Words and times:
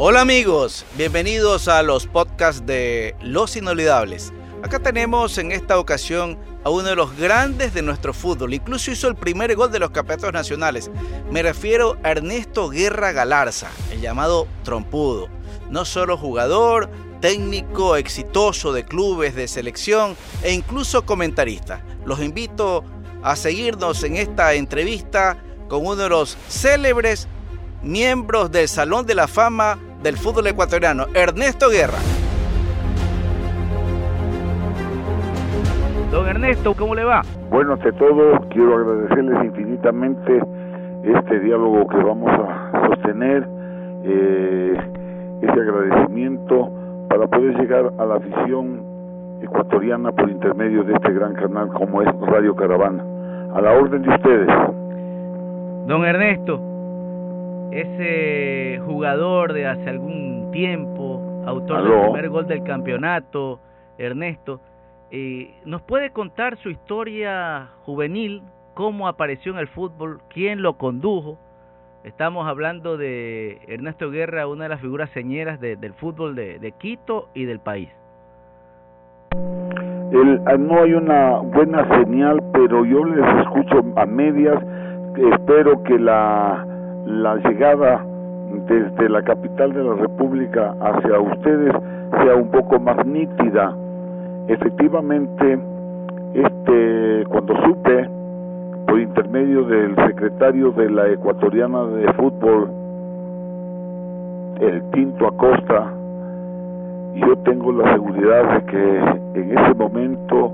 Hola 0.00 0.20
amigos, 0.20 0.84
bienvenidos 0.96 1.66
a 1.66 1.82
los 1.82 2.06
podcasts 2.06 2.64
de 2.64 3.16
Los 3.20 3.56
Inolvidables. 3.56 4.32
Acá 4.62 4.78
tenemos 4.78 5.38
en 5.38 5.50
esta 5.50 5.76
ocasión 5.76 6.38
a 6.62 6.70
uno 6.70 6.84
de 6.84 6.94
los 6.94 7.16
grandes 7.16 7.74
de 7.74 7.82
nuestro 7.82 8.14
fútbol. 8.14 8.54
Incluso 8.54 8.92
hizo 8.92 9.08
el 9.08 9.16
primer 9.16 9.56
gol 9.56 9.72
de 9.72 9.80
los 9.80 9.90
campeonatos 9.90 10.32
nacionales. 10.32 10.88
Me 11.32 11.42
refiero 11.42 11.96
a 12.04 12.12
Ernesto 12.12 12.68
Guerra 12.68 13.10
Galarza, 13.10 13.70
el 13.90 14.00
llamado 14.00 14.46
Trompudo. 14.62 15.30
No 15.68 15.84
solo 15.84 16.16
jugador, 16.16 16.88
técnico 17.20 17.96
exitoso 17.96 18.72
de 18.72 18.84
clubes, 18.84 19.34
de 19.34 19.48
selección 19.48 20.16
e 20.44 20.52
incluso 20.52 21.04
comentarista. 21.04 21.82
Los 22.06 22.20
invito 22.20 22.84
a 23.24 23.34
seguirnos 23.34 24.04
en 24.04 24.14
esta 24.14 24.54
entrevista 24.54 25.42
con 25.68 25.84
uno 25.84 25.96
de 25.96 26.08
los 26.08 26.36
célebres 26.48 27.26
miembros 27.82 28.52
del 28.52 28.68
Salón 28.68 29.04
de 29.04 29.16
la 29.16 29.26
Fama 29.26 29.78
del 30.02 30.16
fútbol 30.16 30.46
ecuatoriano, 30.46 31.06
Ernesto 31.14 31.68
Guerra. 31.70 31.98
Don 36.10 36.26
Ernesto, 36.26 36.74
¿cómo 36.74 36.94
le 36.94 37.04
va? 37.04 37.22
Bueno, 37.50 37.74
ante 37.74 37.92
todo, 37.92 38.40
quiero 38.50 38.76
agradecerles 38.76 39.44
infinitamente 39.44 40.42
este 41.04 41.40
diálogo 41.40 41.86
que 41.88 41.96
vamos 41.98 42.30
a 42.30 42.88
sostener, 42.88 43.46
eh, 44.04 44.76
ese 45.42 45.52
agradecimiento 45.52 46.70
para 47.08 47.26
poder 47.26 47.58
llegar 47.58 47.92
a 47.98 48.04
la 48.04 48.16
afición 48.16 48.82
ecuatoriana 49.42 50.12
por 50.12 50.30
intermedio 50.30 50.82
de 50.84 50.94
este 50.94 51.12
gran 51.12 51.34
canal 51.34 51.68
como 51.68 52.02
es 52.02 52.08
Radio 52.22 52.54
Caravana. 52.56 53.04
A 53.54 53.60
la 53.60 53.72
orden 53.72 54.02
de 54.02 54.10
ustedes. 54.10 54.48
Don 55.86 56.04
Ernesto, 56.04 56.60
ese 57.70 58.80
jugador 58.84 59.52
de 59.52 59.66
hace 59.66 59.88
algún 59.88 60.50
tiempo, 60.52 61.42
autor 61.46 61.82
del 61.82 62.00
primer 62.02 62.28
gol 62.30 62.46
del 62.46 62.62
campeonato, 62.62 63.60
Ernesto, 63.98 64.60
eh, 65.10 65.54
¿nos 65.64 65.82
puede 65.82 66.10
contar 66.10 66.56
su 66.58 66.70
historia 66.70 67.68
juvenil? 67.84 68.42
¿Cómo 68.74 69.08
apareció 69.08 69.52
en 69.52 69.58
el 69.58 69.68
fútbol? 69.68 70.20
¿Quién 70.28 70.62
lo 70.62 70.74
condujo? 70.74 71.38
Estamos 72.04 72.46
hablando 72.46 72.96
de 72.96 73.58
Ernesto 73.66 74.10
Guerra, 74.10 74.46
una 74.46 74.64
de 74.64 74.68
las 74.70 74.80
figuras 74.80 75.10
señeras 75.10 75.60
del 75.60 75.92
fútbol 75.94 76.34
de, 76.36 76.72
Quito 76.78 77.28
y 77.34 77.44
del 77.44 77.58
país. 77.58 77.88
El, 80.12 80.40
ah, 80.46 80.56
no 80.56 80.82
hay 80.82 80.94
una 80.94 81.38
buena 81.38 81.86
señal, 81.98 82.40
pero 82.52 82.84
yo 82.84 83.04
les 83.04 83.26
escucho 83.42 83.82
a 83.96 84.06
medias. 84.06 84.62
Espero 85.34 85.82
que 85.82 85.98
la 85.98 86.77
la 87.08 87.36
llegada 87.36 88.04
desde 88.68 89.08
la 89.08 89.22
capital 89.22 89.72
de 89.72 89.82
la 89.82 89.94
República 89.94 90.74
hacia 90.80 91.18
ustedes 91.18 91.72
sea 92.22 92.34
un 92.36 92.50
poco 92.50 92.78
más 92.78 93.04
nítida. 93.06 93.74
Efectivamente, 94.46 95.58
este 96.34 97.24
cuando 97.28 97.54
supe 97.64 98.08
por 98.86 99.00
intermedio 99.00 99.64
del 99.64 99.96
secretario 100.06 100.70
de 100.72 100.90
la 100.90 101.08
ecuatoriana 101.08 101.84
de 101.84 102.12
fútbol, 102.12 102.70
el 104.60 104.82
Tinto 104.90 105.28
Acosta, 105.28 105.90
yo 107.14 107.36
tengo 107.38 107.72
la 107.72 107.92
seguridad 107.94 108.54
de 108.54 108.64
que 108.66 108.98
en 109.40 109.58
ese 109.58 109.74
momento 109.74 110.52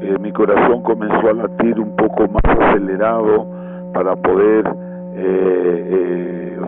eh, 0.00 0.16
mi 0.20 0.30
corazón 0.30 0.82
comenzó 0.82 1.28
a 1.28 1.32
latir 1.32 1.80
un 1.80 1.96
poco 1.96 2.28
más 2.28 2.44
acelerado 2.44 3.46
para 3.92 4.14
poder 4.14 4.87
eh, 5.20 5.86
eh, 5.90 6.58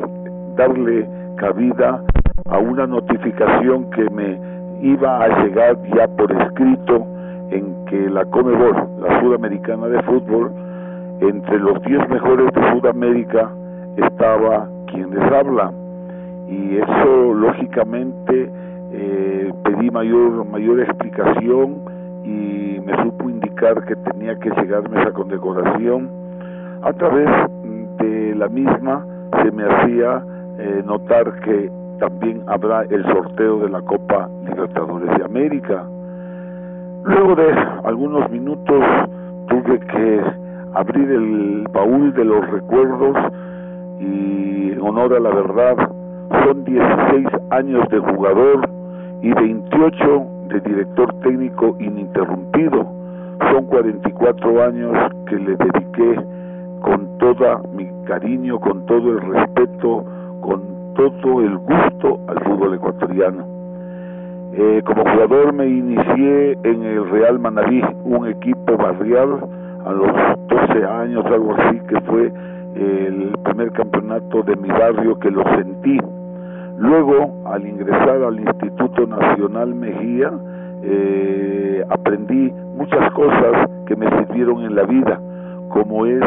darle 0.57 1.09
cabida 1.37 2.03
a 2.47 2.59
una 2.59 2.87
notificación 2.87 3.89
que 3.91 4.11
me 4.11 4.39
iba 4.83 5.23
a 5.23 5.43
llegar 5.45 5.77
ya 5.95 6.09
por 6.09 6.33
escrito 6.33 7.07
en 7.51 7.85
que 7.87 8.11
la 8.11 8.25
Comebol, 8.25 8.89
la 9.01 9.21
Sudamericana 9.21 9.87
de 9.87 10.03
Fútbol, 10.03 10.51
entre 11.21 11.59
los 11.59 11.81
10 11.83 12.09
mejores 12.09 12.53
de 12.53 12.73
Sudamérica 12.73 13.51
estaba 13.97 14.69
quien 14.87 15.11
les 15.11 15.33
habla. 15.33 15.71
Y 16.49 16.79
eso, 16.79 17.35
lógicamente, 17.35 18.51
eh, 18.93 19.53
pedí 19.63 19.91
mayor, 19.91 20.45
mayor 20.47 20.81
explicación 20.81 21.77
y 22.25 22.81
me 22.85 22.97
supo 23.05 23.31
indicar 23.31 23.85
que 23.85 23.95
tenía 23.97 24.35
que 24.37 24.51
llegarme 24.51 25.01
esa 25.01 25.13
condecoración 25.13 26.11
a 26.83 26.93
través 26.95 27.29
la 28.41 28.49
misma 28.49 29.05
se 29.43 29.51
me 29.53 29.65
hacía 29.65 30.25
eh, 30.59 30.83
notar 30.87 31.31
que 31.41 31.71
también 31.99 32.43
habrá 32.47 32.85
el 32.85 33.05
sorteo 33.05 33.59
de 33.59 33.69
la 33.69 33.83
Copa 33.83 34.31
Libertadores 34.49 35.15
de 35.19 35.25
América. 35.25 35.85
Luego 37.05 37.35
de 37.35 37.53
algunos 37.85 38.31
minutos 38.31 38.83
tuve 39.47 39.79
que 39.81 40.23
abrir 40.73 41.11
el 41.11 41.69
baúl 41.71 42.15
de 42.15 42.25
los 42.25 42.51
recuerdos 42.51 43.15
y 44.01 44.73
en 44.73 44.81
honor 44.81 45.13
a 45.13 45.21
la 45.21 45.31
verdad 45.31 45.77
son 46.43 46.65
16 46.65 47.27
años 47.51 47.87
de 47.91 47.99
jugador 47.99 48.71
y 49.21 49.35
28 49.35 50.27
de 50.49 50.61
director 50.61 51.13
técnico 51.21 51.77
ininterrumpido. 51.79 52.87
Son 53.53 53.67
44 53.67 54.65
años 54.65 54.97
que 55.27 55.37
le 55.37 55.57
dediqué 55.57 56.30
con 56.81 57.19
todo 57.19 57.63
mi 57.75 57.89
cariño, 58.07 58.59
con 58.61 58.85
todo 58.87 59.13
el 59.13 59.21
respeto, 59.21 60.05
con 60.41 60.63
todo 60.95 61.41
el 61.41 61.57
gusto 61.59 62.19
al 62.29 62.41
fútbol 62.45 62.75
ecuatoriano. 62.75 63.45
Eh, 64.53 64.83
como 64.85 65.03
jugador 65.03 65.53
me 65.53 65.67
inicié 65.67 66.59
en 66.65 66.83
el 66.83 67.09
Real 67.11 67.39
Manaví, 67.39 67.83
un 68.05 68.27
equipo 68.27 68.77
barrial, 68.77 69.39
a 69.87 69.93
los 69.93 70.11
12 70.49 70.85
años, 70.85 71.25
algo 71.27 71.55
así, 71.55 71.81
que 71.89 72.01
fue 72.03 72.33
el 72.75 73.33
primer 73.45 73.73
campeonato 73.73 74.43
de 74.43 74.57
mi 74.57 74.69
barrio 74.69 75.19
que 75.19 75.31
lo 75.31 75.43
sentí. 75.55 75.99
Luego, 76.79 77.31
al 77.47 77.67
ingresar 77.67 78.23
al 78.23 78.41
Instituto 78.41 79.07
Nacional 79.07 79.75
Mejía, 79.75 80.33
eh, 80.83 81.85
aprendí 81.91 82.53
muchas 82.77 83.11
cosas 83.13 83.69
que 83.87 83.97
me 83.97 84.09
sirvieron 84.09 84.63
en 84.65 84.75
la 84.75 84.85
vida, 84.85 85.21
como 85.69 86.07
es 86.07 86.23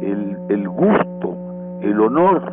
el, 0.00 0.36
el 0.48 0.68
gusto, 0.68 1.36
el 1.82 2.00
honor, 2.00 2.52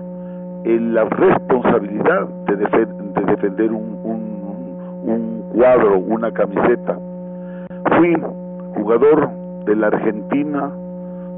la 0.95 1.03
responsabilidad 1.05 2.27
de, 2.47 2.55
de 2.55 3.25
defender 3.25 3.71
un, 3.71 3.99
un, 4.03 5.09
un 5.09 5.43
cuadro, 5.53 5.99
una 5.99 6.31
camiseta. 6.31 6.97
Fui 7.97 8.15
jugador 8.75 9.29
de 9.65 9.75
la 9.75 9.87
Argentina, 9.87 10.71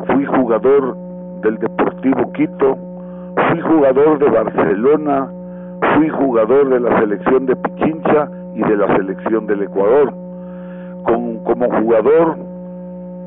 fui 0.08 0.26
jugador 0.26 0.96
del 1.42 1.58
Deportivo 1.58 2.32
Quito, 2.34 2.78
fui 3.50 3.60
jugador 3.62 4.20
de 4.20 4.30
Barcelona, 4.30 5.28
fui 5.96 6.10
jugador 6.10 6.70
de 6.70 6.80
la 6.80 7.00
selección 7.00 7.46
de 7.46 7.56
Pichincha 7.56 8.30
y 8.56 8.62
de 8.62 8.78
la 8.78 8.96
selección 8.96 9.48
del 9.48 9.64
Ecuador. 9.64 10.14
Con, 11.04 11.38
como 11.44 11.70
jugador 11.82 12.38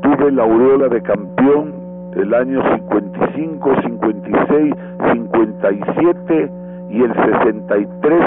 tuve 0.02 0.32
la 0.32 0.42
aureola 0.44 0.88
de 0.88 1.02
campeón 1.02 1.79
el 2.16 2.34
año 2.34 2.62
55, 2.76 3.82
56, 3.82 4.74
57 5.12 6.50
y 6.90 7.02
el 7.02 7.14
63 7.14 8.20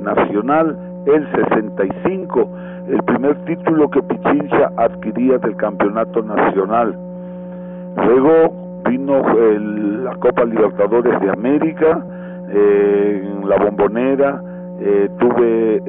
nacional, 0.00 0.76
el 1.06 1.26
65, 1.32 2.48
el 2.88 3.02
primer 3.02 3.36
título 3.44 3.90
que 3.90 4.02
Pichincha 4.02 4.70
adquiría 4.76 5.38
del 5.38 5.56
campeonato 5.56 6.22
nacional. 6.22 6.96
Luego 7.96 8.82
vino 8.88 9.22
la 10.04 10.14
Copa 10.16 10.44
Libertadores 10.44 11.20
de 11.20 11.30
América, 11.30 12.04
eh, 12.50 13.40
la 13.44 13.56
bombonera, 13.56 14.40
eh, 14.80 15.10
tuve 15.18 15.82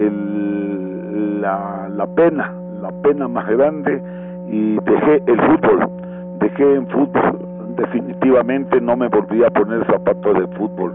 la, 1.40 1.88
la 1.96 2.08
pena, 2.08 2.54
la 2.82 2.92
pena 3.04 3.28
más 3.28 3.48
grande 3.48 4.02
y 4.50 4.76
dejé 4.84 5.22
el 5.28 5.40
fútbol 5.42 5.99
dejé 6.40 6.76
en 6.76 6.88
fútbol, 6.88 7.40
definitivamente 7.76 8.80
no 8.82 8.98
me 8.98 9.08
volví 9.08 9.44
a 9.44 9.50
poner 9.50 9.84
zapatos 9.86 10.40
de 10.40 10.48
fútbol. 10.58 10.94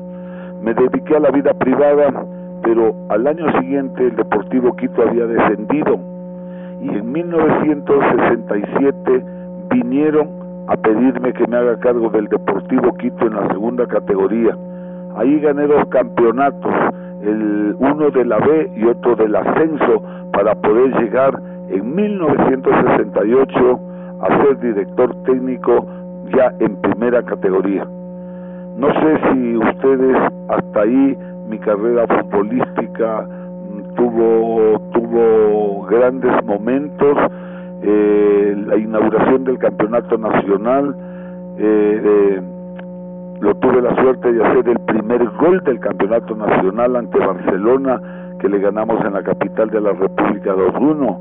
Me 0.63 0.75
dediqué 0.75 1.17
a 1.17 1.21
la 1.21 1.31
vida 1.31 1.55
privada, 1.55 2.13
pero 2.63 2.95
al 3.11 3.27
año 3.27 3.51
siguiente 3.61 4.07
el 4.07 4.17
Deportivo 4.17 4.75
Quito 4.77 5.03
había 5.03 5.27
descendido 5.27 5.99
y 6.81 6.89
en 6.89 7.13
1967 7.13 9.25
vinieron 9.71 10.29
a 10.69 10.77
pedirme 10.77 11.33
que 11.33 11.47
me 11.47 11.57
haga 11.57 11.79
cargo 11.79 12.11
del 12.11 12.27
Deportivo 12.29 12.93
Quito 12.95 13.27
en 13.27 13.35
la 13.35 13.49
segunda 13.49 13.87
categoría. 13.87 14.57
Ahí 15.17 15.41
gané 15.41 15.67
dos 15.67 15.87
campeonatos, 15.89 16.73
el 17.23 17.75
uno 17.79 18.11
de 18.11 18.25
la 18.25 18.39
B 18.39 18.71
y 18.77 18.85
otro 18.87 19.17
del 19.17 19.37
ascenso, 19.37 20.03
para 20.33 20.55
poder 20.55 20.99
llegar 21.01 21.39
en 21.69 21.95
1968 21.95 23.94
a 24.25 24.43
ser 24.43 24.59
director 24.61 25.15
técnico 25.25 25.87
ya 26.37 26.53
en 26.61 26.77
primera 26.77 27.23
categoría. 27.23 27.87
No 28.77 28.89
sé 28.89 29.19
si 29.33 29.57
ustedes 29.57 30.17
hasta 30.49 30.81
ahí 30.81 31.17
mi 31.49 31.59
carrera 31.59 32.07
futbolística 32.07 33.27
tuvo, 33.97 34.81
tuvo 34.93 35.83
grandes 35.85 36.45
momentos, 36.45 37.17
eh, 37.83 38.57
la 38.67 38.77
inauguración 38.77 39.45
del 39.45 39.59
campeonato 39.59 40.19
nacional, 40.19 40.97
eh, 41.59 42.41
lo 43.41 43.55
tuve 43.57 43.83
la 43.83 43.95
suerte 43.97 44.33
de 44.33 44.45
hacer 44.45 44.69
el 44.69 44.81
primer 44.81 45.29
gol 45.33 45.63
del 45.65 45.79
campeonato 45.79 46.35
nacional 46.35 46.97
ante 46.97 47.19
Barcelona, 47.19 48.01
que 48.41 48.49
le 48.49 48.59
ganamos 48.59 49.05
en 49.05 49.13
la 49.13 49.23
capital 49.23 49.71
de 49.71 49.81
la 49.81 49.93
República 49.93 50.55
2-1. 50.55 51.19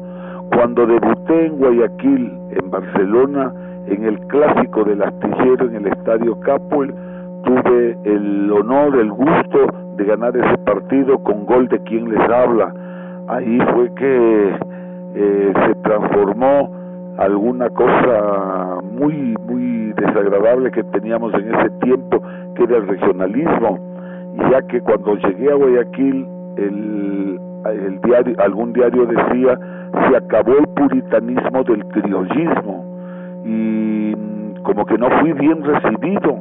Cuando 0.55 0.85
debuté 0.85 1.47
en 1.47 1.57
Guayaquil, 1.57 2.31
en 2.51 2.71
Barcelona, 2.71 3.51
en 3.87 4.05
el 4.05 4.19
clásico 4.27 4.83
del 4.83 5.01
astillero 5.01 5.67
en 5.67 5.75
el 5.75 5.87
estadio 5.87 6.39
Capuel, 6.41 6.93
tuve 7.43 7.97
el 8.03 8.51
honor, 8.51 8.95
el 8.99 9.11
gusto 9.11 9.67
de 9.97 10.05
ganar 10.05 10.35
ese 10.37 10.57
partido 10.59 11.17
con 11.19 11.45
gol 11.45 11.67
de 11.67 11.79
quien 11.83 12.09
les 12.09 12.29
habla. 12.29 12.73
Ahí 13.27 13.59
fue 13.73 13.93
que 13.95 14.55
eh, 15.15 15.53
se 15.65 15.75
transformó 15.81 16.69
alguna 17.17 17.69
cosa 17.69 18.79
muy, 18.83 19.35
muy 19.47 19.93
desagradable 19.93 20.71
que 20.71 20.83
teníamos 20.85 21.33
en 21.33 21.53
ese 21.53 21.69
tiempo, 21.81 22.21
que 22.55 22.63
era 22.63 22.77
el 22.77 22.87
regionalismo, 22.87 23.79
ya 24.51 24.61
que 24.63 24.81
cuando 24.81 25.15
llegué 25.15 25.51
a 25.51 25.55
Guayaquil, 25.55 26.27
el, 26.57 27.39
algún 28.39 28.73
diario 28.73 29.05
decía, 29.05 29.57
se 30.07 30.17
acabó 30.17 30.57
el 30.57 30.67
puritanismo 30.69 31.63
del 31.63 31.85
criollismo, 31.85 32.85
y 33.45 34.15
como 34.63 34.85
que 34.85 34.97
no 34.97 35.09
fui 35.19 35.33
bien 35.33 35.63
recibido, 35.63 36.37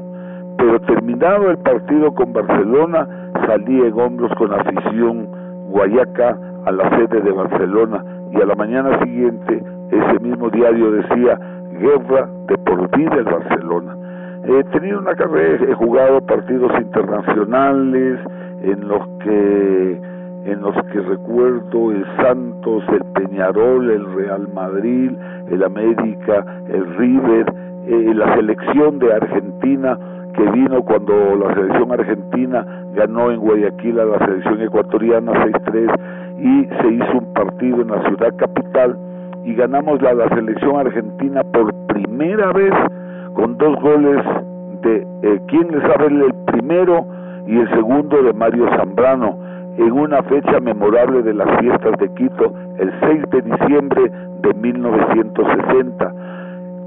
pero 0.57 0.81
terminado 0.81 1.51
el 1.51 1.59
partido 1.59 2.13
con 2.15 2.33
Barcelona, 2.33 3.09
salí 3.47 3.81
en 3.81 3.99
hombros 3.99 4.33
con 4.37 4.53
afición 4.53 5.27
guayaca 5.71 6.37
a 6.67 6.73
la 6.73 6.89
sede 6.91 7.21
de 7.21 7.33
Barcelona 7.33 8.05
y 8.31 8.41
a 8.41 8.47
la 8.47 8.55
mañana 8.55 8.99
siguiente 9.03 9.63
ese 9.91 10.21
mismo 10.21 10.49
diario 10.51 10.93
decía 10.93 11.39
guerra 11.73 12.29
de 12.47 12.59
por 12.59 12.97
vida 12.97 13.17
en 13.17 13.25
Barcelona. 13.25 13.97
He 14.45 14.65
tenido 14.65 14.99
una 14.99 15.15
carrera, 15.15 15.65
he 15.69 15.75
jugado 15.75 16.21
partidos 16.23 16.73
internacionales 16.81 18.21
en 18.63 18.89
los 18.89 19.07
que 19.21 20.01
en 20.45 20.61
los 20.61 20.75
que 20.93 21.01
recuerdo 21.01 21.93
el 21.93 22.05
Santos, 22.17 22.83
el 22.89 23.05
Peñarol, 23.13 23.91
el 23.91 24.15
Real 24.15 24.49
Madrid, 24.53 25.13
el 25.51 25.63
América, 25.63 26.45
el 26.69 26.97
River, 26.97 27.53
eh, 27.87 28.13
la 28.15 28.35
selección 28.35 28.99
de 28.99 29.13
Argentina 29.13 29.99
que 30.35 30.51
vino 30.51 30.83
cuando 30.83 31.37
la 31.37 31.55
selección 31.55 31.93
argentina 31.93 32.67
ganó 32.95 33.31
en 33.31 33.41
Guayaquil 33.41 34.01
a 34.01 34.05
la 34.05 34.19
selección 34.19 34.63
ecuatoriana 34.63 35.33
6-3 35.33 35.99
y 36.39 36.65
se 36.81 36.89
hizo 36.89 37.19
un 37.19 37.33
partido 37.35 37.83
en 37.83 37.89
la 37.89 38.03
ciudad 38.09 38.35
capital 38.37 38.97
y 39.45 39.55
ganamos 39.55 40.01
la, 40.01 40.15
la 40.15 40.29
selección 40.31 40.77
argentina 40.77 41.43
por 41.45 41.75
primera 41.87 42.53
vez 42.53 42.73
con 43.35 43.59
dos 43.59 43.79
goles 43.81 44.25
de 44.83 45.07
eh, 45.23 45.41
quién 45.49 45.69
les 45.71 45.83
sabe 45.83 46.07
el 46.07 46.35
primero 46.47 47.05
y 47.47 47.59
el 47.59 47.69
segundo 47.71 48.23
de 48.23 48.33
Mario 48.33 48.69
Zambrano 48.77 49.42
en 49.77 49.93
una 49.93 50.23
fecha 50.25 50.61
memorable 50.61 51.23
de 51.23 51.35
las 51.35 51.61
fiestas 51.61 51.99
de 51.99 52.13
Quito 52.15 52.53
el 52.79 52.93
6 53.01 53.23
de 53.31 53.43
diciembre 53.43 54.11
de 54.43 54.55
1960 54.55 56.13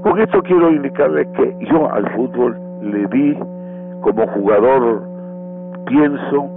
con 0.02 0.20
esto 0.20 0.42
quiero 0.42 0.70
indicarle 0.70 1.26
que 1.32 1.56
yo 1.70 1.92
al 1.92 2.08
fútbol 2.14 2.56
le 2.82 3.06
di 3.08 3.36
como 4.02 4.26
jugador 4.28 5.02
pienso 5.86 6.48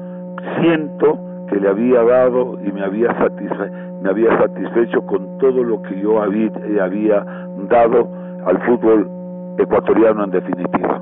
siento 0.59 1.19
que 1.49 1.59
le 1.59 1.69
había 1.69 2.03
dado 2.03 2.59
y 2.63 2.71
me 2.71 2.83
había 2.83 3.11
satisfecho, 3.17 3.73
me 4.01 4.09
había 4.09 4.37
satisfecho 4.37 5.01
con 5.05 5.37
todo 5.39 5.63
lo 5.63 5.81
que 5.81 5.99
yo 5.99 6.21
había, 6.21 6.51
había 6.81 7.25
dado 7.69 8.07
al 8.45 8.59
fútbol 8.65 9.09
ecuatoriano 9.57 10.23
en 10.23 10.31
definitiva. 10.31 11.01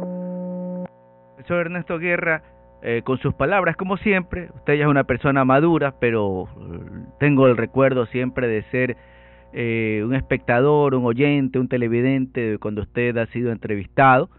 Ernesto 1.50 1.97
Guerra, 1.97 2.41
eh, 2.83 3.01
con 3.03 3.18
sus 3.18 3.33
palabras, 3.33 3.75
como 3.75 3.97
siempre, 3.97 4.50
usted 4.53 4.75
ya 4.75 4.83
es 4.83 4.89
una 4.89 5.06
persona 5.06 5.44
madura, 5.44 5.95
pero 6.00 6.44
eh, 6.44 6.79
tengo 7.19 7.47
el 7.47 7.57
recuerdo 7.57 8.06
siempre 8.06 8.47
de 8.47 8.62
ser 8.69 8.95
eh, 9.53 10.03
un 10.06 10.13
espectador, 10.13 10.94
un 10.94 11.03
oyente, 11.03 11.57
un 11.57 11.69
televidente 11.69 12.59
cuando 12.59 12.83
usted 12.83 13.18
ha 13.18 13.25
sido 13.27 13.51
entrevistado 13.51 14.29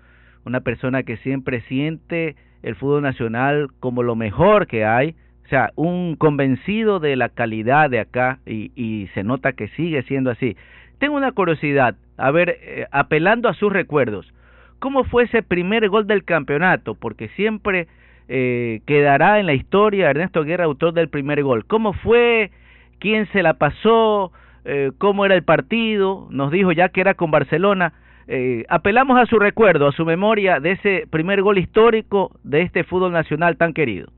una 0.44 0.61
persona 0.61 1.02
que 1.02 1.17
siempre 1.19 1.62
siente 1.62 2.37
el 2.62 2.76
fútbol 2.76 3.02
nacional 3.02 3.70
como 3.81 4.05
lo 4.05 4.14
mejor 4.14 4.69
que 4.69 4.85
hay, 4.85 5.17
o 5.44 5.49
sea, 5.49 5.73
un 5.75 6.14
convencido 6.14 7.00
de 7.00 7.17
la 7.17 7.31
calidad 7.31 7.90
de 7.90 7.99
acá 7.99 8.38
y, 8.46 8.70
y 8.76 9.08
se 9.14 9.25
nota 9.25 9.52
que 9.52 9.67
sigue 9.69 10.05
siendo 10.05 10.31
así. 10.31 10.56
Tengo 10.99 11.17
una 11.17 11.32
curiosidad, 11.32 11.96
a 12.17 12.31
ver, 12.31 12.87
apelando 12.93 13.49
a 13.49 13.55
sus 13.55 13.73
recuerdos, 13.73 14.32
¿cómo 14.79 15.05
fue 15.05 15.25
ese 15.25 15.43
primer 15.43 15.88
gol 15.88 16.06
del 16.06 16.25
campeonato? 16.25 16.94
Porque 16.94 17.29
siempre 17.31 17.88
eh, 18.28 18.80
quedará 18.86 19.40
en 19.40 19.46
la 19.46 19.54
historia 19.54 20.10
Ernesto 20.10 20.44
Guerra, 20.44 20.64
autor 20.64 20.92
del 20.92 21.08
primer 21.08 21.42
gol. 21.42 21.64
¿Cómo 21.66 21.94
fue? 21.94 22.50
¿Quién 22.98 23.26
se 23.32 23.42
la 23.42 23.54
pasó? 23.54 24.32
Eh, 24.64 24.92
¿Cómo 24.98 25.25
era 25.25 25.34
el 25.34 25.44
partido? 25.44 26.26
Nos 26.30 26.50
dijo 26.50 26.72
ya 26.72 26.90
que 26.90 27.00
era 27.00 27.14
con 27.14 27.30
Barcelona. 27.30 27.94
Eh, 28.26 28.64
apelamos 28.69 29.19
a 29.19 29.25
su 29.25 29.38
recuerdo, 29.38 29.88
a 29.88 29.92
su 29.92 30.04
memoria 30.04 30.60
de 30.60 30.72
ese 30.72 31.06
primer 31.10 31.40
gol 31.40 31.56
histórico 31.56 32.32
de 32.44 32.62
este 32.62 32.84
fútbol 32.84 33.12
nacional 33.12 33.56
tan 33.56 33.72
querido. 33.72 34.08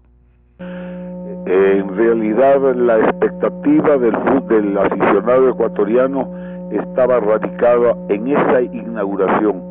En 0.58 1.96
realidad 1.96 2.74
la 2.74 2.98
expectativa 2.98 3.96
del 3.96 4.12
del 4.48 4.76
aficionado 4.76 5.48
ecuatoriano 5.48 6.28
estaba 6.72 7.20
radicada 7.20 7.94
en 8.08 8.28
esa 8.28 8.62
inauguración 8.62 9.62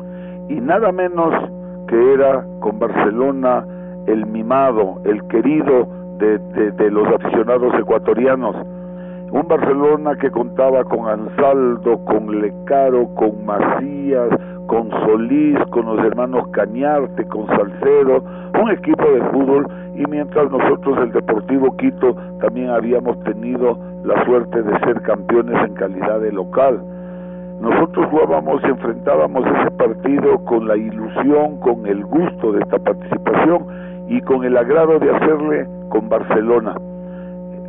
y 0.48 0.54
nada 0.54 0.90
menos 0.92 1.32
que 1.88 2.14
era 2.14 2.44
con 2.60 2.78
Barcelona 2.78 3.64
el 4.10 4.26
mimado, 4.26 5.00
el 5.04 5.22
querido 5.28 5.86
de, 6.18 6.38
de 6.72 6.90
los 6.90 7.06
aficionados 7.08 7.72
ecuatorianos. 7.78 8.56
Un 9.32 9.46
Barcelona 9.46 10.16
que 10.16 10.30
contaba 10.30 10.82
con 10.84 11.08
Ansaldo, 11.08 12.04
con 12.04 12.40
Lecaro, 12.40 13.08
con 13.14 13.44
Macías, 13.46 14.28
con 14.66 14.90
Solís, 14.90 15.58
con 15.70 15.86
los 15.86 16.04
hermanos 16.04 16.48
Cañarte, 16.48 17.24
con 17.26 17.46
Salcedo, 17.46 18.24
un 18.60 18.70
equipo 18.70 19.04
de 19.04 19.22
fútbol. 19.30 19.66
Y 19.94 20.04
mientras 20.10 20.50
nosotros 20.50 20.98
el 20.98 21.12
Deportivo 21.12 21.76
Quito 21.76 22.14
también 22.40 22.70
habíamos 22.70 23.18
tenido 23.20 23.78
la 24.04 24.24
suerte 24.24 24.62
de 24.62 24.78
ser 24.80 25.00
campeones 25.02 25.56
en 25.64 25.74
calidad 25.74 26.20
de 26.20 26.32
local. 26.32 26.80
Nosotros 27.60 28.06
jugábamos 28.10 28.62
y 28.64 28.66
enfrentábamos 28.66 29.44
ese 29.46 29.70
partido 29.72 30.44
con 30.44 30.66
la 30.66 30.76
ilusión, 30.76 31.60
con 31.60 31.86
el 31.86 32.04
gusto 32.04 32.52
de 32.52 32.60
esta 32.60 32.78
participación 32.78 33.89
y 34.10 34.20
con 34.22 34.44
el 34.44 34.56
agrado 34.56 34.98
de 34.98 35.08
hacerle 35.08 35.66
con 35.88 36.08
Barcelona. 36.08 36.74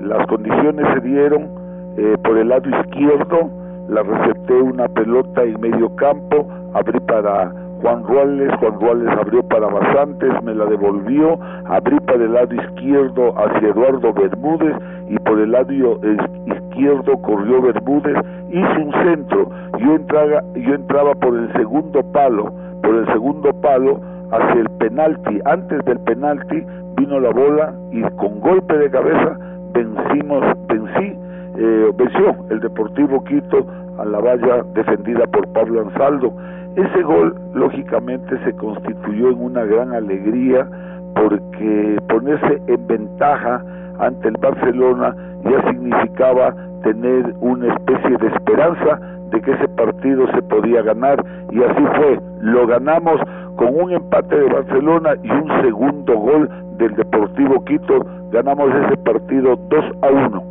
Las 0.01 0.25
condiciones 0.25 0.85
se 0.95 0.99
dieron 1.01 1.49
eh, 1.97 2.17
por 2.23 2.35
el 2.35 2.49
lado 2.49 2.67
izquierdo, 2.67 3.49
la 3.87 4.01
recepté 4.01 4.53
una 4.55 4.87
pelota 4.87 5.43
en 5.43 5.61
medio 5.61 5.95
campo, 5.97 6.47
abrí 6.73 6.99
para 7.01 7.51
Juan 7.81 8.03
Ruales, 8.03 8.51
Juan 8.59 8.79
Ruales 8.79 9.09
abrió 9.19 9.43
para 9.43 9.67
Basantes, 9.67 10.31
me 10.43 10.55
la 10.55 10.65
devolvió, 10.65 11.37
abrí 11.65 11.99
para 11.99 12.23
el 12.23 12.33
lado 12.33 12.55
izquierdo 12.55 13.33
hacia 13.37 13.69
Eduardo 13.69 14.11
Bermúdez 14.11 14.75
y 15.09 15.19
por 15.19 15.39
el 15.39 15.51
lado 15.51 15.71
izquierdo 15.71 17.21
corrió 17.21 17.61
Bermúdez, 17.61 18.17
hice 18.49 18.83
un 18.83 18.91
centro, 19.03 19.47
yo 19.77 19.95
entraba, 19.95 20.41
yo 20.55 20.73
entraba 20.73 21.13
por 21.13 21.37
el 21.37 21.53
segundo 21.53 22.01
palo, 22.11 22.51
por 22.81 22.95
el 22.95 23.05
segundo 23.13 23.53
palo 23.61 23.99
hacia 24.31 24.61
el 24.61 24.69
penalti, 24.79 25.39
antes 25.45 25.83
del 25.85 25.99
penalti 25.99 26.63
vino 26.97 27.19
la 27.19 27.31
bola 27.31 27.73
y 27.91 28.01
con 28.15 28.39
golpe 28.39 28.77
de 28.77 28.89
cabeza 28.89 29.37
vencimos, 29.73 30.43
vencí, 30.67 31.17
eh, 31.57 31.91
venció 31.95 32.35
el 32.49 32.59
Deportivo 32.59 33.23
Quito 33.23 33.65
a 33.97 34.05
la 34.05 34.19
valla 34.19 34.63
defendida 34.73 35.25
por 35.27 35.47
Pablo 35.53 35.81
Ansaldo. 35.81 36.33
Ese 36.75 37.01
gol, 37.03 37.35
lógicamente, 37.53 38.37
se 38.45 38.53
constituyó 38.53 39.29
en 39.29 39.41
una 39.41 39.65
gran 39.65 39.93
alegría 39.93 40.67
porque 41.15 41.97
ponerse 42.07 42.61
en 42.67 42.87
ventaja 42.87 43.63
ante 43.99 44.29
el 44.29 44.37
Barcelona 44.37 45.15
ya 45.43 45.69
significaba 45.69 46.55
tener 46.83 47.33
una 47.41 47.73
especie 47.73 48.17
de 48.17 48.27
esperanza 48.27 48.99
de 49.31 49.41
que 49.41 49.51
ese 49.51 49.67
partido 49.69 50.27
se 50.33 50.41
podía 50.43 50.81
ganar 50.81 51.23
y 51.51 51.61
así 51.63 51.83
fue, 51.95 52.19
lo 52.41 52.67
ganamos 52.67 53.19
con 53.57 53.75
un 53.75 53.91
empate 53.91 54.35
de 54.35 54.49
Barcelona 54.49 55.15
y 55.23 55.29
un 55.29 55.61
segundo 55.61 56.17
gol 56.17 56.49
del 56.77 56.95
Deportivo 56.95 57.63
Quito, 57.65 58.05
ganamos 58.31 58.73
ese 58.73 58.97
partido 58.97 59.55
2 59.55 59.85
a 60.01 60.07
1. 60.07 60.41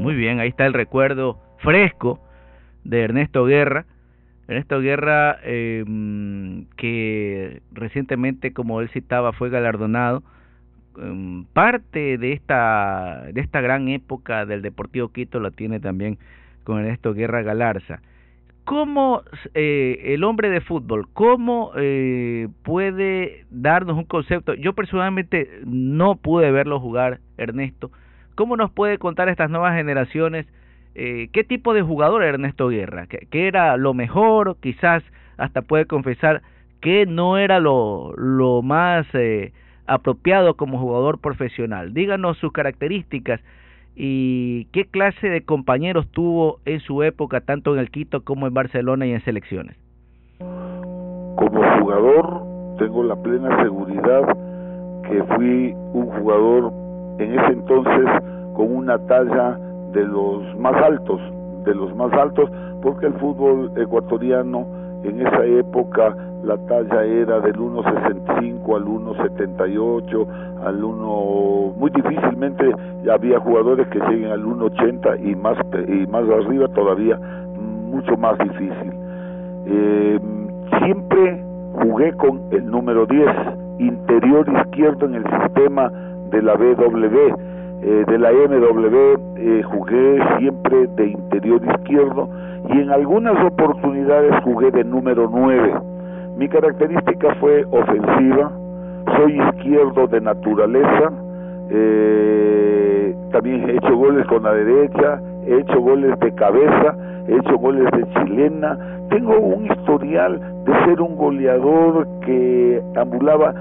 Muy 0.00 0.14
bien, 0.14 0.40
ahí 0.40 0.48
está 0.48 0.66
el 0.66 0.72
recuerdo 0.72 1.38
fresco 1.58 2.20
de 2.84 3.02
Ernesto 3.02 3.44
Guerra. 3.44 3.84
Ernesto 4.48 4.80
Guerra, 4.80 5.36
em, 5.44 6.64
que 6.76 7.60
recientemente, 7.72 8.52
como 8.52 8.80
él 8.80 8.88
citaba, 8.88 9.32
fue 9.32 9.50
galardonado 9.50 10.22
em, 10.98 11.44
parte 11.52 12.18
de 12.18 12.32
esta, 12.32 13.26
de 13.32 13.40
esta 13.40 13.60
gran 13.60 13.88
época 13.88 14.44
del 14.44 14.60
Deportivo 14.60 15.08
Quito 15.08 15.38
la 15.38 15.50
tiene 15.50 15.78
también 15.78 16.18
con 16.64 16.80
Ernesto 16.80 17.14
Guerra 17.14 17.42
Galarza. 17.42 18.00
¿Cómo 18.70 19.24
eh, 19.54 20.14
el 20.14 20.22
hombre 20.22 20.48
de 20.48 20.60
fútbol, 20.60 21.08
cómo 21.12 21.72
eh, 21.74 22.46
puede 22.62 23.44
darnos 23.50 23.96
un 23.96 24.04
concepto? 24.04 24.54
Yo 24.54 24.74
personalmente 24.74 25.50
no 25.66 26.14
pude 26.14 26.52
verlo 26.52 26.78
jugar, 26.78 27.18
Ernesto. 27.36 27.90
¿Cómo 28.36 28.56
nos 28.56 28.70
puede 28.70 28.98
contar 28.98 29.28
estas 29.28 29.50
nuevas 29.50 29.74
generaciones 29.74 30.46
eh, 30.94 31.30
qué 31.32 31.42
tipo 31.42 31.74
de 31.74 31.82
jugador 31.82 32.22
era 32.22 32.34
Ernesto 32.34 32.68
Guerra? 32.68 33.08
¿Qué, 33.08 33.48
era 33.48 33.76
lo 33.76 33.92
mejor? 33.92 34.56
Quizás 34.60 35.02
hasta 35.36 35.62
puede 35.62 35.86
confesar 35.86 36.42
que 36.80 37.06
no 37.06 37.38
era 37.38 37.58
lo, 37.58 38.12
lo 38.16 38.62
más 38.62 39.04
eh, 39.14 39.52
apropiado 39.88 40.54
como 40.54 40.78
jugador 40.78 41.18
profesional. 41.18 41.92
Díganos 41.92 42.38
sus 42.38 42.52
características 42.52 43.40
y 43.94 44.66
qué 44.72 44.86
clase 44.86 45.28
de 45.28 45.44
compañeros 45.44 46.08
tuvo 46.08 46.58
en 46.64 46.80
su 46.80 47.02
época, 47.02 47.40
tanto 47.40 47.74
en 47.74 47.80
el 47.80 47.90
Quito 47.90 48.22
como 48.22 48.46
en 48.46 48.54
Barcelona 48.54 49.06
y 49.06 49.12
en 49.12 49.20
selecciones. 49.22 49.76
Como 50.38 51.62
jugador, 51.80 52.76
tengo 52.78 53.02
la 53.04 53.16
plena 53.16 53.62
seguridad 53.62 54.36
que 55.08 55.22
fui 55.34 55.74
un 55.92 56.06
jugador 56.18 56.72
en 57.18 57.38
ese 57.38 57.52
entonces 57.52 58.06
con 58.54 58.74
una 58.74 58.98
talla 59.06 59.58
de 59.92 60.04
los 60.04 60.58
más 60.58 60.74
altos, 60.82 61.20
de 61.64 61.74
los 61.74 61.94
más 61.94 62.12
altos, 62.12 62.50
porque 62.82 63.06
el 63.06 63.14
fútbol 63.14 63.72
ecuatoriano 63.76 64.79
en 65.04 65.20
esa 65.26 65.44
época 65.44 66.14
la 66.44 66.56
talla 66.66 67.04
era 67.04 67.40
del 67.40 67.56
1.65 67.56 68.76
al 68.76 68.84
1.78, 68.84 70.26
al 70.64 70.82
1, 70.82 71.74
muy 71.76 71.90
difícilmente 71.90 72.72
había 73.10 73.38
jugadores 73.40 73.86
que 73.88 73.98
lleguen 73.98 74.30
al 74.30 74.44
1.80 74.44 75.20
y 75.22 75.34
más, 75.36 75.58
y 75.88 76.06
más 76.06 76.28
arriba 76.28 76.68
todavía, 76.68 77.18
mucho 77.90 78.16
más 78.16 78.38
difícil. 78.38 78.92
Eh, 79.66 80.18
siempre 80.82 81.44
jugué 81.72 82.12
con 82.14 82.40
el 82.50 82.70
número 82.70 83.06
10, 83.06 83.26
interior 83.78 84.46
izquierdo 84.64 85.06
en 85.06 85.16
el 85.16 85.24
sistema 85.24 85.90
de 86.30 86.42
la 86.42 86.54
BW. 86.54 87.49
Eh, 87.82 88.04
de 88.06 88.18
la 88.18 88.30
MW 88.30 88.96
eh, 89.36 89.62
jugué 89.62 90.18
siempre 90.38 90.86
de 90.96 91.08
interior 91.08 91.62
izquierdo 91.64 92.28
y 92.68 92.78
en 92.78 92.90
algunas 92.90 93.42
oportunidades 93.44 94.34
jugué 94.44 94.70
de 94.70 94.84
número 94.84 95.30
9 95.32 95.90
mi 96.40 96.48
característica 96.48 97.34
fue 97.34 97.66
ofensiva, 97.70 98.50
soy 99.14 99.38
izquierdo 99.38 100.06
de 100.06 100.22
naturaleza, 100.22 101.12
eh, 101.68 103.14
también 103.30 103.68
he 103.68 103.74
hecho 103.74 103.94
goles 103.94 104.26
con 104.26 104.44
la 104.44 104.54
derecha, 104.54 105.20
he 105.46 105.58
hecho 105.58 105.78
goles 105.82 106.18
de 106.18 106.34
cabeza, 106.36 106.96
he 107.28 107.36
hecho 107.36 107.58
goles 107.58 107.90
de 107.92 108.08
chilena, 108.14 108.78
tengo 109.10 109.38
un 109.38 109.66
historial 109.66 110.40
de 110.64 110.72
ser 110.86 111.02
un 111.02 111.14
goleador 111.16 112.08
que 112.24 112.82
ambulaba 112.96 113.52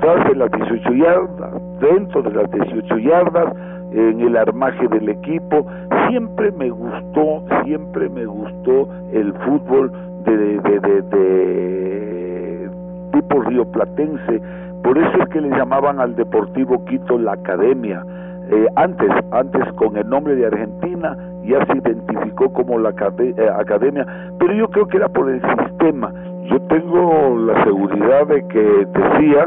tras 0.00 0.28
de 0.28 0.34
las 0.36 0.50
18 0.50 0.92
yardas, 0.94 1.52
dentro 1.80 2.22
de 2.22 2.32
las 2.32 2.50
18 2.50 2.98
yardas, 2.98 3.54
en 3.92 4.20
el 4.20 4.36
armaje 4.36 4.88
del 4.88 5.08
equipo, 5.08 5.66
siempre 6.08 6.50
me 6.52 6.70
gustó, 6.70 7.44
siempre 7.64 8.08
me 8.08 8.24
gustó 8.24 8.88
el 9.12 9.32
fútbol 9.44 9.92
de, 10.24 10.36
de, 10.36 10.80
de, 10.80 11.02
de 11.02 12.70
tipo 13.12 13.42
rioplatense, 13.42 14.40
por 14.82 14.98
eso 14.98 15.22
es 15.22 15.28
que 15.28 15.40
le 15.40 15.50
llamaban 15.50 16.00
al 16.00 16.16
Deportivo 16.16 16.84
Quito 16.86 17.18
la 17.18 17.32
Academia. 17.32 18.04
Eh, 18.50 18.66
antes, 18.76 19.08
antes 19.30 19.72
con 19.74 19.96
el 19.96 20.08
nombre 20.08 20.34
de 20.34 20.46
Argentina 20.46 21.16
ya 21.44 21.64
se 21.66 21.78
identificó 21.78 22.52
como 22.52 22.78
la 22.78 22.90
eh, 22.90 23.50
Academia, 23.58 24.06
pero 24.38 24.52
yo 24.54 24.68
creo 24.68 24.86
que 24.88 24.96
era 24.96 25.08
por 25.08 25.30
el 25.30 25.40
sistema. 25.40 26.12
Yo 26.50 26.60
tengo 26.62 27.36
la 27.46 27.64
seguridad 27.64 28.26
de 28.26 28.46
que 28.48 28.86
decía, 28.86 29.46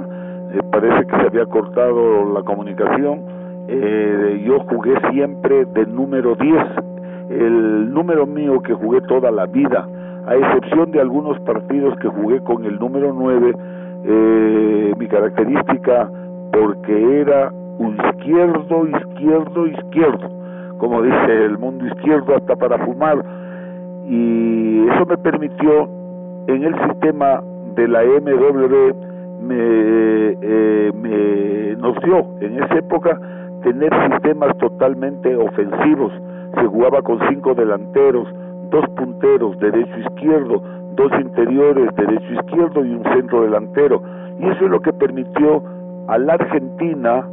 parece 0.63 1.07
que 1.07 1.15
se 1.15 1.27
había 1.27 1.45
cortado 1.45 2.33
la 2.33 2.43
comunicación, 2.43 3.21
yo 4.45 4.59
jugué 4.69 4.93
siempre 5.12 5.65
de 5.65 5.85
número 5.88 6.35
10, 6.35 6.55
el 7.29 7.93
número 7.93 8.25
mío 8.25 8.62
que 8.62 8.74
jugué 8.74 9.01
toda 9.01 9.31
la 9.31 9.45
vida. 9.45 9.88
A 10.27 10.35
excepción 10.35 10.91
de 10.91 11.01
algunos 11.01 11.39
partidos 11.41 11.97
que 12.00 12.07
jugué 12.07 12.39
con 12.41 12.65
el 12.65 12.79
número 12.79 13.13
9, 13.13 13.53
eh, 14.05 14.93
mi 14.97 15.07
característica, 15.07 16.09
porque 16.51 17.21
era 17.21 17.51
un 17.77 17.95
izquierdo, 17.95 18.88
izquierdo, 18.88 19.67
izquierdo, 19.67 20.29
como 20.77 21.01
dice 21.01 21.45
el 21.45 21.57
mundo 21.57 21.85
izquierdo 21.88 22.35
hasta 22.35 22.55
para 22.55 22.77
fumar, 22.85 23.24
y 24.07 24.88
eso 24.88 25.05
me 25.05 25.17
permitió 25.17 25.89
en 26.47 26.63
el 26.63 26.75
sistema 26.88 27.41
de 27.75 27.88
la 27.88 28.03
MW 28.03 29.04
me, 29.45 30.37
eh, 30.41 30.91
me 30.93 31.75
nos 31.77 31.95
dio 32.03 32.25
en 32.41 32.63
esa 32.63 32.79
época 32.79 33.19
tener 33.63 33.91
sistemas 34.11 34.55
totalmente 34.57 35.35
ofensivos, 35.35 36.11
se 36.55 36.65
jugaba 36.67 37.01
con 37.01 37.19
cinco 37.29 37.53
delanteros, 37.53 38.27
dos 38.69 38.85
punteros, 38.95 39.57
derecho 39.59 39.97
izquierdo, 39.99 40.61
dos 40.95 41.11
interiores, 41.19 41.93
derecho 41.95 42.33
izquierdo 42.33 42.85
y 42.85 42.91
un 42.91 43.03
centro 43.03 43.41
delantero. 43.41 44.01
Y 44.39 44.47
eso 44.47 44.65
es 44.65 44.71
lo 44.71 44.79
que 44.81 44.93
permitió 44.93 45.63
a 46.07 46.17
la 46.17 46.33
Argentina 46.33 47.27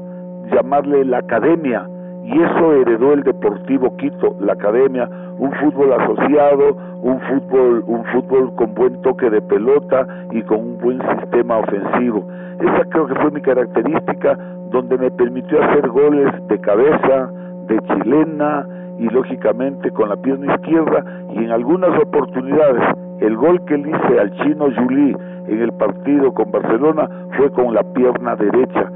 llamarle 0.53 1.05
la 1.05 1.19
academia. 1.19 1.87
Y 2.25 2.41
eso 2.41 2.73
heredó 2.75 3.13
el 3.13 3.23
Deportivo 3.23 3.97
Quito, 3.97 4.37
la 4.41 4.53
academia, 4.53 5.09
un 5.39 5.53
fútbol 5.53 5.93
asociado, 5.93 6.77
un 7.03 7.21
fútbol, 7.21 7.85
un 7.87 8.05
fútbol 8.07 8.55
con 8.55 8.75
buen 8.75 9.03
toque 9.03 9.29
de 9.29 9.43
pelota 9.43 10.07
y 10.31 10.43
con 10.43 10.59
un 10.59 10.79
buen 10.79 11.01
sistema 11.19 11.59
ofensivo. 11.59 12.25
Esa 12.61 12.85
creo 12.91 13.07
que 13.07 13.15
fue 13.17 13.31
mi 13.33 13.41
característica, 13.41 14.39
donde 14.71 14.97
me 14.99 15.11
permitió 15.11 15.63
hacer 15.63 15.89
goles 15.89 16.31
de 16.49 16.61
cabeza, 16.61 17.31
de 17.67 17.79
chilena, 17.81 18.67
y 18.99 19.09
lógicamente 19.09 19.91
con 19.91 20.09
la 20.09 20.17
pierna 20.17 20.55
izquierda 20.55 21.05
y 21.35 21.39
en 21.39 21.51
algunas 21.51 21.91
oportunidades 22.01 22.83
el 23.21 23.37
gol 23.37 23.65
que 23.65 23.79
le 23.79 23.91
hice 23.91 24.21
al 24.21 24.31
chino 24.39 24.69
Juli 24.77 25.17
en 25.49 25.61
el 25.61 25.73
partido 25.73 26.33
con 26.33 26.51
Barcelona 26.51 27.09
fue 27.37 27.51
con 27.51 27.75
la 27.75 27.83
pierna 27.83 28.37
derecha. 28.37 28.91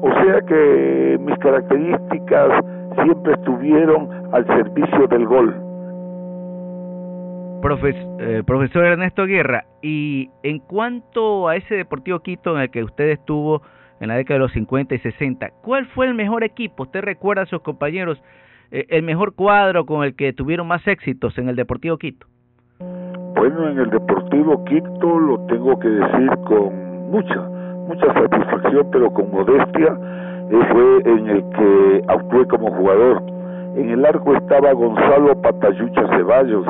O 0.00 0.10
sea 0.22 0.40
que 0.42 1.18
mis 1.20 1.38
características 1.38 2.64
siempre 3.02 3.32
estuvieron 3.34 4.08
al 4.32 4.46
servicio 4.46 5.06
del 5.08 5.26
gol. 5.26 5.68
Eh, 8.20 8.42
profesor 8.46 8.84
Ernesto 8.84 9.26
Guerra, 9.26 9.64
y 9.82 10.30
en 10.42 10.58
cuanto 10.58 11.48
a 11.48 11.56
ese 11.56 11.74
Deportivo 11.74 12.20
Quito 12.20 12.56
en 12.56 12.62
el 12.62 12.70
que 12.70 12.82
usted 12.82 13.10
estuvo 13.10 13.62
en 14.00 14.08
la 14.08 14.14
década 14.14 14.38
de 14.38 14.44
los 14.44 14.52
50 14.52 14.94
y 14.94 14.98
60, 14.98 15.50
¿cuál 15.62 15.86
fue 15.86 16.06
el 16.06 16.14
mejor 16.14 16.44
equipo? 16.44 16.84
¿Usted 16.84 17.02
recuerda 17.02 17.42
a 17.42 17.46
sus 17.46 17.60
compañeros 17.60 18.22
eh, 18.70 18.86
el 18.88 19.02
mejor 19.02 19.34
cuadro 19.34 19.84
con 19.84 20.04
el 20.04 20.16
que 20.16 20.32
tuvieron 20.32 20.66
más 20.66 20.86
éxitos 20.86 21.36
en 21.36 21.48
el 21.48 21.56
Deportivo 21.56 21.98
Quito? 21.98 22.26
Bueno, 22.78 23.68
en 23.68 23.78
el 23.78 23.90
Deportivo 23.90 24.64
Quito 24.64 25.18
lo 25.18 25.46
tengo 25.46 25.78
que 25.78 25.88
decir 25.88 26.30
con 26.46 27.10
mucha, 27.10 27.50
mucha 27.88 28.12
satisfacción, 28.12 28.86
pero 28.92 29.10
con 29.10 29.30
modestia, 29.30 29.96
eh, 30.50 30.60
fue 30.72 31.12
en 31.12 31.26
el 31.28 31.44
que 31.50 32.04
actué 32.08 32.46
como 32.46 32.70
jugador. 32.70 33.22
En 33.76 33.90
el 33.90 34.04
arco 34.04 34.34
estaba 34.34 34.72
Gonzalo 34.72 35.34
Patayucha 35.40 36.06
Ceballos, 36.14 36.66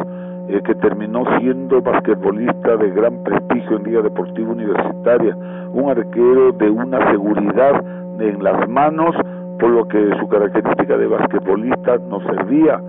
eh, 0.49 0.61
que 0.65 0.75
terminó 0.77 1.25
siendo 1.39 1.83
basquetbolista 1.83 2.77
de 2.77 2.91
gran 2.91 3.23
prestigio 3.25 3.77
en 3.79 3.85
Liga 3.85 4.03
Deportiva 4.03 4.51
Universitaria, 4.51 5.37
un 5.73 5.91
arquero 5.91 6.53
de 6.53 6.71
una 6.71 7.11
seguridad 7.11 7.85
en 8.21 8.43
las 8.43 8.69
manos, 8.69 9.15
por 9.59 9.71
lo 9.71 9.89
que 9.89 10.11
su 10.21 10.29
característica 10.29 10.97
de 10.97 11.07
basquetbolista 11.09 11.99
no 12.09 12.21
servía. 12.21 12.81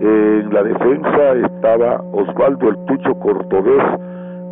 En 0.00 0.52
la 0.52 0.62
defensa 0.62 1.32
estaba 1.44 2.02
Osvaldo 2.12 2.68
el 2.68 2.76
Tucho 2.86 3.14
Cordobés, 3.20 3.84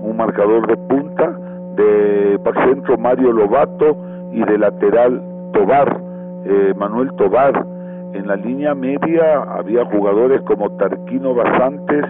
un 0.03 0.17
marcador 0.17 0.67
de 0.69 0.77
punta, 0.77 1.37
de 1.79 2.39
centro 2.67 2.99
Mario 2.99 3.33
Lobato 3.33 3.97
y 4.33 4.43
de 4.43 4.59
lateral 4.59 5.23
Tobar, 5.53 6.01
eh, 6.45 6.75
Manuel 6.77 7.11
Tobar. 7.17 7.65
En 8.13 8.27
la 8.27 8.37
línea 8.37 8.75
media 8.75 9.43
había 9.43 9.85
jugadores 9.87 10.41
como 10.43 10.71
Tarquino 10.77 11.35
Basantes, 11.35 12.05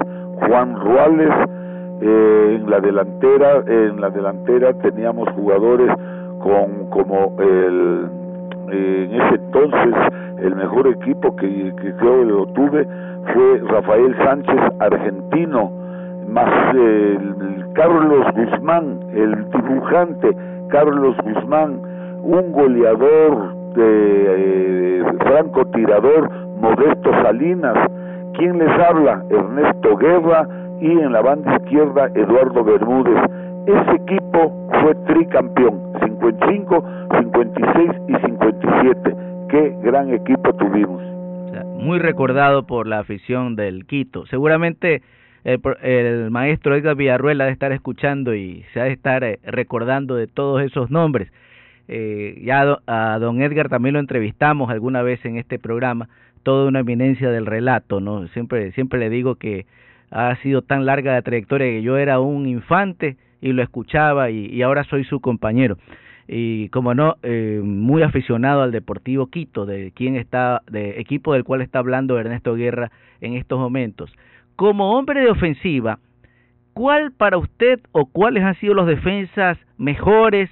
Juan 0.47 0.75
Ruales, 0.81 1.31
eh, 2.01 2.59
en 2.61 2.71
la 2.71 2.81
delantera, 2.81 3.63
en 3.67 4.01
la 4.01 4.11
delantera 4.11 4.73
teníamos 4.75 5.29
jugadores 5.31 5.91
con 6.41 6.89
como 6.91 7.35
el 7.41 8.07
en 8.71 9.15
ese 9.15 9.35
entonces 9.35 9.95
el 10.43 10.55
mejor 10.55 10.87
equipo 10.89 11.35
que, 11.37 11.75
que 11.81 11.95
lo 12.05 12.47
tuve 12.49 12.87
fue 13.33 13.63
Rafael 13.67 14.17
Sánchez 14.23 14.61
argentino, 14.79 15.71
más 16.29 16.75
el, 16.75 17.58
Carlos 17.79 18.27
Guzmán, 18.35 18.99
el 19.15 19.51
dibujante 19.51 20.37
Carlos 20.69 21.17
Guzmán, 21.23 21.81
un 22.25 22.51
goleador 22.51 23.55
de 23.75 25.05
franco 25.21 25.65
tirador 25.67 26.29
Modesto 26.61 27.13
Salinas. 27.23 27.77
¿Quién 28.35 28.59
les 28.59 28.69
habla? 28.81 29.23
Ernesto 29.31 29.97
Guerra 29.97 30.49
y 30.81 30.91
en 30.91 31.13
la 31.13 31.23
banda 31.23 31.55
izquierda 31.55 32.11
Eduardo 32.17 32.65
Bermúdez. 32.65 33.23
Ese 33.67 33.95
equipo 33.95 34.69
fue 34.83 34.97
tricampeón, 35.07 35.81
55, 36.03 36.85
56 37.21 37.91
y 38.09 38.15
57. 38.27 39.17
Qué 39.51 39.77
gran 39.85 40.13
equipo 40.13 40.53
tuvimos. 40.55 41.01
muy 41.77 42.01
recordado 42.01 42.67
por 42.67 42.89
la 42.89 42.99
afición 42.99 43.55
del 43.55 43.87
Quito. 43.87 44.27
Seguramente 44.27 45.01
el, 45.55 46.31
maestro 46.31 46.77
Edgar 46.77 46.97
Villarruel 46.97 47.41
ha 47.41 47.47
de 47.47 47.53
estar 47.53 47.73
escuchando 47.73 48.35
y 48.35 48.65
se 48.73 48.81
ha 48.81 48.85
de 48.85 48.93
estar 48.93 49.25
eh, 49.25 49.39
recordando 49.45 50.15
de 50.15 50.27
todos 50.27 50.63
esos 50.63 50.91
nombres. 50.91 51.31
Eh, 51.89 52.43
ya 52.45 52.79
a 52.87 53.19
don 53.19 53.41
Edgar 53.41 53.71
también 53.71 53.95
lo 53.95 54.01
entrevistamos 54.01 54.71
alguna 54.71 55.03
vez 55.03 55.25
en 55.25 55.39
este 55.39 55.59
programa, 55.59 56.09
toda 56.43 56.69
una 56.69 56.81
eminencia 56.81 57.31
del 57.31 57.47
relato, 57.47 58.01
¿no? 58.01 58.29
Siempre, 58.29 58.73
siempre 58.73 59.01
le 59.01 59.09
digo 59.09 59.37
que 59.37 59.65
ha 60.11 60.37
sido 60.37 60.63
tan 60.63 60.85
larga 60.85 61.13
la 61.13 61.23
trayectoria 61.23 61.67
que 61.67 61.83
yo 61.83 61.97
era 61.97 62.21
un 62.21 62.47
infante 62.47 63.17
y 63.41 63.53
lo 63.53 63.63
escuchaba 63.63 64.31
y, 64.31 64.61
ahora 64.63 64.85
soy 64.85 65.05
su 65.05 65.21
compañero. 65.21 65.79
Y 66.27 66.69
como 66.69 66.95
no, 66.95 67.17
eh, 67.23 67.61
muy 67.65 68.03
aficionado 68.03 68.61
al 68.61 68.71
Deportivo 68.71 69.29
Quito, 69.29 69.65
de 69.65 69.93
quien 69.93 70.17
está, 70.17 70.61
de 70.71 71.01
equipo 71.01 71.33
del 71.33 71.45
cual 71.45 71.63
está 71.63 71.79
hablando 71.79 72.19
Ernesto 72.19 72.55
Guerra 72.55 72.91
en 73.23 73.33
estos 73.33 73.59
momentos. 73.59 74.13
Como 74.59 74.99
hombre 74.99 75.21
de 75.21 75.31
ofensiva, 75.31 76.01
¿cuál 76.75 77.13
para 77.13 77.39
usted 77.39 77.79
o 77.93 78.07
cuáles 78.07 78.43
han 78.43 78.57
sido 78.57 78.75
los 78.75 78.89
defensas 78.89 79.57
mejores 79.77 80.51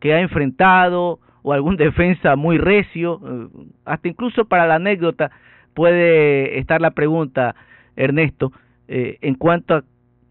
que 0.00 0.12
ha 0.12 0.20
enfrentado 0.20 1.20
o 1.42 1.52
algún 1.52 1.76
defensa 1.86 2.34
muy 2.34 2.58
recio? 2.58 3.20
Eh, 3.24 3.48
hasta 3.84 4.08
incluso 4.08 4.46
para 4.46 4.66
la 4.66 4.74
anécdota 4.74 5.30
puede 5.74 6.58
estar 6.58 6.80
la 6.80 6.90
pregunta, 6.90 7.54
Ernesto, 7.94 8.50
eh, 8.88 9.18
en 9.20 9.36
cuanto 9.36 9.76
a 9.76 9.84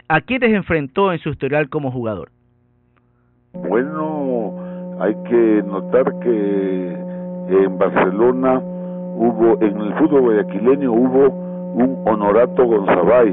¿A 0.08 0.22
quiénes 0.22 0.54
enfrentó 0.54 1.12
en 1.12 1.18
su 1.18 1.30
historial 1.30 1.68
como 1.68 1.92
jugador? 1.92 2.30
Bueno, 3.54 4.54
hay 5.00 5.16
que 5.28 5.64
notar 5.66 6.20
que 6.20 6.98
en 7.50 7.78
Barcelona 7.80 8.60
hubo, 8.60 9.60
en 9.62 9.82
el 9.82 9.94
fútbol 9.96 10.22
guayaquileño 10.22 10.92
hubo 10.92 11.55
un 11.76 12.02
Honorato 12.06 12.66
Gonzabay, 12.66 13.32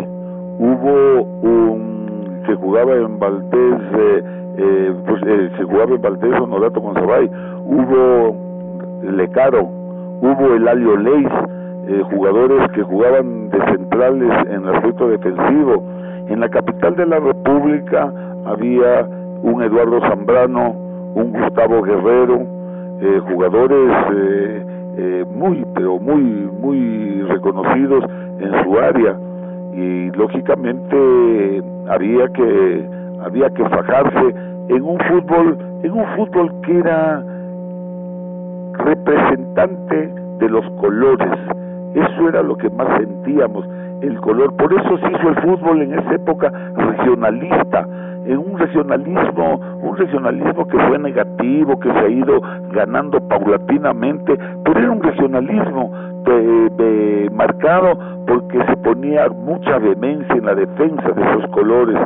hubo 0.58 1.22
un 1.42 2.42
que 2.46 2.54
jugaba 2.56 2.94
en 2.94 3.18
Valdés, 3.18 3.80
eh, 3.98 4.22
eh, 4.58 4.94
pues 5.06 5.22
eh, 5.26 5.50
se 5.56 5.64
jugaba 5.64 5.94
en 5.94 6.02
Valdés 6.02 6.40
Honorato 6.40 6.80
Gonzabay, 6.80 7.30
hubo 7.64 8.36
Lecaro, 9.02 9.62
hubo 9.62 10.54
el 10.54 10.66
Alio 10.68 10.96
Leis, 10.96 11.28
jugadores 12.10 12.70
que 12.72 12.82
jugaban 12.82 13.50
de 13.50 13.58
centrales 13.66 14.30
en 14.46 14.64
el 14.64 14.74
aspecto 14.74 15.08
defensivo, 15.08 15.82
en 16.28 16.40
la 16.40 16.48
capital 16.48 16.96
de 16.96 17.06
la 17.06 17.18
República 17.18 18.12
había 18.44 19.06
un 19.42 19.62
Eduardo 19.62 20.00
Zambrano, 20.00 20.70
un 21.14 21.32
Gustavo 21.32 21.82
Guerrero, 21.82 22.40
eh, 23.00 23.20
jugadores 23.28 23.92
eh, 24.96 25.24
muy, 25.34 25.64
pero 25.74 25.98
muy, 25.98 26.22
muy 26.22 27.22
reconocidos 27.22 28.04
en 28.40 28.64
su 28.64 28.78
área. 28.78 29.16
Y 29.74 30.10
lógicamente 30.12 31.62
había 31.88 32.28
que 32.28 32.88
había 33.24 33.48
que 33.50 33.64
fajarse 33.68 34.34
en 34.68 34.82
un 34.82 34.98
fútbol 34.98 35.56
en 35.82 35.92
un 35.92 36.06
fútbol 36.16 36.52
que 36.62 36.78
era 36.78 37.22
representante 38.74 40.12
de 40.38 40.48
los 40.48 40.68
colores. 40.80 41.38
Eso 41.94 42.28
era 42.28 42.42
lo 42.42 42.56
que 42.56 42.68
más 42.70 42.88
sentíamos 42.98 43.66
el 44.02 44.20
color. 44.20 44.54
Por 44.56 44.72
eso 44.72 44.98
se 44.98 45.12
hizo 45.12 45.28
el 45.28 45.36
fútbol 45.36 45.82
en 45.82 45.98
esa 45.98 46.14
época 46.14 46.52
regionalista, 46.76 47.86
en 48.26 48.38
un 48.38 48.58
regionalismo, 48.58 49.60
un 49.82 49.96
regionalismo 49.96 50.66
que 50.66 50.78
fue 50.78 50.98
negativo, 50.98 51.78
que 51.80 51.90
se 51.90 51.98
ha 51.98 52.08
ido 52.08 52.40
ganando 52.72 53.20
paulatinamente, 53.28 54.38
pero 54.64 54.80
era 54.80 54.90
un 54.90 55.02
regionalismo 55.02 55.90
de, 56.24 57.30
marcado 57.32 57.98
porque 58.26 58.58
se 58.66 58.76
ponía 58.78 59.28
mucha 59.28 59.78
vehemencia 59.78 60.34
en 60.34 60.44
la 60.44 60.54
defensa 60.54 61.08
de 61.10 61.22
esos 61.22 61.50
colores. 61.50 61.96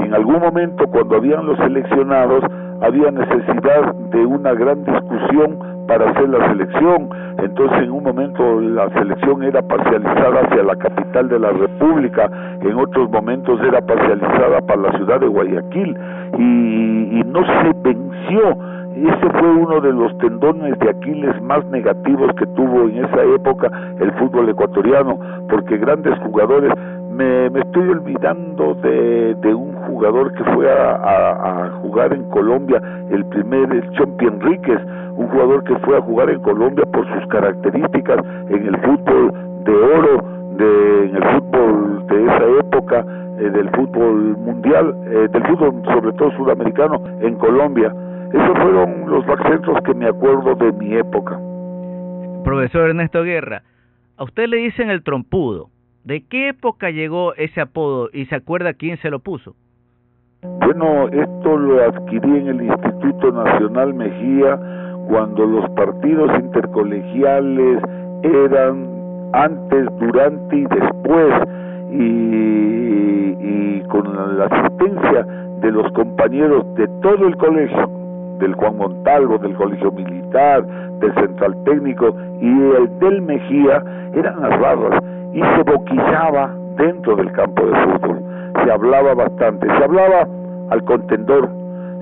Y 0.00 0.06
en 0.06 0.14
algún 0.14 0.40
momento, 0.40 0.86
cuando 0.88 1.16
habían 1.16 1.46
los 1.46 1.58
seleccionados, 1.58 2.42
había 2.80 3.10
necesidad 3.10 3.94
de 3.94 4.26
una 4.26 4.54
gran 4.54 4.84
discusión 4.84 5.71
para 5.92 6.10
hacer 6.10 6.28
la 6.30 6.48
selección. 6.48 7.10
Entonces 7.38 7.82
en 7.82 7.90
un 7.90 8.02
momento 8.02 8.60
la 8.60 8.88
selección 8.90 9.42
era 9.42 9.60
parcializada 9.60 10.40
hacia 10.40 10.62
la 10.62 10.76
capital 10.76 11.28
de 11.28 11.38
la 11.38 11.50
República, 11.50 12.30
en 12.62 12.78
otros 12.78 13.10
momentos 13.10 13.60
era 13.60 13.80
parcializada 13.82 14.62
para 14.62 14.82
la 14.82 14.92
ciudad 14.92 15.20
de 15.20 15.26
Guayaquil 15.26 15.98
y, 16.38 17.18
y 17.18 17.22
no 17.26 17.40
se 17.44 17.72
venció. 17.82 18.56
Ese 18.94 19.30
fue 19.38 19.50
uno 19.50 19.80
de 19.80 19.92
los 19.92 20.16
tendones 20.18 20.78
de 20.78 20.90
Aquiles 20.90 21.42
más 21.42 21.64
negativos 21.66 22.30
que 22.38 22.46
tuvo 22.46 22.88
en 22.88 23.04
esa 23.04 23.22
época 23.24 23.70
el 24.00 24.12
fútbol 24.12 24.48
ecuatoriano, 24.48 25.18
porque 25.48 25.76
grandes 25.76 26.18
jugadores 26.20 26.72
me, 27.10 27.50
me 27.50 27.60
estoy 27.60 27.88
olvidando 27.88 28.74
de, 28.76 29.34
de, 29.34 29.54
un 29.54 29.71
jugador 29.82 30.32
que 30.34 30.44
fue 30.52 30.70
a, 30.70 31.70
jugar 31.82 32.12
en 32.12 32.24
Colombia, 32.30 32.80
el 33.10 33.24
primer, 33.26 33.72
el 33.72 33.90
Chompi 33.92 34.26
Enríquez, 34.26 34.80
un 35.16 35.28
jugador 35.28 35.64
que 35.64 35.76
fue 35.80 35.96
a 35.96 36.00
jugar 36.00 36.30
en 36.30 36.40
Colombia 36.40 36.84
por 36.92 37.06
sus 37.06 37.26
características 37.28 38.18
en 38.48 38.66
el 38.66 38.76
fútbol 38.78 39.32
de 39.64 39.74
oro, 39.74 40.24
de, 40.56 41.04
en 41.06 41.16
el 41.16 41.24
fútbol 41.24 42.06
de 42.06 42.24
esa 42.24 42.44
época, 42.60 43.06
eh, 43.38 43.50
del 43.50 43.70
fútbol 43.70 44.36
mundial, 44.38 44.94
eh, 45.06 45.28
del 45.32 45.46
fútbol 45.46 45.82
sobre 45.84 46.12
todo 46.12 46.30
sudamericano 46.36 47.02
en 47.20 47.34
Colombia. 47.36 47.92
Esos 48.32 48.58
fueron 48.58 49.10
los 49.10 49.26
backcentros 49.26 49.82
que 49.82 49.94
me 49.94 50.06
acuerdo 50.06 50.54
de 50.54 50.72
mi 50.72 50.94
época. 50.94 51.38
Profesor 52.44 52.88
Ernesto 52.88 53.22
Guerra, 53.22 53.62
a 54.16 54.24
usted 54.24 54.46
le 54.46 54.58
dicen 54.58 54.90
el 54.90 55.02
trompudo. 55.02 55.68
¿De 56.04 56.24
qué 56.26 56.48
época 56.48 56.90
llegó 56.90 57.34
ese 57.34 57.60
apodo 57.60 58.10
y 58.12 58.26
se 58.26 58.34
acuerda 58.34 58.74
quién 58.74 58.96
se 58.98 59.10
lo 59.10 59.20
puso? 59.20 59.54
Bueno, 60.44 61.06
esto 61.06 61.56
lo 61.56 61.84
adquirí 61.84 62.38
en 62.38 62.48
el 62.48 62.62
Instituto 62.62 63.30
Nacional 63.30 63.94
Mejía 63.94 64.58
cuando 65.06 65.46
los 65.46 65.70
partidos 65.70 66.32
intercolegiales 66.36 67.80
eran 68.24 68.88
antes, 69.34 69.86
durante 70.00 70.56
y 70.56 70.64
después, 70.64 71.32
y, 71.92 73.36
y 73.38 73.84
con 73.88 74.36
la 74.36 74.46
asistencia 74.46 75.22
de 75.60 75.70
los 75.70 75.92
compañeros 75.92 76.64
de 76.74 76.88
todo 77.02 77.24
el 77.28 77.36
colegio, 77.36 77.88
del 78.40 78.54
Juan 78.54 78.78
Montalvo, 78.78 79.38
del 79.38 79.54
Colegio 79.54 79.92
Militar, 79.92 80.66
del 80.98 81.14
Central 81.14 81.56
Técnico 81.64 82.16
y 82.40 82.48
el 82.48 82.98
del 82.98 83.22
Mejía, 83.22 83.80
eran 84.12 84.40
las 84.40 84.58
barras 84.58 85.04
y 85.32 85.40
se 85.40 85.62
boquillaba 85.62 86.52
dentro 86.76 87.14
del 87.14 87.30
campo 87.30 87.64
de 87.64 87.76
fútbol. 87.76 88.31
Se 88.64 88.70
hablaba 88.70 89.14
bastante, 89.14 89.66
se 89.66 89.84
hablaba 89.84 90.26
al 90.70 90.84
contendor, 90.84 91.48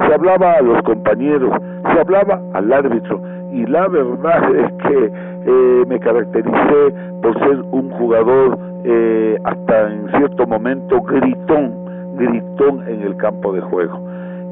se 0.07 0.15
hablaba 0.15 0.53
a 0.53 0.63
los 0.63 0.83
compañeros, 0.83 1.51
se 1.93 2.01
hablaba 2.01 2.41
al 2.55 2.73
árbitro 2.73 3.21
y 3.53 3.67
la 3.67 3.89
verdad 3.89 4.55
es 4.57 4.73
que 4.85 5.13
eh, 5.47 5.85
me 5.87 5.99
caractericé 5.99 6.93
por 7.23 7.39
ser 7.39 7.63
un 7.71 7.91
jugador 7.91 8.59
eh, 8.85 9.39
hasta 9.45 9.93
en 9.93 10.09
cierto 10.17 10.47
momento 10.47 11.01
gritón, 11.03 12.17
gritón 12.17 12.87
en 12.89 13.03
el 13.03 13.17
campo 13.17 13.53
de 13.53 13.61
juego. 13.61 14.01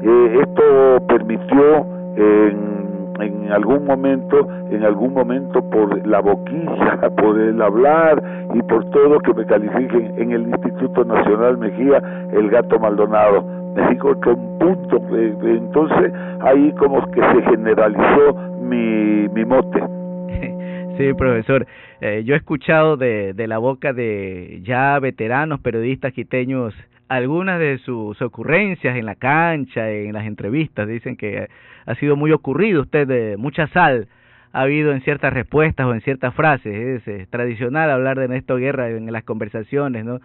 Eh, 0.01 0.39
esto 0.41 1.05
permitió 1.07 1.85
en, 2.15 2.78
en 3.21 3.51
algún 3.51 3.85
momento, 3.85 4.47
en 4.69 4.83
algún 4.83 5.13
momento 5.13 5.61
por 5.69 6.05
la 6.07 6.19
boquilla, 6.19 6.99
por 7.17 7.39
el 7.39 7.61
hablar 7.61 8.21
y 8.53 8.61
por 8.63 8.89
todo 8.91 9.19
que 9.19 9.33
me 9.33 9.45
califiquen 9.45 10.13
en 10.17 10.31
el 10.31 10.47
Instituto 10.47 11.03
Nacional 11.05 11.57
Mejía 11.57 12.01
el 12.33 12.49
gato 12.49 12.79
Maldonado 12.79 13.59
México 13.75 14.15
un 14.25 14.59
punto. 14.59 15.01
Entonces 15.43 16.13
ahí 16.41 16.71
como 16.73 17.05
que 17.11 17.21
se 17.21 17.41
generalizó 17.43 18.33
mi, 18.61 19.27
mi 19.29 19.45
mote. 19.45 19.81
Sí, 20.99 21.13
profesor. 21.13 21.65
Eh, 22.01 22.23
yo 22.25 22.33
he 22.33 22.37
escuchado 22.37 22.97
de, 22.97 23.31
de 23.33 23.47
la 23.47 23.57
boca 23.57 23.93
de 23.93 24.59
ya 24.63 24.99
veteranos 24.99 25.61
periodistas 25.61 26.11
quiteños 26.11 26.75
algunas 27.09 27.59
de 27.59 27.79
sus 27.79 28.21
ocurrencias 28.21 28.95
en 28.95 29.05
la 29.05 29.15
cancha, 29.15 29.91
en 29.91 30.13
las 30.13 30.25
entrevistas. 30.25 30.87
Dicen 30.87 31.17
que 31.17 31.49
ha 31.85 31.95
sido 31.95 32.15
muy 32.15 32.31
ocurrido 32.31 32.81
usted, 32.81 33.07
de 33.07 33.35
mucha 33.37 33.67
sal 33.67 34.07
ha 34.51 34.61
habido 34.61 34.93
en 34.93 35.01
ciertas 35.01 35.33
respuestas 35.33 35.85
o 35.85 35.93
en 35.93 36.01
ciertas 36.01 36.33
frases. 36.33 37.05
Es, 37.07 37.29
tradicional 37.29 37.91
hablar 37.91 38.17
de 38.19 38.27
Néstor 38.27 38.59
Guerra 38.59 38.89
en 38.89 39.11
las 39.11 39.23
conversaciones, 39.23 40.05
¿no? 40.05 40.19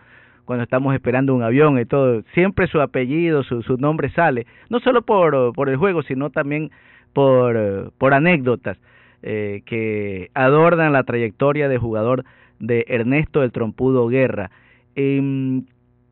cuando 0.44 0.64
estamos 0.64 0.94
esperando 0.94 1.34
un 1.34 1.42
avión 1.42 1.78
y 1.78 1.86
todo, 1.86 2.22
siempre 2.34 2.66
su 2.66 2.80
apellido, 2.80 3.42
su, 3.44 3.62
su 3.62 3.78
nombre 3.78 4.10
sale, 4.10 4.46
no 4.68 4.78
solo 4.80 5.02
por, 5.02 5.54
por 5.54 5.70
el 5.70 5.76
juego, 5.76 6.02
sino 6.02 6.30
también 6.30 6.70
por, 7.12 7.92
por 7.98 8.14
anécdotas. 8.14 8.78
eh, 9.22 9.62
que 9.64 10.30
adornan 10.34 10.92
la 10.92 11.04
trayectoria 11.04 11.66
de 11.66 11.78
jugador 11.78 12.24
de 12.58 12.84
Ernesto 12.88 13.42
el 13.42 13.52
Trompudo 13.52 14.06
Guerra. 14.06 14.50
Em, 14.96 15.64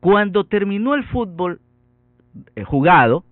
cuando 0.03 0.43
terminó 0.43 0.95
el 0.95 1.05
fútbol 1.05 1.61
eh, 2.57 2.65
jugado, 2.65 3.23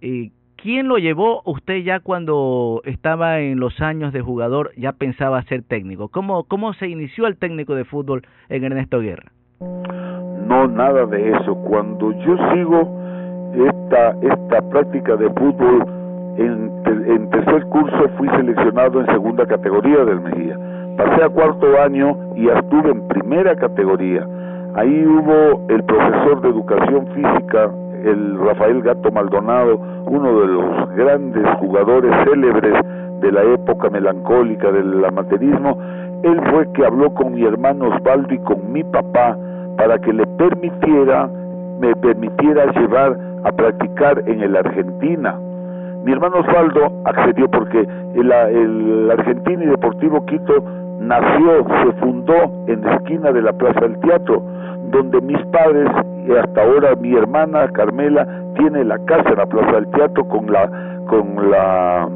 eh, 0.00 0.30
¿quién 0.56 0.88
lo 0.88 0.96
llevó? 0.96 1.42
Usted 1.44 1.82
ya 1.82 2.00
cuando 2.00 2.80
estaba 2.86 3.40
en 3.40 3.60
los 3.60 3.82
años 3.82 4.14
de 4.14 4.22
jugador 4.22 4.72
ya 4.78 4.92
pensaba 4.92 5.42
ser 5.42 5.62
técnico. 5.62 6.08
¿Cómo, 6.08 6.44
cómo 6.44 6.72
se 6.72 6.88
inició 6.88 7.26
el 7.26 7.36
técnico 7.36 7.74
de 7.74 7.84
fútbol 7.84 8.26
en 8.48 8.64
Ernesto 8.64 8.98
Guerra? 9.00 9.30
No, 9.60 10.66
nada 10.66 11.04
de 11.04 11.32
eso. 11.32 11.54
Cuando 11.56 12.12
yo 12.12 12.36
sigo 12.54 12.98
esta, 13.68 14.16
esta 14.22 14.70
práctica 14.70 15.16
de 15.16 15.28
fútbol, 15.28 15.84
en, 16.38 16.82
en 17.12 17.28
tercer 17.28 17.62
curso 17.66 18.08
fui 18.16 18.28
seleccionado 18.30 19.00
en 19.00 19.06
segunda 19.08 19.44
categoría 19.46 20.02
del 20.06 20.22
Mejía. 20.22 20.58
Pasé 20.96 21.24
a 21.24 21.28
cuarto 21.28 21.78
año 21.82 22.16
y 22.36 22.48
estuve 22.48 22.90
en 22.90 23.06
primera 23.06 23.54
categoría. 23.54 24.26
Ahí 24.76 25.06
hubo 25.06 25.58
el 25.70 25.82
profesor 25.84 26.42
de 26.42 26.50
educación 26.50 27.06
física, 27.14 27.70
el 28.04 28.38
Rafael 28.38 28.82
Gato 28.82 29.10
Maldonado, 29.10 29.80
uno 30.04 30.38
de 30.38 30.46
los 30.48 30.90
grandes 30.94 31.46
jugadores 31.60 32.14
célebres 32.24 32.74
de 33.20 33.32
la 33.32 33.42
época 33.42 33.88
melancólica 33.88 34.70
del 34.70 35.02
amateurismo. 35.02 35.78
Él 36.24 36.38
fue 36.50 36.70
que 36.72 36.84
habló 36.84 37.08
con 37.14 37.32
mi 37.32 37.44
hermano 37.44 37.88
Osvaldo 37.88 38.34
y 38.34 38.38
con 38.40 38.70
mi 38.70 38.84
papá 38.84 39.38
para 39.78 39.98
que 39.98 40.12
le 40.12 40.26
permitiera, 40.26 41.26
me 41.80 41.96
permitiera 41.96 42.70
llevar 42.72 43.16
a 43.44 43.52
practicar 43.52 44.22
en 44.26 44.42
el 44.42 44.56
Argentina. 44.56 45.40
Mi 46.04 46.12
hermano 46.12 46.40
Osvaldo 46.40 46.92
accedió 47.06 47.48
porque 47.48 47.80
el, 48.14 48.30
el 48.30 49.10
Argentino 49.10 49.64
y 49.64 49.66
Deportivo 49.68 50.26
Quito 50.26 50.62
nació, 51.00 51.64
se 51.82 51.92
fundó 52.00 52.34
en 52.66 52.82
la 52.82 52.96
esquina 52.96 53.32
de 53.32 53.40
la 53.40 53.52
Plaza 53.54 53.80
del 53.80 53.98
Teatro, 54.00 54.42
donde 54.90 55.20
mis 55.20 55.40
padres 55.46 55.88
y 56.26 56.32
hasta 56.32 56.62
ahora 56.62 56.94
mi 56.96 57.14
hermana 57.14 57.68
Carmela 57.68 58.26
tiene 58.56 58.84
la 58.84 58.98
casa 59.06 59.30
en 59.30 59.36
la 59.36 59.46
Plaza 59.46 59.72
del 59.72 59.86
Teatro 59.88 60.24
con 60.28 60.50
la 60.50 60.70
con 61.06 61.50
la 61.50 62.08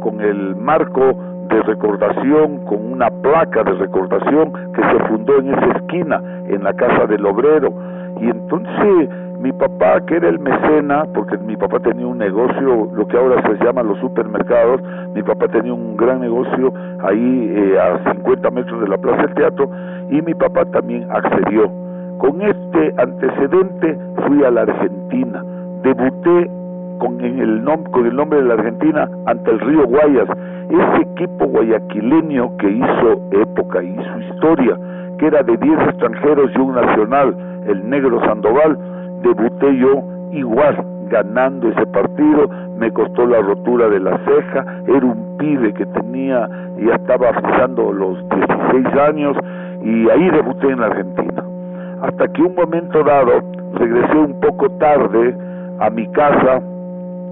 con 0.00 0.20
el 0.20 0.54
marco 0.56 1.14
de 1.48 1.62
recordación, 1.62 2.64
con 2.66 2.92
una 2.92 3.10
placa 3.10 3.64
de 3.64 3.72
recordación 3.72 4.52
que 4.74 4.82
se 4.82 5.04
fundó 5.08 5.38
en 5.38 5.48
esa 5.48 5.78
esquina, 5.78 6.22
en 6.48 6.62
la 6.62 6.72
casa 6.74 7.06
del 7.06 7.24
obrero. 7.26 7.72
Y 8.20 8.26
entonces 8.26 9.08
mi 9.38 9.52
papá, 9.52 10.00
que 10.06 10.16
era 10.16 10.28
el 10.28 10.38
mecena, 10.38 11.04
porque 11.14 11.38
mi 11.38 11.56
papá 11.56 11.78
tenía 11.80 12.06
un 12.06 12.18
negocio, 12.18 12.88
lo 12.92 13.06
que 13.06 13.16
ahora 13.16 13.40
se 13.42 13.64
llama 13.64 13.82
los 13.82 13.98
supermercados, 13.98 14.80
mi 15.14 15.22
papá 15.22 15.46
tenía 15.48 15.72
un 15.72 15.96
gran 15.96 16.20
negocio 16.20 16.72
ahí 17.04 17.52
eh, 17.54 17.78
a 17.78 18.12
50 18.12 18.50
metros 18.50 18.80
de 18.80 18.88
la 18.88 18.98
Plaza 18.98 19.22
del 19.22 19.34
Teatro, 19.34 19.70
y 20.10 20.20
mi 20.22 20.34
papá 20.34 20.64
también 20.66 21.06
accedió. 21.10 21.70
Con 22.18 22.42
este 22.42 22.94
antecedente 22.98 23.96
fui 24.26 24.42
a 24.44 24.50
la 24.50 24.62
Argentina, 24.62 25.44
debuté 25.82 26.50
con, 26.98 27.20
el 27.20 27.62
con 27.92 28.06
el 28.06 28.16
nombre 28.16 28.42
de 28.42 28.48
la 28.48 28.54
Argentina 28.54 29.08
ante 29.26 29.52
el 29.52 29.60
río 29.60 29.86
Guayas, 29.86 30.28
ese 30.68 31.02
equipo 31.12 31.46
guayaquileño 31.46 32.56
que 32.58 32.70
hizo 32.70 33.20
época, 33.30 33.82
hizo 33.82 34.20
historia, 34.32 34.76
que 35.18 35.26
era 35.26 35.42
de 35.42 35.56
10 35.56 35.80
extranjeros 35.90 36.50
y 36.54 36.58
un 36.58 36.74
nacional, 36.74 37.34
el 37.66 37.88
negro 37.88 38.20
Sandoval, 38.24 38.76
debuté 39.22 39.76
yo 39.76 40.02
igual 40.32 40.84
ganando 41.08 41.68
ese 41.68 41.86
partido, 41.86 42.48
me 42.76 42.90
costó 42.92 43.26
la 43.26 43.40
rotura 43.40 43.88
de 43.88 44.00
la 44.00 44.18
ceja, 44.18 44.64
era 44.86 45.06
un 45.06 45.36
pibe 45.38 45.72
que 45.72 45.86
tenía, 45.86 46.48
ya 46.78 46.94
estaba 46.94 47.32
pisando 47.32 47.92
los 47.92 48.18
16 48.28 48.86
años 49.08 49.36
y 49.82 50.08
ahí 50.10 50.30
debuté 50.30 50.68
en 50.68 50.80
la 50.80 50.86
Argentina. 50.86 51.44
Hasta 52.02 52.28
que 52.28 52.42
un 52.42 52.54
momento 52.54 53.02
dado 53.02 53.42
regresé 53.74 54.16
un 54.16 54.38
poco 54.40 54.68
tarde 54.78 55.36
a 55.80 55.90
mi 55.90 56.06
casa 56.12 56.60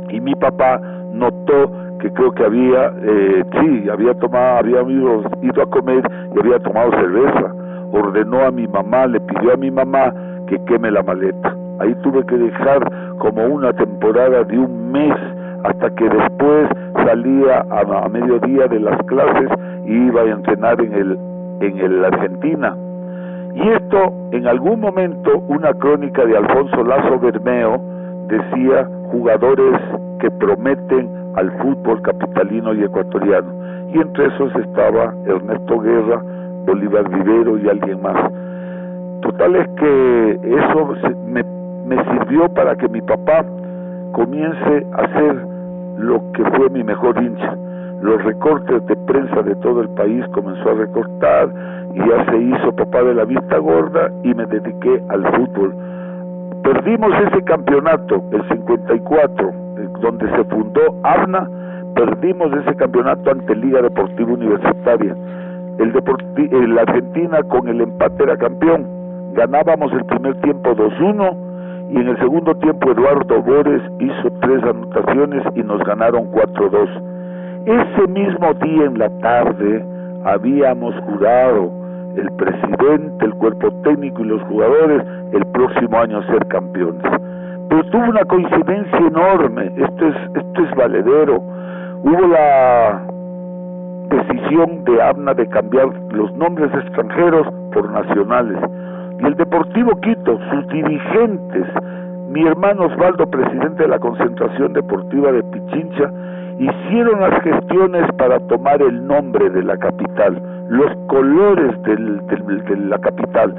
y 0.09 0.21
mi 0.21 0.35
papá 0.35 0.81
notó 1.13 1.71
que 2.01 2.11
creo 2.13 2.33
que 2.33 2.45
había, 2.45 2.93
eh, 3.03 3.45
sí, 3.61 3.89
había 3.91 4.15
tomado, 4.15 4.59
había 4.59 4.83
ido, 4.83 5.23
ido 5.43 5.63
a 5.63 5.67
comer 5.67 6.03
y 6.35 6.39
había 6.39 6.59
tomado 6.59 6.91
cerveza. 6.93 7.55
Ordenó 7.93 8.45
a 8.45 8.51
mi 8.51 8.67
mamá, 8.67 9.07
le 9.07 9.21
pidió 9.21 9.55
a 9.55 9.57
mi 9.57 9.71
mamá 9.71 10.13
que 10.47 10.59
queme 10.65 10.91
la 10.91 11.03
maleta 11.03 11.57
Ahí 11.79 11.95
tuve 12.03 12.25
que 12.27 12.37
dejar 12.37 12.91
como 13.19 13.45
una 13.47 13.73
temporada 13.73 14.45
de 14.45 14.59
un 14.59 14.93
mes 14.93 15.17
hasta 15.65 15.91
que 15.91 16.09
después 16.09 16.69
salía 17.05 17.65
a, 17.71 18.09
mediodía 18.09 18.67
de 18.69 18.81
las 18.81 19.03
clases 19.05 19.51
y 19.85 19.93
iba 19.93 20.23
a 20.23 20.31
entrenar 20.31 20.81
en 20.81 20.93
el 20.93 21.19
en 21.61 21.79
el 21.79 22.05
Argentina. 22.05 22.77
Y 23.55 23.69
esto, 23.69 24.13
en 24.33 24.47
algún 24.47 24.81
momento, 24.81 25.39
una 25.49 25.73
crónica 25.75 26.25
de 26.27 26.37
Alfonso 26.37 26.85
Lazo 26.85 27.19
Bermeo 27.19 27.81
decía 28.29 28.87
jugadores 29.11 29.81
que 30.21 30.31
prometen 30.31 31.09
al 31.37 31.51
fútbol 31.63 32.03
capitalino 32.03 32.75
y 32.75 32.85
ecuatoriano. 32.85 33.51
Y 33.95 34.01
entre 34.01 34.27
esos 34.27 34.55
estaba 34.57 35.15
Ernesto 35.27 35.79
Guerra, 35.81 36.23
Bolívar 36.67 37.09
Vivero 37.09 37.57
y 37.59 37.69
alguien 37.69 38.03
más. 38.03 38.31
Total 39.23 39.57
es 39.57 39.69
que 39.69 40.41
eso 40.43 40.95
me 41.27 41.43
me 41.87 42.03
sirvió 42.05 42.49
para 42.49 42.75
que 42.75 42.89
mi 42.89 43.01
papá 43.01 43.45
comience 44.13 44.87
a 44.93 45.03
hacer 45.03 45.37
lo 45.99 46.21
que 46.33 46.45
fue 46.57 46.69
mi 46.71 46.83
mejor 46.83 47.17
hincha. 47.23 47.57
Los 48.03 48.23
recortes 48.25 48.85
de 48.87 48.97
prensa 48.97 49.43
de 49.43 49.55
todo 49.57 49.83
el 49.83 49.89
país 49.91 50.25
comenzó 50.33 50.71
a 50.71 50.75
recortar 50.75 51.49
y 51.95 51.99
ya 51.99 52.25
se 52.31 52.39
hizo 52.39 52.73
papá 52.77 53.03
de 53.05 53.15
la 53.15 53.25
vista 53.25 53.59
gorda 53.59 54.11
y 54.23 54.35
me 54.35 54.47
dediqué 54.47 55.01
al 55.09 55.25
fútbol. 55.35 55.75
Perdimos 56.63 57.13
ese 57.29 57.43
campeonato, 57.45 58.23
el 58.33 58.47
54, 58.49 59.53
donde 60.01 60.29
se 60.31 60.45
fundó 60.45 60.81
ABNA, 61.05 61.49
perdimos 61.95 62.53
ese 62.53 62.75
campeonato 62.75 63.31
ante 63.31 63.55
Liga 63.55 63.81
Deportiva 63.81 64.33
Universitaria. 64.33 65.17
El, 65.79 65.93
el 66.53 66.79
Argentina 66.79 67.43
con 67.45 67.69
el 67.69 67.81
empate 67.81 68.25
era 68.25 68.37
campeón. 68.37 68.87
Ganábamos 69.35 69.93
el 69.93 70.05
primer 70.07 70.35
tiempo 70.41 70.75
2-1 70.75 71.47
y 71.91 71.99
en 71.99 72.09
el 72.09 72.19
segundo 72.19 72.55
tiempo 72.57 72.91
Eduardo 72.91 73.43
Bores 73.43 73.83
hizo 74.01 74.31
tres 74.41 74.63
anotaciones 74.65 75.43
y 75.55 75.63
nos 75.63 75.83
ganaron 75.85 76.31
4-2. 76.33 76.89
Ese 77.67 78.09
mismo 78.09 78.55
día 78.55 78.85
en 78.87 78.99
la 78.99 79.09
tarde 79.21 79.85
habíamos 80.25 80.95
jurado 81.05 81.71
el 82.17 82.31
presidente, 82.33 83.25
el 83.25 83.35
cuerpo 83.35 83.71
técnico 83.85 84.23
y 84.23 84.27
los 84.27 84.43
jugadores 84.43 85.03
el 85.33 85.45
próximo 85.47 85.99
año 85.99 86.23
ser 86.25 86.47
campeones. 86.49 87.03
Pero 87.69 87.85
tuvo 87.85 88.05
una 88.05 88.25
coincidencia 88.25 88.99
enorme, 88.99 89.71
esto 89.77 90.07
es, 90.07 90.17
esto 90.35 90.63
es 90.63 90.75
valedero. 90.77 91.37
Hubo 92.03 92.27
la 92.29 93.03
decisión 94.09 94.85
de 94.85 95.03
ABNA 95.03 95.35
de 95.35 95.47
cambiar 95.49 95.89
los 96.13 96.33
nombres 96.35 96.73
extranjeros 96.75 97.47
por 97.73 97.91
nacionales 97.91 98.59
y 99.19 99.27
el 99.27 99.35
Deportivo 99.37 99.99
Quito, 100.01 100.39
sus 100.51 100.69
dirigentes, 100.69 101.67
mi 102.29 102.47
hermano 102.47 102.87
Osvaldo, 102.87 103.27
presidente 103.27 103.85
de 103.85 103.89
la 103.89 103.99
Concentración 103.99 104.73
Deportiva 104.73 105.33
de 105.33 105.43
Pichincha, 105.45 106.11
hicieron 106.59 107.21
las 107.21 107.43
gestiones 107.43 108.11
para 108.19 108.39
tomar 108.41 108.83
el 108.83 109.07
nombre 109.07 109.49
de 109.51 109.63
la 109.63 109.77
capital, 109.77 110.41
los 110.69 110.95
colores 111.07 111.83
de 111.83 112.77
la 112.77 112.99
capital. 112.99 113.55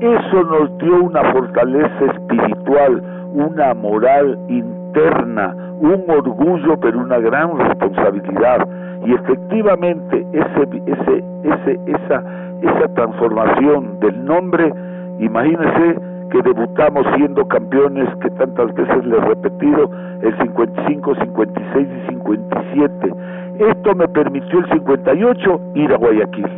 Eso 0.00 0.42
nos 0.44 0.76
dio 0.78 1.04
una 1.04 1.22
fortaleza 1.32 2.04
espiritual, 2.12 3.02
una 3.32 3.74
moral 3.74 4.38
interna, 4.48 5.54
un 5.80 6.04
orgullo, 6.08 6.78
pero 6.80 6.98
una 6.98 7.18
gran 7.18 7.58
responsabilidad. 7.58 8.66
Y 9.04 9.14
efectivamente 9.14 10.26
ese, 10.32 10.82
ese, 10.86 11.24
ese, 11.44 11.80
esa, 11.86 12.22
esa 12.62 12.88
transformación 12.94 14.00
del 14.00 14.24
nombre 14.24 14.72
Imagínense 15.18 15.98
que 16.30 16.42
debutamos 16.42 17.06
siendo 17.16 17.46
campeones 17.46 18.08
que 18.20 18.30
tantas 18.30 18.72
veces 18.74 19.04
les 19.04 19.18
he 19.18 19.24
repetido, 19.26 19.90
el 20.22 20.36
55, 20.38 21.14
56 21.14 21.88
y 21.88 22.08
57. 22.08 23.14
Esto 23.58 23.94
me 23.94 24.08
permitió 24.08 24.58
el 24.58 24.66
58 24.70 25.60
ir 25.74 25.92
a 25.92 25.96
Guayaquil, 25.96 26.48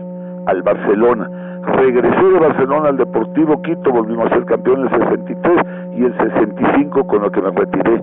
al 0.46 0.62
Barcelona. 0.62 1.30
Regresé 1.76 2.24
de 2.24 2.38
Barcelona 2.38 2.88
al 2.88 2.96
Deportivo 2.96 3.60
Quito, 3.62 3.92
volvimos 3.92 4.26
a 4.26 4.34
ser 4.34 4.44
campeones 4.46 4.92
el 4.92 5.08
63 5.08 5.60
y 5.96 6.04
el 6.04 6.16
65 6.16 7.06
con 7.06 7.22
lo 7.22 7.30
que 7.30 7.42
me 7.42 7.50
retiré. 7.50 8.02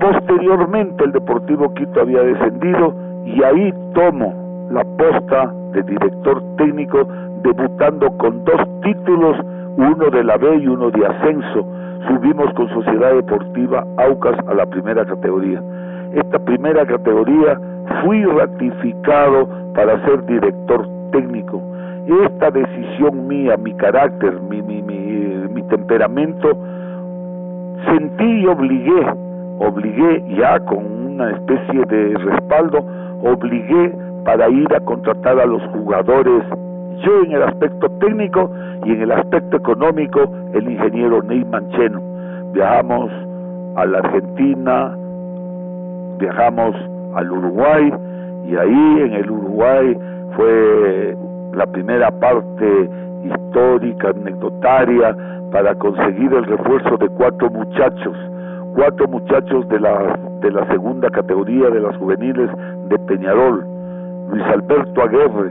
Posteriormente 0.00 1.04
el 1.04 1.12
Deportivo 1.12 1.72
Quito 1.74 2.00
había 2.00 2.22
descendido 2.22 2.94
y 3.24 3.42
ahí 3.42 3.74
tomo 3.94 4.34
la 4.70 4.82
posta 4.82 5.52
de 5.72 5.82
director 5.82 6.42
técnico 6.56 7.06
debutando 7.42 8.10
con 8.16 8.44
dos 8.44 8.60
títulos 8.82 9.36
uno 9.76 10.10
de 10.10 10.24
la 10.24 10.36
B 10.36 10.56
y 10.56 10.66
uno 10.66 10.90
de 10.90 11.06
ascenso. 11.06 11.66
Subimos 12.08 12.52
con 12.54 12.68
Sociedad 12.70 13.14
Deportiva 13.14 13.84
Aucas 13.98 14.36
a 14.46 14.54
la 14.54 14.66
primera 14.66 15.04
categoría. 15.04 15.62
Esta 16.12 16.38
primera 16.38 16.86
categoría 16.86 17.58
fui 18.02 18.24
ratificado 18.24 19.48
para 19.74 20.02
ser 20.04 20.24
director 20.26 20.86
técnico. 21.12 21.62
Esta 22.24 22.50
decisión 22.50 23.26
mía, 23.26 23.56
mi 23.56 23.74
carácter, 23.74 24.40
mi, 24.40 24.62
mi, 24.62 24.82
mi, 24.82 25.62
temperamento, 25.64 26.56
sentí 27.86 28.24
y 28.24 28.46
obligué, 28.46 29.06
obligué 29.58 30.24
ya 30.36 30.60
con 30.60 30.78
una 30.86 31.32
especie 31.32 31.84
de 31.86 32.14
respaldo, 32.18 32.84
obligué 33.22 33.92
para 34.24 34.48
ir 34.48 34.72
a 34.74 34.80
contratar 34.80 35.40
a 35.40 35.46
los 35.46 35.62
jugadores, 35.72 36.44
yo 37.04 37.22
en 37.24 37.32
el 37.32 37.42
aspecto 37.42 37.88
técnico 38.00 38.50
y 38.84 38.92
en 38.92 39.02
el 39.02 39.12
aspecto 39.12 39.56
económico, 39.56 40.28
el 40.54 40.70
ingeniero 40.70 41.22
Ney 41.22 41.44
Mancheno. 41.44 42.00
Viajamos 42.52 43.10
a 43.76 43.86
la 43.86 43.98
Argentina, 43.98 44.96
viajamos 46.18 46.74
al 47.14 47.30
Uruguay 47.30 47.92
y 48.46 48.56
ahí 48.56 49.00
en 49.00 49.12
el 49.14 49.30
Uruguay 49.30 49.96
fue 50.36 51.16
la 51.54 51.66
primera 51.66 52.10
parte 52.10 52.90
histórica, 53.24 54.10
anecdotaria, 54.10 55.16
para 55.52 55.74
conseguir 55.76 56.32
el 56.32 56.44
refuerzo 56.44 56.96
de 56.98 57.08
cuatro 57.10 57.50
muchachos, 57.50 58.16
cuatro 58.74 59.08
muchachos 59.08 59.66
de 59.68 59.80
la, 59.80 60.18
de 60.40 60.50
la 60.50 60.66
segunda 60.66 61.08
categoría 61.10 61.70
de 61.70 61.80
las 61.80 61.96
juveniles 61.96 62.50
de 62.88 62.98
Peñarol, 63.00 63.64
Luis 64.30 64.44
Alberto 64.44 65.02
Aguerre, 65.02 65.50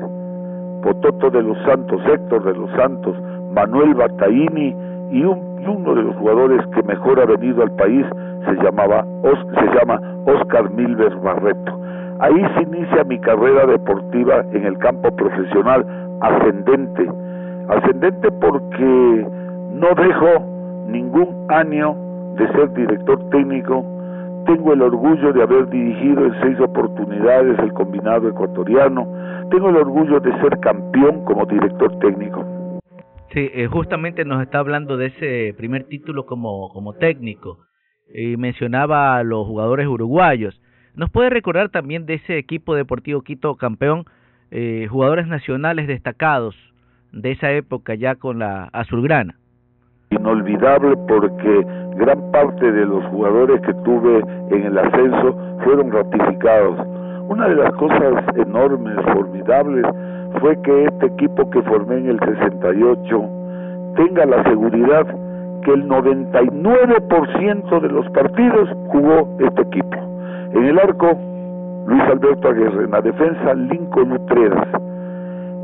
Pototo 0.86 1.32
de 1.32 1.42
los 1.42 1.58
Santos, 1.66 2.00
Héctor 2.06 2.44
de 2.44 2.54
los 2.54 2.70
Santos, 2.74 3.18
Manuel 3.54 3.96
Bataini 3.96 4.76
y, 5.10 5.24
uno 5.24 5.96
de 5.96 6.04
los 6.04 6.16
jugadores 6.18 6.62
que 6.76 6.84
mejor 6.84 7.20
ha 7.20 7.26
venido 7.26 7.64
al 7.64 7.72
país 7.72 8.06
se 8.46 8.54
llamaba 8.64 9.04
se 9.24 9.66
llama 9.76 10.00
Oscar 10.28 10.70
Milver 10.70 11.16
Barreto. 11.16 11.80
Ahí 12.20 12.40
se 12.56 12.62
inicia 12.62 13.04
mi 13.04 13.18
carrera 13.18 13.66
deportiva 13.66 14.46
en 14.54 14.64
el 14.64 14.78
campo 14.78 15.10
profesional 15.16 15.84
ascendente. 16.22 17.10
Ascendente 17.68 18.32
porque 18.34 19.28
no 19.72 19.88
dejo 19.96 20.46
ningún 20.88 21.48
año 21.50 21.96
de 22.36 22.48
ser 22.52 22.72
director 22.76 23.18
técnico. 23.32 23.84
Tengo 24.46 24.74
el 24.74 24.82
orgullo 24.82 25.34
de 25.34 25.42
haber 25.42 25.70
dirigido 25.70 26.26
en 26.26 26.42
seis 26.42 26.60
oportunidades 26.60 27.58
el 27.60 27.74
combinado 27.74 28.30
ecuatoriano. 28.30 29.08
Tengo 29.50 29.70
el 29.70 29.78
orgullo 29.78 30.20
de 30.20 30.32
ser 30.40 30.60
campeón 30.60 31.26
como 31.26 31.46
director 31.46 31.98
técnico. 32.00 32.46
Sí, 33.34 33.50
eh, 33.54 33.68
justamente 33.68 34.24
nos 34.24 34.42
está 34.42 34.60
hablando 34.60 34.98
de 34.98 35.08
ese 35.08 35.54
primer 35.58 35.86
título 35.86 36.26
como, 36.26 36.70
como 36.70 36.94
técnico 36.94 37.60
y 38.14 38.38
mencionaba 38.38 39.18
a 39.18 39.24
los 39.24 39.46
jugadores 39.48 39.88
uruguayos. 39.88 40.62
¿Nos 40.96 41.10
puede 41.10 41.30
recordar 41.30 41.70
también 41.70 42.06
de 42.06 42.16
ese 42.16 42.38
equipo 42.38 42.76
deportivo 42.76 43.22
Quito 43.22 43.56
campeón, 43.56 44.06
eh, 44.52 44.88
jugadores 44.90 45.28
nacionales 45.28 45.88
destacados 45.88 46.56
de 47.12 47.32
esa 47.32 47.52
época 47.52 47.96
ya 47.96 48.16
con 48.16 48.40
la 48.40 48.66
azulgrana? 48.72 49.36
Inolvidable 50.12 50.96
porque 51.08 51.66
gran 51.96 52.20
parte 52.32 52.72
de 52.72 52.86
los 52.86 53.04
jugadores 53.06 53.60
que 53.62 53.74
tuve 53.74 54.24
en 54.50 54.64
el 54.66 54.78
ascenso 54.78 55.36
fueron 55.64 55.92
ratificados. 55.92 56.80
Una 57.28 57.48
de 57.48 57.56
las 57.56 57.74
cosas 57.74 58.24
enormes, 58.36 58.96
formidables, 59.14 59.86
fue 60.40 60.62
que 60.62 60.86
este 60.86 61.08
equipo 61.08 61.50
que 61.50 61.62
formé 61.64 61.98
en 61.98 62.10
el 62.10 62.20
68 62.20 63.30
tenga 63.96 64.26
la 64.26 64.44
seguridad 64.44 65.08
que 65.64 65.72
el 65.72 65.88
99% 65.88 67.82
de 67.82 67.90
los 67.90 68.10
partidos 68.12 68.70
jugó 68.90 69.28
este 69.40 69.62
equipo. 69.62 69.98
En 70.54 70.66
el 70.66 70.78
arco, 70.78 71.18
Luis 71.88 72.04
Alberto 72.04 72.50
Aguirre. 72.50 72.84
En 72.84 72.92
la 72.92 73.02
defensa, 73.02 73.54
Lincoln 73.56 74.12
Utreras. 74.12 74.68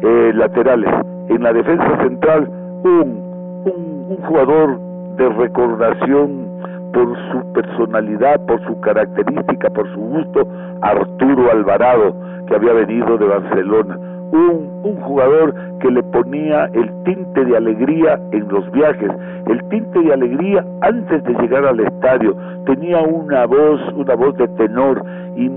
Eh, 0.02 0.32
laterales. 0.34 0.90
En 1.30 1.44
la 1.44 1.54
defensa 1.54 1.98
central, 2.02 2.50
un, 2.84 3.62
un, 3.66 4.08
un 4.10 4.18
jugador 4.26 4.80
de 5.22 5.30
recordación 5.30 6.50
por 6.94 7.16
su 7.32 7.54
personalidad, 7.54 8.40
por 8.48 8.60
su 8.66 8.80
característica, 8.82 9.70
por 9.70 9.88
su 9.94 10.00
gusto, 10.00 10.48
Arturo 10.82 11.52
Alvarado, 11.52 12.16
que 12.48 12.56
había 12.56 12.74
venido 12.74 13.18
de 13.18 13.28
Barcelona 13.28 13.98
un, 14.32 14.82
un 14.84 14.96
jugador 15.02 15.54
que 15.80 15.92
le 15.92 16.02
ponía 16.04 16.66
el 16.74 16.90
tinte 17.04 17.46
de 17.46 17.58
alegría 17.58 18.20
en 18.32 18.48
los 18.48 18.70
viajes, 18.72 19.12
el 19.48 19.64
tinte 19.70 20.02
de 20.02 20.14
alegría 20.14 20.66
antes 20.82 21.24
de 21.24 21.34
llegar 21.34 21.66
al 21.66 21.80
estadio, 21.82 22.36
tenía 22.66 23.02
una 23.02 23.46
voz, 23.46 23.82
una 23.96 24.16
voz 24.16 24.36
de 24.38 24.48
tenor 24.50 25.04
y, 25.36 25.52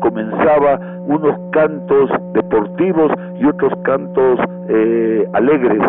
comenzaba 0.00 0.78
unos 1.06 1.36
cantos 1.50 2.10
deportivos 2.32 3.10
y 3.40 3.46
otros 3.46 3.72
cantos 3.82 4.38
eh, 4.68 5.26
alegres. 5.32 5.82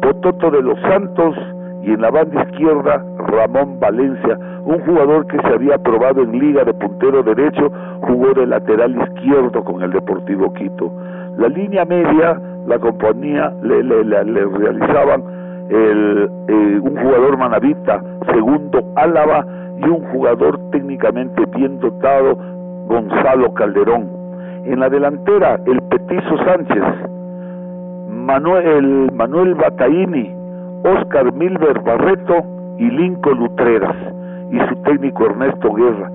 Pototo 0.00 0.50
de 0.50 0.62
los 0.62 0.80
Santos 0.82 1.34
y 1.88 1.92
en 1.92 2.02
la 2.02 2.10
banda 2.10 2.42
izquierda 2.42 3.02
Ramón 3.16 3.80
Valencia, 3.80 4.38
un 4.64 4.78
jugador 4.80 5.26
que 5.26 5.38
se 5.38 5.54
había 5.54 5.76
aprobado 5.76 6.22
en 6.22 6.38
liga 6.38 6.62
de 6.62 6.74
puntero 6.74 7.22
derecho, 7.22 7.72
jugó 8.02 8.34
de 8.34 8.46
lateral 8.46 8.94
izquierdo 8.94 9.64
con 9.64 9.82
el 9.82 9.92
Deportivo 9.92 10.52
Quito. 10.52 10.92
La 11.38 11.48
línea 11.48 11.86
media 11.86 12.38
la 12.66 12.78
compañía 12.78 13.50
le, 13.62 13.82
le, 13.82 14.04
le, 14.04 14.44
realizaban 14.44 15.22
el, 15.70 16.30
eh, 16.48 16.80
un 16.82 16.94
jugador 16.94 17.38
manavita, 17.38 18.02
segundo 18.34 18.84
Álava 18.96 19.46
y 19.78 19.88
un 19.88 20.02
jugador 20.12 20.60
técnicamente 20.70 21.42
bien 21.56 21.80
dotado, 21.80 22.36
Gonzalo 22.86 23.54
Calderón. 23.54 24.10
En 24.66 24.80
la 24.80 24.90
delantera, 24.90 25.58
el 25.64 25.80
Petizo 25.88 26.36
Sánchez, 26.44 26.84
Manuel, 28.10 29.10
Manuel 29.14 29.54
Bataini, 29.54 30.37
Oscar 30.84 31.32
Milber 31.32 31.80
Barreto 31.80 32.42
y 32.78 32.90
Lincoln 32.90 33.38
Lutreras 33.38 33.96
y 34.50 34.58
su 34.68 34.82
técnico 34.82 35.26
Ernesto 35.26 35.72
Guerra. 35.72 36.10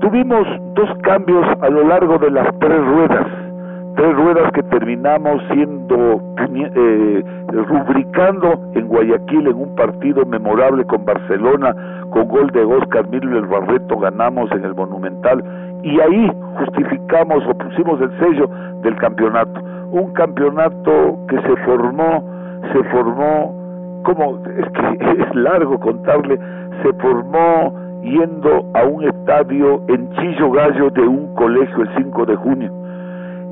Tuvimos 0.00 0.46
dos 0.74 0.90
cambios 1.02 1.46
a 1.60 1.68
lo 1.68 1.86
largo 1.86 2.18
de 2.18 2.30
las 2.30 2.46
tres 2.58 2.84
ruedas 2.86 3.26
tres 3.96 4.16
ruedas 4.16 4.50
que 4.52 4.62
terminamos 4.64 5.40
siendo 5.52 6.20
eh, 6.48 7.24
rubricando 7.68 8.60
en 8.74 8.88
Guayaquil 8.88 9.46
en 9.46 9.56
un 9.56 9.74
partido 9.76 10.24
memorable 10.26 10.84
con 10.84 11.04
Barcelona 11.04 11.74
con 12.10 12.28
gol 12.28 12.50
de 12.50 12.64
Oscar 12.64 13.08
Miller 13.08 13.46
Barreto 13.46 13.96
ganamos 13.98 14.50
en 14.52 14.64
el 14.64 14.74
Monumental 14.74 15.44
y 15.82 16.00
ahí 16.00 16.30
justificamos 16.58 17.44
o 17.46 17.54
pusimos 17.54 18.00
el 18.00 18.18
sello 18.18 18.48
del 18.82 18.96
campeonato 18.96 19.60
un 19.90 20.12
campeonato 20.14 21.18
que 21.28 21.40
se 21.42 21.56
formó 21.64 22.24
se 22.72 22.84
formó 22.84 23.54
como 24.04 24.38
es 24.46 24.68
que 24.70 25.22
es 25.22 25.34
largo 25.34 25.78
contarle 25.78 26.38
se 26.82 26.92
formó 26.94 27.72
yendo 28.02 28.64
a 28.74 28.84
un 28.84 29.04
estadio 29.04 29.80
en 29.88 30.10
Chillo 30.14 30.50
Gallo 30.50 30.90
de 30.90 31.02
un 31.02 31.34
colegio 31.34 31.82
el 31.82 31.88
5 31.96 32.26
de 32.26 32.36
junio 32.36 32.84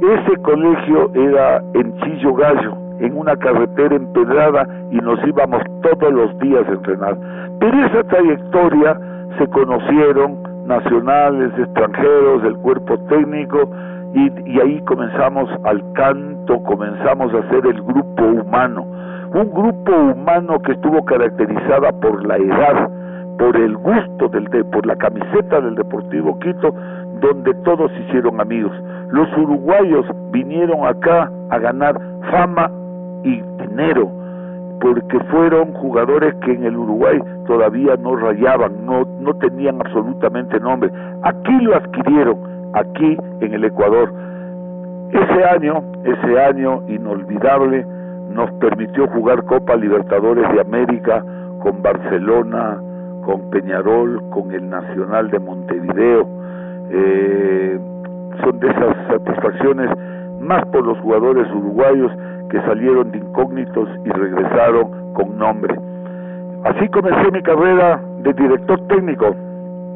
ese 0.03 0.37
colegio 0.42 1.11
era 1.14 1.62
en 1.75 1.96
Chillo 2.01 2.35
Gallo, 2.35 2.77
en 2.98 3.16
una 3.16 3.37
carretera 3.37 3.94
empedrada 3.94 4.66
y 4.90 4.96
nos 4.96 5.25
íbamos 5.25 5.62
todos 5.81 6.12
los 6.12 6.37
días 6.40 6.66
a 6.68 6.72
entrenar. 6.72 7.16
Pero 7.61 7.87
esa 7.87 8.03
trayectoria 8.05 8.98
se 9.38 9.46
conocieron 9.46 10.42
nacionales, 10.66 11.53
extranjeros, 11.57 12.42
del 12.42 12.57
cuerpo 12.59 12.98
técnico 13.09 13.70
y, 14.14 14.51
y 14.51 14.61
ahí 14.61 14.81
comenzamos 14.83 15.48
al 15.64 15.83
canto, 15.94 16.62
comenzamos 16.64 17.33
a 17.35 17.38
hacer 17.38 17.66
el 17.66 17.83
grupo 17.83 18.25
humano. 18.25 18.87
Un 19.35 19.51
grupo 19.51 19.92
humano 20.12 20.61
que 20.61 20.72
estuvo 20.72 21.05
caracterizada 21.05 21.92
por 21.92 22.25
la 22.27 22.37
edad, 22.37 22.90
por 23.38 23.57
el 23.57 23.77
gusto 23.77 24.29
del 24.29 24.46
por 24.66 24.87
la 24.87 24.96
camiseta 24.96 25.61
del 25.61 25.75
Deportivo 25.75 26.38
Quito, 26.38 26.75
donde 27.20 27.55
todos 27.64 27.90
hicieron 28.07 28.40
amigos. 28.40 28.72
Los 29.11 29.29
uruguayos 29.38 30.05
vinieron 30.31 30.85
acá 30.87 31.31
a 31.51 31.59
ganar 31.59 31.98
fama 32.31 32.70
y 33.25 33.40
dinero, 33.62 34.11
porque 34.81 35.18
fueron 35.31 35.72
jugadores 35.75 36.35
que 36.44 36.53
en 36.53 36.64
el 36.64 36.77
Uruguay 36.77 37.18
todavía 37.46 37.96
no 37.96 38.16
rayaban, 38.16 38.85
no, 38.85 39.05
no 39.20 39.35
tenían 39.35 39.81
absolutamente 39.81 40.59
nombre. 40.61 40.90
Aquí 41.22 41.53
lo 41.61 41.77
adquirieron, 41.77 42.38
aquí 42.74 43.16
en 43.40 43.54
el 43.54 43.64
Ecuador. 43.64 44.12
Ese 45.11 45.44
año, 45.44 45.82
ese 46.04 46.40
año 46.40 46.82
inolvidable, 46.88 47.85
nos 48.30 48.50
permitió 48.52 49.06
jugar 49.08 49.44
Copa 49.44 49.76
Libertadores 49.76 50.50
de 50.52 50.61
América 50.61 51.22
con 51.61 51.82
Barcelona, 51.82 52.78
con 53.24 53.50
Peñarol, 53.50 54.22
con 54.30 54.52
el 54.52 54.68
Nacional 54.68 55.30
de 55.30 55.38
Montevideo, 55.38 56.26
eh, 56.90 57.78
son 58.42 58.58
de 58.58 58.68
esas 58.68 58.96
satisfacciones 59.08 59.90
más 60.40 60.64
por 60.66 60.85
los 60.85 60.98
jugadores 60.98 61.46
uruguayos 61.52 62.11
que 62.50 62.61
salieron 62.62 63.11
de 63.12 63.18
incógnitos 63.18 63.88
y 64.04 64.11
regresaron 64.11 65.12
con 65.14 65.38
nombre. 65.38 65.74
Así 66.64 66.88
comencé 66.88 67.30
mi 67.30 67.42
carrera 67.42 68.00
de 68.22 68.32
director 68.32 68.80
técnico 68.88 69.35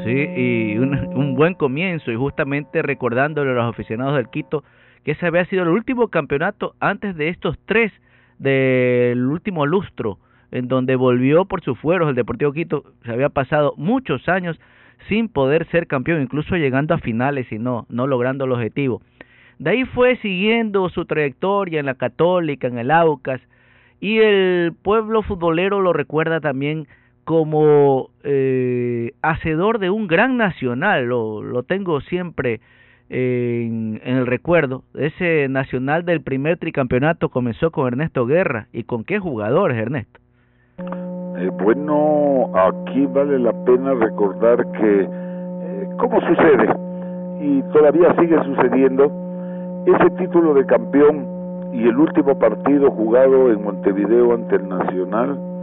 Sí, 0.05 0.29
y 0.37 0.79
un, 0.79 0.95
un 1.15 1.35
buen 1.35 1.55
comienzo, 1.55 2.13
y 2.13 2.17
justamente 2.17 2.83
recordándole 2.83 3.51
a 3.51 3.55
los 3.55 3.75
aficionados 3.75 4.17
del 4.17 4.29
Quito 4.29 4.63
que 5.05 5.13
ese 5.13 5.27
había 5.27 5.45
sido 5.45 5.63
el 5.63 5.69
último 5.69 6.09
campeonato 6.09 6.75
antes 6.81 7.17
de 7.17 7.29
estos 7.29 7.57
tres 7.65 7.93
del 8.39 9.25
último 9.27 9.65
lustro, 9.65 10.19
en 10.51 10.69
donde 10.69 10.97
volvió 10.97 11.45
por 11.45 11.63
sus 11.63 11.79
fueros 11.79 12.09
el 12.09 12.15
Deportivo 12.15 12.53
Quito, 12.53 12.85
se 13.05 13.13
había 13.13 13.29
pasado 13.29 13.75
muchos 13.77 14.29
años 14.29 14.59
sin 15.09 15.29
poder 15.29 15.67
ser 15.71 15.87
campeón, 15.87 16.23
incluso 16.23 16.57
llegando 16.57 16.95
a 16.95 16.99
finales 16.99 17.51
y 17.53 17.59
no, 17.59 17.87
no 17.89 18.07
logrando 18.07 18.45
el 18.45 18.53
objetivo. 18.53 19.01
De 19.59 19.71
ahí 19.71 19.85
fue 19.85 20.17
siguiendo 20.17 20.89
su 20.89 21.05
trayectoria 21.05 21.81
en 21.81 21.87
la 21.87 21.95
Católica, 21.95 22.67
en 22.67 22.79
el 22.79 22.91
Aucas, 22.91 23.41
y 24.01 24.19
el 24.19 24.75
pueblo 24.83 25.23
futbolero 25.23 25.81
lo 25.81 25.93
recuerda 25.93 26.41
también 26.41 26.87
como 27.27 28.11
eh, 28.23 29.11
hacedor 29.21 29.81
de 29.81 29.91
un 29.91 30.07
gran 30.07 30.37
nacional, 30.37 31.07
lo, 31.07 31.43
lo 31.43 31.65
tengo 31.65 32.01
siempre 32.01 32.61
en, 33.11 34.01
en, 34.05 34.17
el 34.19 34.27
recuerdo. 34.29 34.85
Ese 34.95 35.49
nacional 35.49 36.05
del 36.05 36.21
primer 36.21 36.57
tricampeonato 36.57 37.29
comenzó 37.29 37.73
con 37.73 37.89
Ernesto 37.89 38.27
Guerra. 38.27 38.69
¿Y 38.73 38.85
con 38.85 39.03
qué 39.03 39.19
jugadores, 39.19 39.77
Ernesto? 39.77 40.21
Eh, 40.79 41.51
bueno, 41.65 42.53
aquí 42.55 43.07
vale 43.07 43.41
la 43.41 43.53
pena 43.65 43.95
recordar 43.95 44.65
que, 44.71 45.01
eh, 45.03 45.89
¿cómo 45.99 46.21
sucede? 46.21 46.69
Y 47.41 47.61
todavía 47.73 48.15
sigue 48.21 48.37
sucediendo, 48.45 49.11
ese 49.85 50.11
título 50.11 50.55
de 50.55 50.65
campeón 50.65 51.27
y 51.73 51.89
el 51.89 51.97
último 51.97 52.39
partido 52.39 52.89
jugado 52.93 53.51
en 53.51 53.65
Montevideo 53.65 54.33
ante 54.33 54.55
el 54.55 54.69
Nacional 54.69 55.56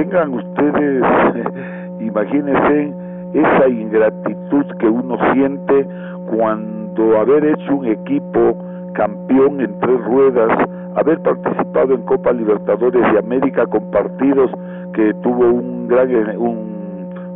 tengan 0.00 0.32
ustedes, 0.32 1.04
imagínense 2.00 2.94
esa 3.34 3.68
ingratitud 3.68 4.64
que 4.78 4.86
uno 4.86 5.18
siente 5.32 5.86
cuando 6.26 7.18
haber 7.18 7.44
hecho 7.44 7.76
un 7.76 7.86
equipo 7.86 8.56
campeón 8.94 9.60
en 9.60 9.78
tres 9.80 10.02
ruedas, 10.06 10.68
haber 10.96 11.20
participado 11.20 11.94
en 11.94 12.02
Copa 12.02 12.32
Libertadores 12.32 13.12
de 13.12 13.18
América 13.18 13.66
con 13.66 13.90
partidos 13.90 14.50
que 14.94 15.12
tuvo 15.22 15.46
un 15.46 15.86
gran 15.86 16.08
un, 16.38 16.69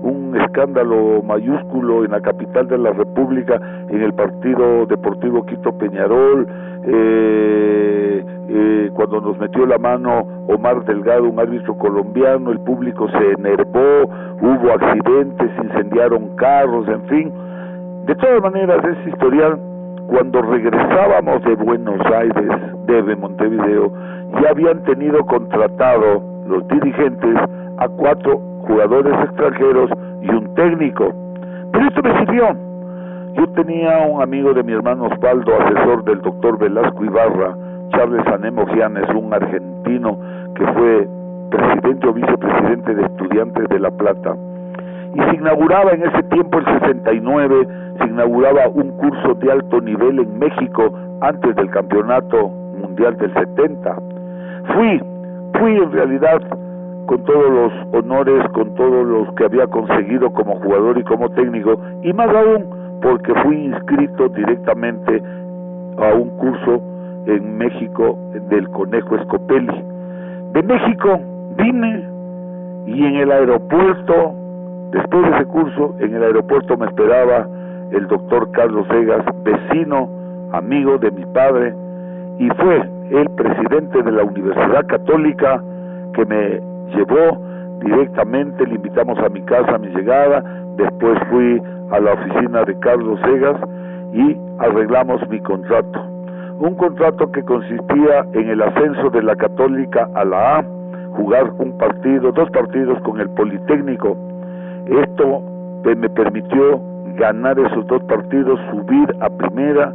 un 0.05 0.37
escándalo 0.39 1.23
mayúsculo 1.23 2.05
en 2.05 2.11
la 2.11 2.21
capital 2.21 2.69
de 2.69 2.77
la 2.77 2.93
República 2.93 3.59
en 3.89 4.03
el 4.03 4.13
partido 4.13 4.85
Deportivo 4.87 5.47
Quito 5.47 5.73
Peñarol 5.73 6.47
eh, 6.87 8.25
eh, 8.49 8.91
cuando 8.93 9.23
nos 9.23 9.39
metió 9.39 9.65
la 9.65 9.79
mano 9.79 10.27
Omar 10.49 10.85
Delgado, 10.85 11.25
un 11.25 11.41
árbitro 11.41 11.77
colombiano, 11.79 12.51
el 12.51 12.61
público 12.61 13.09
se 13.09 13.33
enervó, 13.33 14.05
hubo 14.43 14.71
accidentes, 14.73 15.51
incendiaron 15.63 16.37
carros, 16.37 16.87
en 16.89 17.03
fin. 17.07 17.33
De 18.05 18.15
todas 18.15 18.43
maneras, 18.43 18.85
ese 18.85 19.09
historial, 19.09 19.59
cuando 20.07 20.43
regresábamos 20.43 21.43
de 21.45 21.55
Buenos 21.55 22.01
Aires, 22.07 22.51
de 22.87 23.17
Montevideo, 23.17 23.91
ya 24.43 24.51
habían 24.51 24.85
tenido 24.85 25.25
contratado 25.25 26.23
los 26.47 26.69
dirigentes 26.69 27.35
a 27.79 27.89
cuatro 27.89 28.54
jugadores 28.67 29.15
extranjeros 29.25 29.91
y 30.23 30.31
un 30.31 30.55
técnico. 30.55 31.13
Pero 31.73 31.87
esto 31.87 32.03
me 32.03 32.19
sirvió 32.19 32.57
yo 33.35 33.49
tenía 33.49 33.99
un 34.07 34.23
amigo 34.23 34.55
de 34.55 34.63
mi 34.63 34.73
hermano 34.73 35.07
Osvaldo, 35.07 35.53
asesor 35.61 36.05
del 36.05 36.23
doctor 36.23 36.57
Velasco 36.57 37.05
Ibarra, 37.05 37.57
Charles 37.91 38.25
Anemo 38.29 38.65
Gianes, 38.67 39.09
un 39.11 39.35
argentino 39.35 40.17
que 40.55 40.65
fue 40.65 41.09
presidente 41.51 42.07
o 42.07 42.13
vicepresidente 42.13 42.95
de 42.95 43.03
Estudiantes 43.03 43.69
de 43.69 43.81
La 43.81 43.91
Plata. 43.91 44.37
Y 45.15 45.21
se 45.21 45.35
inauguraba 45.35 45.91
en 45.93 46.05
ese 46.05 46.23
tiempo, 46.25 46.59
el 46.59 46.65
69, 46.65 47.67
se 47.99 48.05
inauguraba 48.05 48.69
un 48.69 48.97
curso 48.99 49.35
de 49.35 49.51
alto 49.51 49.81
nivel 49.81 50.21
en 50.21 50.39
México 50.39 50.93
antes 51.21 51.57
del 51.57 51.71
Campeonato 51.71 52.49
Mundial 52.49 53.17
del 53.17 53.35
70. 53.35 53.97
Fui, 54.75 55.03
fui 55.59 55.77
en 55.77 55.91
realidad 55.91 56.41
con 57.07 57.23
todos 57.25 57.51
los 57.51 57.73
honores, 57.93 58.49
con 58.53 58.75
todos 58.75 59.07
los 59.07 59.33
que 59.35 59.45
había 59.45 59.67
conseguido 59.67 60.31
como 60.33 60.57
jugador 60.61 60.99
y 60.99 61.05
como 61.05 61.29
técnico, 61.31 61.79
y 62.03 62.13
más 62.13 62.29
aún 62.29 62.99
porque 63.03 63.35
fui 63.43 63.67
inscrito 63.67 64.29
directamente 64.31 65.23
a 65.99 66.15
un 66.15 66.31
curso 66.39 66.83
en 67.27 67.59
México 67.59 68.19
del 68.51 68.69
Conejo 68.71 69.17
Escopeli. 69.17 69.85
De 70.53 70.63
México 70.63 71.21
vine 71.57 72.09
y 72.87 73.05
en 73.05 73.17
el 73.17 73.33
aeropuerto, 73.33 74.35
después 74.93 75.23
de 75.31 75.37
ese 75.37 75.45
curso, 75.47 75.95
en 76.01 76.15
el 76.15 76.23
aeropuerto 76.23 76.77
me 76.77 76.87
esperaba 76.87 77.47
el 77.91 78.07
doctor 78.09 78.51
Carlos 78.53 78.87
Vegas, 78.89 79.25
vecino, 79.43 80.09
amigo 80.53 80.99
de 80.99 81.11
mi 81.11 81.25
padre, 81.27 81.75
y 82.39 82.49
fue 82.51 82.89
el 83.11 83.31
presidente 83.31 84.03
de 84.03 84.13
la 84.13 84.25
Universidad 84.25 84.87
Católica 84.87 85.63
que 86.15 86.25
me 86.27 86.74
llevó 86.95 87.39
directamente, 87.81 88.67
le 88.67 88.75
invitamos 88.77 89.19
a 89.19 89.29
mi 89.29 89.41
casa 89.43 89.75
a 89.75 89.79
mi 89.79 89.89
llegada, 89.89 90.43
después 90.77 91.19
fui 91.31 91.61
a 91.91 92.01
la 92.01 92.13
oficina 92.13 92.65
de 92.65 92.79
Carlos 92.81 93.19
Segas 93.25 93.57
y 94.13 94.37
arreglamos 94.59 95.27
mi 95.29 95.41
contrato. 95.41 96.01
Un 96.59 96.75
contrato 96.77 97.31
que 97.33 97.43
consistía 97.43 98.25
en 98.33 98.49
el 98.49 98.63
ascenso 98.63 99.11
de 99.11 99.23
la 99.23 99.35
Católica 99.37 100.09
a 100.15 100.25
la 100.25 100.59
A, 100.59 100.65
jugar 101.17 101.51
un 101.59 101.77
partido, 101.79 102.33
dos 102.33 102.49
partidos 102.51 103.01
con 103.03 103.21
el 103.21 103.29
Politécnico. 103.31 104.17
Esto 104.87 105.43
me 105.85 106.09
permitió 106.09 106.81
ganar 107.17 107.59
esos 107.59 107.87
dos 107.87 108.03
partidos, 108.05 108.59
subir 108.71 109.15
a 109.21 109.29
primera 109.31 109.93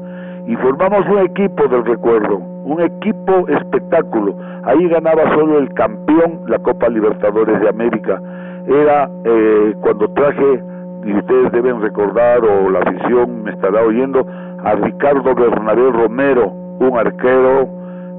y 0.47 0.55
formamos 0.57 1.05
un 1.07 1.19
equipo 1.19 1.67
del 1.67 1.85
recuerdo, 1.85 2.37
un 2.37 2.81
equipo 2.81 3.18
espectáculo. 3.47 4.35
Ahí 4.63 4.87
ganaba 4.89 5.33
solo 5.35 5.59
el 5.59 5.73
campeón 5.73 6.41
la 6.47 6.59
Copa 6.59 6.89
Libertadores 6.89 7.59
de 7.61 7.69
América. 7.69 8.21
Era 8.67 9.09
eh, 9.25 9.75
cuando 9.81 10.07
traje 10.09 10.63
y 11.05 11.13
ustedes 11.13 11.51
deben 11.51 11.81
recordar, 11.81 12.43
o 12.43 12.69
la 12.69 12.79
afición 12.79 13.43
me 13.43 13.51
estará 13.51 13.81
oyendo, 13.81 14.25
a 14.63 14.75
Ricardo 14.75 15.33
Bernabé 15.33 15.91
Romero, 15.91 16.51
un 16.79 16.97
arquero 16.97 17.69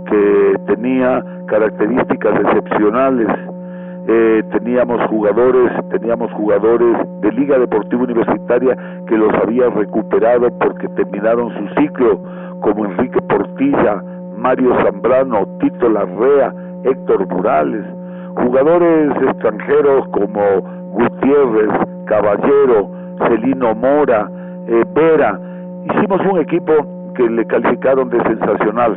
que 0.06 0.54
tenía 0.66 1.22
características 1.46 2.40
excepcionales. 2.40 3.28
Eh, 4.08 4.42
teníamos 4.50 5.00
jugadores, 5.08 5.70
teníamos 5.90 6.32
jugadores 6.32 6.96
de 7.20 7.32
Liga 7.32 7.58
Deportiva 7.58 8.02
Universitaria 8.02 8.76
que 9.06 9.16
los 9.16 9.32
había 9.34 9.68
recuperado 9.68 10.50
porque 10.58 10.88
terminaron 10.88 11.50
su 11.50 11.80
ciclo, 11.80 12.18
como 12.60 12.86
Enrique 12.86 13.20
Portilla, 13.22 14.02
Mario 14.40 14.74
Zambrano, 14.82 15.46
Tito 15.60 15.88
Larrea, 15.90 16.52
Héctor 16.84 17.28
Morales, 17.28 17.84
jugadores 18.36 19.12
extranjeros 19.28 20.08
como 20.08 20.40
Gutiérrez, 20.92 21.70
Caballero, 22.06 22.90
Celino 23.28 23.74
Mora, 23.74 24.30
eh, 24.66 24.84
Vera. 24.94 25.38
Hicimos 25.84 26.20
un 26.32 26.38
equipo 26.38 26.72
que 27.14 27.28
le 27.28 27.46
calificaron 27.46 28.08
de 28.08 28.22
sensacional. 28.22 28.96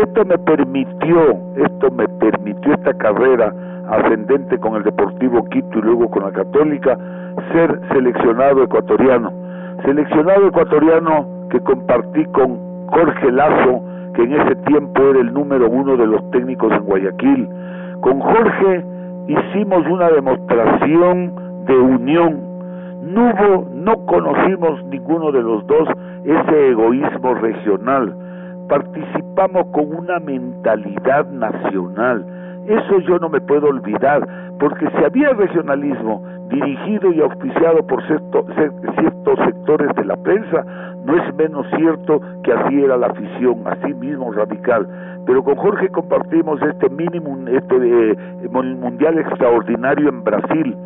Esto 0.00 0.24
me 0.24 0.38
permitió, 0.38 1.36
esto 1.56 1.90
me 1.90 2.06
permitió 2.20 2.74
esta 2.74 2.94
carrera 2.94 3.52
ascendente 3.88 4.58
con 4.58 4.76
el 4.76 4.84
Deportivo 4.84 5.44
Quito 5.46 5.78
y 5.80 5.82
luego 5.82 6.08
con 6.08 6.22
la 6.22 6.30
Católica, 6.30 6.96
ser 7.52 7.80
seleccionado 7.92 8.62
ecuatoriano. 8.62 9.32
Seleccionado 9.84 10.46
ecuatoriano 10.46 11.26
que 11.50 11.60
compartí 11.60 12.24
con 12.26 12.58
Jorge 12.86 13.32
Lazo, 13.32 13.82
que 14.14 14.22
en 14.22 14.32
ese 14.32 14.56
tiempo 14.66 15.02
era 15.02 15.20
el 15.20 15.32
número 15.32 15.68
uno 15.70 15.96
de 15.96 16.06
los 16.06 16.30
técnicos 16.30 16.72
en 16.72 16.84
Guayaquil. 16.84 17.48
Con 18.00 18.20
Jorge 18.20 18.84
hicimos 19.28 19.86
una 19.86 20.08
demostración 20.10 21.64
de 21.66 21.76
unión. 21.76 22.40
No 23.02 23.30
hubo, 23.30 23.68
no 23.74 24.06
conocimos 24.06 24.84
ninguno 24.84 25.32
de 25.32 25.42
los 25.42 25.66
dos 25.66 25.88
ese 26.24 26.68
egoísmo 26.68 27.34
regional. 27.34 28.14
Participamos 28.68 29.66
con 29.72 29.94
una 29.94 30.18
mentalidad 30.20 31.26
nacional. 31.26 32.24
Eso 32.66 33.00
yo 33.00 33.18
no 33.18 33.28
me 33.28 33.40
puedo 33.40 33.66
olvidar, 33.68 34.26
porque 34.60 34.88
si 34.90 35.04
había 35.04 35.30
regionalismo 35.30 36.22
dirigido 36.52 37.12
y 37.12 37.20
auspiciado 37.20 37.82
por 37.86 38.02
ciertos 38.06 39.38
sectores 39.44 39.94
de 39.96 40.04
la 40.04 40.16
prensa, 40.16 40.64
no 41.04 41.16
es 41.16 41.34
menos 41.34 41.66
cierto 41.76 42.20
que 42.44 42.52
así 42.52 42.82
era 42.82 42.96
la 42.96 43.08
afición, 43.08 43.62
así 43.66 43.94
mismo 43.94 44.32
radical. 44.32 44.86
Pero 45.26 45.42
con 45.42 45.56
Jorge 45.56 45.88
compartimos 45.88 46.60
este 46.62 46.88
mínimo, 46.90 47.36
este 47.48 47.76
eh, 48.10 48.16
mundial 48.50 49.18
extraordinario 49.18 50.08
en 50.08 50.24
Brasil, 50.24 50.76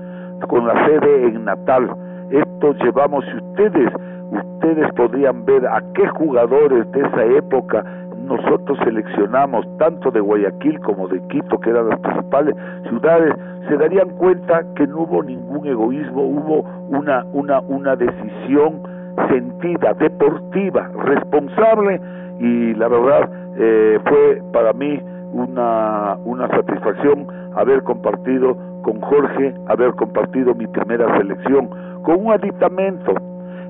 con 0.49 0.67
la 0.67 0.87
sede 0.87 1.29
en 1.29 1.45
Natal. 1.45 1.91
Esto 2.31 2.73
llevamos, 2.75 3.25
si 3.25 3.37
ustedes, 3.37 3.93
ustedes 4.31 4.93
podrían 4.95 5.45
ver 5.45 5.67
a 5.67 5.83
qué 5.95 6.07
jugadores 6.09 6.91
de 6.93 7.01
esa 7.01 7.25
época 7.25 7.85
nosotros 8.27 8.79
seleccionamos 8.85 9.65
tanto 9.79 10.11
de 10.11 10.21
Guayaquil 10.21 10.81
como 10.81 11.09
de 11.09 11.21
Quito, 11.29 11.59
que 11.59 11.71
eran 11.71 11.89
las 11.89 12.01
principales 12.01 12.55
ciudades, 12.89 13.35
se 13.69 13.77
darían 13.77 14.11
cuenta 14.11 14.63
que 14.75 14.87
no 14.87 15.03
hubo 15.03 15.23
ningún 15.23 15.67
egoísmo, 15.67 16.23
hubo 16.23 16.61
una, 16.89 17.25
una, 17.33 17.61
una 17.61 17.97
decisión 17.97 18.83
sentida, 19.29 19.95
deportiva, 19.95 20.91
responsable 21.05 22.01
y 22.39 22.75
la 22.75 22.89
verdad 22.89 23.31
eh, 23.57 23.99
fue 24.05 24.43
para 24.53 24.73
mí 24.73 25.01
una, 25.33 26.17
una 26.25 26.49
satisfacción 26.49 27.27
haber 27.55 27.83
compartido 27.83 28.57
con 28.83 29.01
Jorge, 29.01 29.55
haber 29.69 29.93
compartido 29.93 30.55
mi 30.55 30.67
primera 30.67 31.17
selección 31.19 31.69
con 32.03 32.27
un 32.27 32.33
aditamento. 32.33 33.15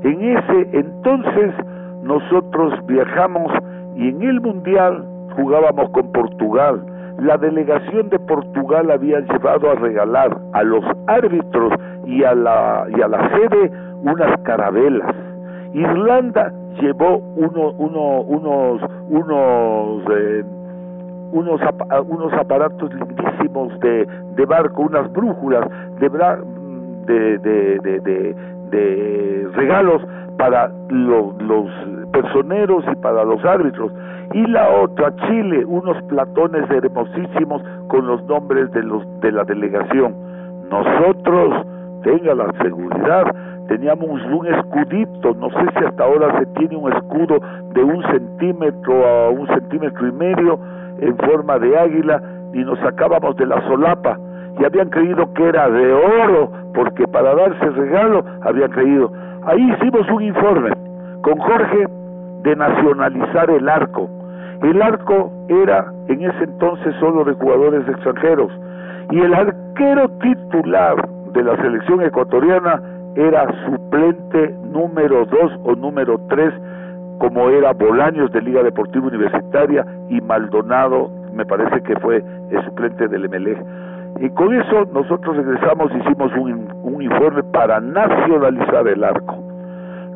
En 0.02 0.22
ese 0.22 0.68
entonces 0.72 1.54
nosotros 2.02 2.74
viajamos 2.86 3.52
y 3.96 4.08
en 4.08 4.22
el 4.22 4.40
Mundial 4.40 5.04
jugábamos 5.34 5.90
con 5.90 6.12
Portugal. 6.12 6.82
La 7.18 7.38
delegación 7.38 8.10
de 8.10 8.18
Portugal 8.18 8.90
había 8.90 9.20
llevado 9.20 9.70
a 9.70 9.74
regalar 9.74 10.36
a 10.52 10.62
los 10.62 10.84
árbitros 11.06 11.72
y 12.04 12.22
a 12.22 12.34
la, 12.34 12.86
y 12.94 13.00
a 13.00 13.08
la 13.08 13.30
sede 13.30 13.70
unas 14.02 14.38
carabelas. 14.42 15.14
Irlanda 15.72 16.52
llevó 16.80 17.18
uno, 17.36 17.72
uno, 17.78 18.20
unos, 18.20 18.82
unos, 19.08 20.02
eh, 20.10 20.44
unos, 21.32 21.60
unos 22.06 22.32
aparatos 22.34 22.92
lindísimos 22.92 23.80
de, 23.80 24.06
de 24.36 24.44
barco, 24.44 24.82
unas 24.82 25.10
brújulas 25.12 25.66
de, 25.98 26.08
de, 27.06 27.38
de, 27.38 28.00
de, 28.00 28.36
de 28.70 29.48
regalos 29.54 30.02
para 30.38 30.70
los, 30.88 31.34
personeros 32.12 32.84
y 32.90 32.96
para 32.96 33.24
los 33.24 33.44
árbitros. 33.44 33.92
Y 34.32 34.46
la 34.46 34.68
otra, 34.82 35.14
Chile, 35.26 35.64
unos 35.64 36.00
platones 36.04 36.68
hermosísimos 36.70 37.62
con 37.88 38.06
los 38.06 38.22
nombres 38.24 38.70
de, 38.72 38.82
los, 38.82 39.02
de 39.20 39.32
la 39.32 39.44
delegación. 39.44 40.14
Nosotros, 40.70 41.66
tenga 42.02 42.34
la 42.34 42.52
seguridad, 42.62 43.24
teníamos 43.68 44.20
un 44.32 44.46
escudito, 44.46 45.34
no 45.34 45.50
sé 45.50 45.66
si 45.78 45.84
hasta 45.84 46.04
ahora 46.04 46.38
se 46.38 46.46
tiene 46.58 46.76
un 46.76 46.92
escudo 46.92 47.38
de 47.72 47.82
un 47.82 48.02
centímetro 48.04 49.06
a 49.06 49.30
un 49.30 49.46
centímetro 49.48 50.06
y 50.06 50.12
medio 50.12 50.58
en 51.00 51.16
forma 51.16 51.58
de 51.58 51.76
águila 51.78 52.22
y 52.52 52.58
nos 52.58 52.78
sacábamos 52.80 53.36
de 53.36 53.46
la 53.46 53.60
solapa 53.68 54.18
y 54.58 54.64
habían 54.64 54.88
creído 54.90 55.32
que 55.34 55.48
era 55.48 55.68
de 55.68 55.92
oro 55.92 56.50
porque 56.74 57.06
para 57.08 57.34
darse 57.34 57.70
regalo 57.70 58.24
habían 58.42 58.70
creído. 58.70 59.12
Ahí 59.44 59.70
hicimos 59.72 60.08
un 60.10 60.22
informe 60.22 60.70
con 61.22 61.38
Jorge 61.38 61.86
de 62.42 62.56
nacionalizar 62.56 63.50
el 63.50 63.68
arco. 63.68 64.08
El 64.62 64.80
arco 64.80 65.30
era 65.48 65.92
en 66.08 66.22
ese 66.22 66.44
entonces 66.44 66.94
solo 67.00 67.24
de 67.24 67.34
jugadores 67.34 67.86
extranjeros 67.88 68.50
y 69.10 69.20
el 69.20 69.34
arquero 69.34 70.08
titular 70.20 71.08
de 71.32 71.42
la 71.44 71.56
selección 71.56 72.02
ecuatoriana 72.02 72.80
era 73.14 73.46
suplente 73.66 74.54
número 74.72 75.26
2 75.26 75.60
o 75.64 75.74
número 75.74 76.18
3 76.28 76.52
como 77.18 77.48
era 77.50 77.72
Bolaños 77.72 78.30
de 78.32 78.42
Liga 78.42 78.62
Deportiva 78.62 79.06
Universitaria 79.06 79.84
y 80.08 80.20
Maldonado 80.20 81.10
me 81.32 81.44
parece 81.44 81.82
que 81.82 81.96
fue 81.96 82.22
el 82.50 82.64
suplente 82.64 83.08
del 83.08 83.28
MLE. 83.28 83.56
Y 84.18 84.30
con 84.30 84.54
eso 84.54 84.86
nosotros 84.92 85.36
regresamos, 85.36 85.90
hicimos 85.94 86.32
un, 86.36 86.72
un 86.82 87.02
informe 87.02 87.42
para 87.44 87.80
nacionalizar 87.80 88.88
el 88.88 89.04
arco. 89.04 89.36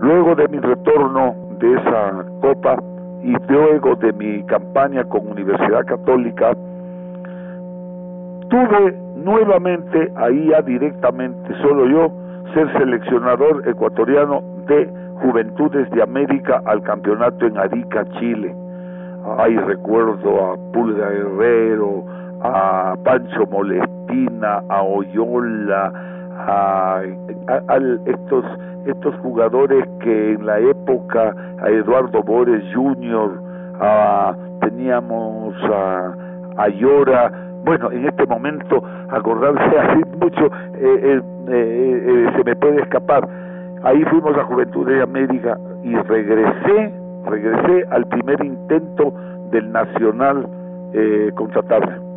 Luego 0.00 0.34
de 0.34 0.48
mi 0.48 0.58
retorno 0.58 1.34
de 1.58 1.74
esa 1.74 2.24
copa 2.40 2.76
y 3.22 3.34
luego 3.48 3.96
de 3.96 4.12
mi 4.14 4.42
campaña 4.44 5.04
con 5.04 5.28
Universidad 5.28 5.84
Católica, 5.84 6.52
tuve 8.48 8.96
nuevamente 9.16 10.10
ahí 10.16 10.48
ya 10.48 10.62
directamente 10.62 11.54
solo 11.62 11.86
yo 11.86 12.10
ser 12.54 12.72
seleccionador 12.78 13.68
ecuatoriano 13.68 14.42
de 14.66 14.88
Juventudes 15.22 15.90
de 15.90 16.02
América 16.02 16.62
al 16.64 16.82
campeonato 16.82 17.46
en 17.46 17.58
Arica, 17.58 18.04
Chile. 18.18 18.54
Ahí 19.38 19.56
recuerdo 19.56 20.52
a 20.52 20.56
Pulga 20.72 21.08
Herrero, 21.08 22.04
a 22.42 22.96
Pancho 23.04 23.46
Molestina, 23.46 24.62
a 24.68 24.82
Oyola, 24.82 25.92
a, 26.38 27.02
estos 28.06 28.44
estos 28.86 29.14
jugadores 29.16 29.86
que 30.00 30.32
en 30.32 30.46
la 30.46 30.58
época 30.58 31.34
a 31.62 31.68
Eduardo 31.68 32.22
Bores 32.22 32.64
Jr., 32.74 33.40
teníamos 34.60 35.54
a, 35.64 36.14
a 36.56 36.68
Llora, 36.68 37.30
bueno, 37.64 37.90
en 37.90 38.06
este 38.06 38.26
momento 38.26 38.82
acordarse 39.10 39.78
así 39.78 40.02
mucho 40.18 40.46
eh, 40.74 41.00
eh, 41.04 41.22
eh, 41.48 42.32
se 42.36 42.44
me 42.44 42.56
puede 42.56 42.82
escapar. 42.82 43.26
Ahí 43.82 44.02
fuimos 44.04 44.36
a 44.36 44.44
Juventud 44.44 44.86
de 44.86 45.02
América 45.02 45.56
y 45.82 45.94
regresé, 45.96 46.92
regresé 47.24 47.86
al 47.90 48.06
primer 48.06 48.44
intento 48.44 49.12
del 49.50 49.72
Nacional 49.72 50.46
contratarme. 51.34 52.09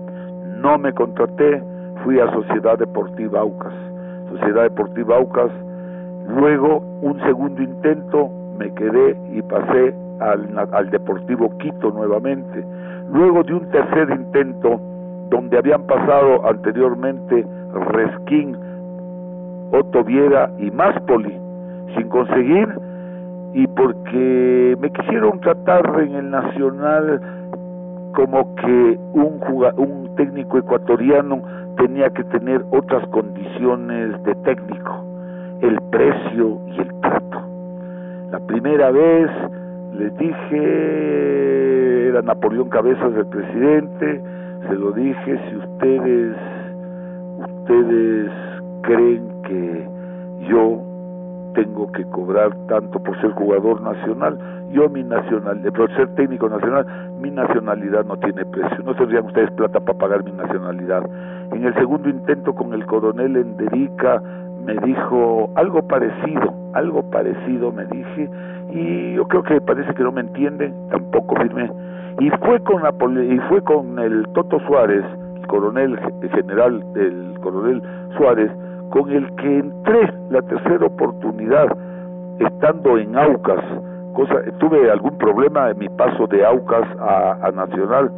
No 0.64 0.78
me 0.78 0.94
contraté, 0.94 1.62
fui 2.06 2.22
a 2.22 2.32
Sociedad 2.32 2.78
Deportiva 2.78 3.42
Aucas. 3.42 3.74
Sociedad 4.32 4.64
Deportiva 4.64 5.18
Aucas 5.18 5.52
Luego, 6.30 6.78
un 7.02 7.20
segundo 7.20 7.62
intento, 7.62 8.30
me 8.58 8.74
quedé 8.74 9.18
y 9.34 9.42
pasé 9.42 9.94
al, 10.22 10.70
al 10.72 10.90
Deportivo 10.90 11.50
Quito 11.58 11.92
nuevamente. 11.92 12.64
Luego 13.12 13.44
de 13.44 13.56
un 13.56 13.70
tercer 13.72 14.10
intento, 14.12 14.80
donde 15.30 15.58
habían 15.58 15.84
pasado 15.84 16.48
anteriormente 16.48 17.46
Resquín, 17.92 18.56
Otto 19.74 20.02
Viera 20.06 20.50
y 20.60 20.72
Máspoli, 20.72 21.38
sin 21.98 22.08
conseguir, 22.08 22.70
y 23.54 23.68
porque 23.68 24.78
me 24.80 24.90
quisieron 24.94 25.42
tratar 25.42 26.00
en 26.00 26.16
el 26.16 26.32
Nacional 26.32 27.20
como 28.16 28.56
que 28.56 28.98
un, 29.14 29.42
un 29.78 30.03
técnico 30.16 30.58
ecuatoriano 30.58 31.42
tenía 31.78 32.10
que 32.10 32.24
tener 32.26 32.64
otras 32.72 33.08
condiciones 33.10 34.24
de 34.24 34.36
técnico 34.36 35.04
el 35.62 35.80
precio 35.92 36.60
y 36.68 36.82
el 36.82 37.00
trato. 37.00 37.42
La 38.32 38.40
primera 38.40 38.92
vez 38.92 39.30
les 39.98 40.16
dije, 40.18 42.08
era 42.10 42.22
Napoleón 42.22 42.70
Cabezas 42.70 43.14
el 43.16 43.26
presidente, 43.28 44.22
se 44.68 44.76
lo 44.76 44.92
dije, 44.92 45.40
si 45.50 45.56
ustedes, 45.56 46.36
ustedes 47.40 48.32
creen 48.82 49.32
que 49.44 49.88
yo 50.50 50.82
tengo 51.54 51.92
que 51.92 52.04
cobrar 52.06 52.56
tanto 52.68 53.00
por 53.00 53.20
ser 53.22 53.32
jugador 53.32 53.82
nacional, 53.82 54.38
yo 54.72 54.90
mi 54.90 55.04
nacionalidad, 55.04 55.72
por 55.74 55.96
ser 55.96 56.08
técnico 56.16 56.50
nacional, 56.50 56.86
mi 57.22 57.30
nacionalidad 57.32 58.06
no 58.06 58.18
tiene 58.18 58.46
precio, 58.46 58.78
no 58.84 58.96
tendrían 58.96 59.26
ustedes 59.26 59.52
plata 59.52 59.80
para 59.80 59.98
pagar 59.98 60.24
mi 60.24 60.32
nacionalidad. 60.32 61.04
En 61.52 61.64
el 61.64 61.74
segundo 61.76 62.10
intento 62.10 62.54
con 62.54 62.74
el 62.74 62.86
coronel 62.86 63.36
Enderica, 63.38 64.22
me 64.66 64.76
dijo 64.86 65.50
algo 65.56 65.82
parecido, 65.84 66.54
algo 66.74 67.04
parecido 67.04 67.72
me 67.72 67.86
dije, 67.86 68.30
y 68.72 69.14
yo 69.16 69.28
creo 69.28 69.44
que 69.44 69.62
parece 69.62 69.94
que 69.94 70.04
no 70.04 70.12
me 70.12 70.22
entienden, 70.22 70.74
tampoco 70.90 71.36
firmé. 71.36 71.70
Y 72.20 72.30
fue 72.46 72.60
con 72.62 72.82
y 73.32 73.40
fue 73.50 73.62
con 73.64 74.00
el 74.00 74.28
Toto 74.34 74.60
Suárez, 74.62 75.04
el 75.36 75.48
coronel 75.48 76.00
general 76.32 76.82
del 76.94 77.38
coronel 77.42 77.82
Suárez, 78.18 78.52
con 78.94 79.12
el 79.12 79.26
que 79.36 79.60
entré 79.60 80.14
la 80.30 80.42
tercera 80.44 80.86
oportunidad 80.86 81.68
estando 82.40 82.98
en 83.00 83.18
Aucas. 83.18 83.60
Cosa, 84.14 84.36
tuve 84.60 84.92
algún 84.92 85.18
problema 85.18 85.72
en 85.72 85.80
mi 85.80 85.90
paso 85.90 86.28
de 86.28 86.46
Aucas 86.46 86.88
a, 87.00 87.38
a 87.42 87.52
Nacional. 87.52 88.12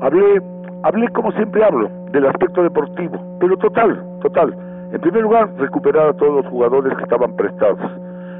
Hablé, 0.00 0.42
hablé 0.82 1.08
como 1.10 1.30
siempre 1.32 1.64
hablo, 1.64 1.88
del 2.10 2.26
aspecto 2.26 2.64
deportivo, 2.64 3.16
pero 3.38 3.56
total, 3.58 4.02
total 4.20 4.52
en 4.94 5.00
primer 5.00 5.22
lugar, 5.22 5.48
recuperar 5.58 6.08
a 6.08 6.12
todos 6.12 6.34
los 6.36 6.46
jugadores 6.46 6.96
que 6.96 7.02
estaban 7.02 7.34
prestados. 7.34 7.80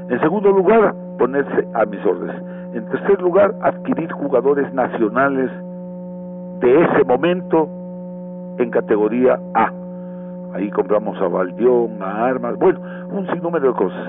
En 0.09 0.19
segundo 0.21 0.51
lugar, 0.51 0.93
ponerse 1.17 1.67
a 1.73 1.85
mis 1.85 1.99
órdenes. 2.05 2.41
En 2.73 2.85
tercer 2.91 3.21
lugar, 3.21 3.53
adquirir 3.61 4.09
jugadores 4.13 4.73
nacionales 4.73 5.51
de 6.61 6.81
ese 6.81 7.03
momento 7.03 7.67
en 8.57 8.71
categoría 8.71 9.37
A. 9.53 9.69
Ahí 10.55 10.69
compramos 10.71 11.21
a 11.21 11.27
Valdión, 11.27 12.01
a 12.01 12.27
Armas, 12.27 12.57
bueno, 12.57 12.79
un 13.11 13.27
sinnúmero 13.27 13.67
de 13.67 13.73
cosas. 13.73 14.07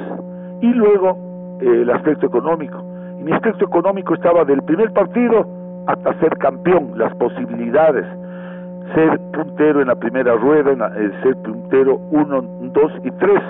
Y 0.60 0.72
luego 0.72 1.18
el 1.60 1.90
aspecto 1.90 2.26
económico. 2.26 2.82
Y 3.18 3.24
mi 3.24 3.32
aspecto 3.32 3.64
económico 3.64 4.14
estaba 4.14 4.44
del 4.44 4.62
primer 4.62 4.92
partido 4.92 5.44
hasta 5.86 6.14
ser 6.20 6.38
campeón, 6.38 6.92
las 6.96 7.14
posibilidades 7.16 8.06
ser 8.94 9.18
puntero 9.32 9.80
en 9.80 9.88
la 9.88 9.96
primera 9.96 10.36
rueda, 10.36 10.70
en 10.72 10.80
eh, 10.80 11.12
ser 11.24 11.36
puntero 11.38 12.00
1, 12.12 12.42
2 12.60 12.92
y 13.02 13.10
3, 13.10 13.42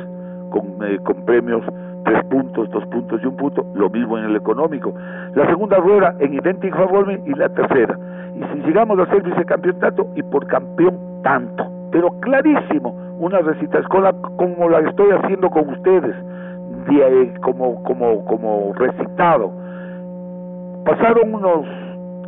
con, 0.51 0.65
eh, 0.83 0.99
con 1.05 1.25
premios 1.27 1.63
tres 2.05 2.25
puntos, 2.27 2.71
dos 2.71 2.87
puntos 2.87 3.21
y 3.23 3.27
un 3.27 3.37
punto, 3.37 3.67
lo 3.75 3.91
mismo 3.91 4.17
en 4.17 4.25
el 4.25 4.37
económico. 4.37 4.95
La 5.35 5.47
segunda 5.49 5.77
rueda 5.79 6.15
en 6.21 6.35
idéntica 6.35 6.87
forma 6.87 7.13
y 7.15 7.35
la 7.35 7.49
tercera. 7.49 7.99
Y 8.35 8.45
si 8.53 8.67
llegamos 8.67 8.99
a 9.01 9.07
ser 9.07 9.23
vicecampeonato 9.23 10.07
y 10.15 10.23
por 10.23 10.47
campeón 10.47 10.97
tanto, 11.23 11.67
pero 11.91 12.11
clarísimo, 12.21 12.91
una 13.19 13.39
recita 13.39 13.79
escolar 13.79 14.15
como 14.37 14.69
la 14.69 14.81
estoy 14.81 15.11
haciendo 15.11 15.49
con 15.51 15.69
ustedes, 15.71 16.15
como, 17.43 17.83
como, 17.83 18.25
como 18.25 18.73
recitado. 18.75 19.51
Pasaron 20.85 21.35
unos 21.35 21.67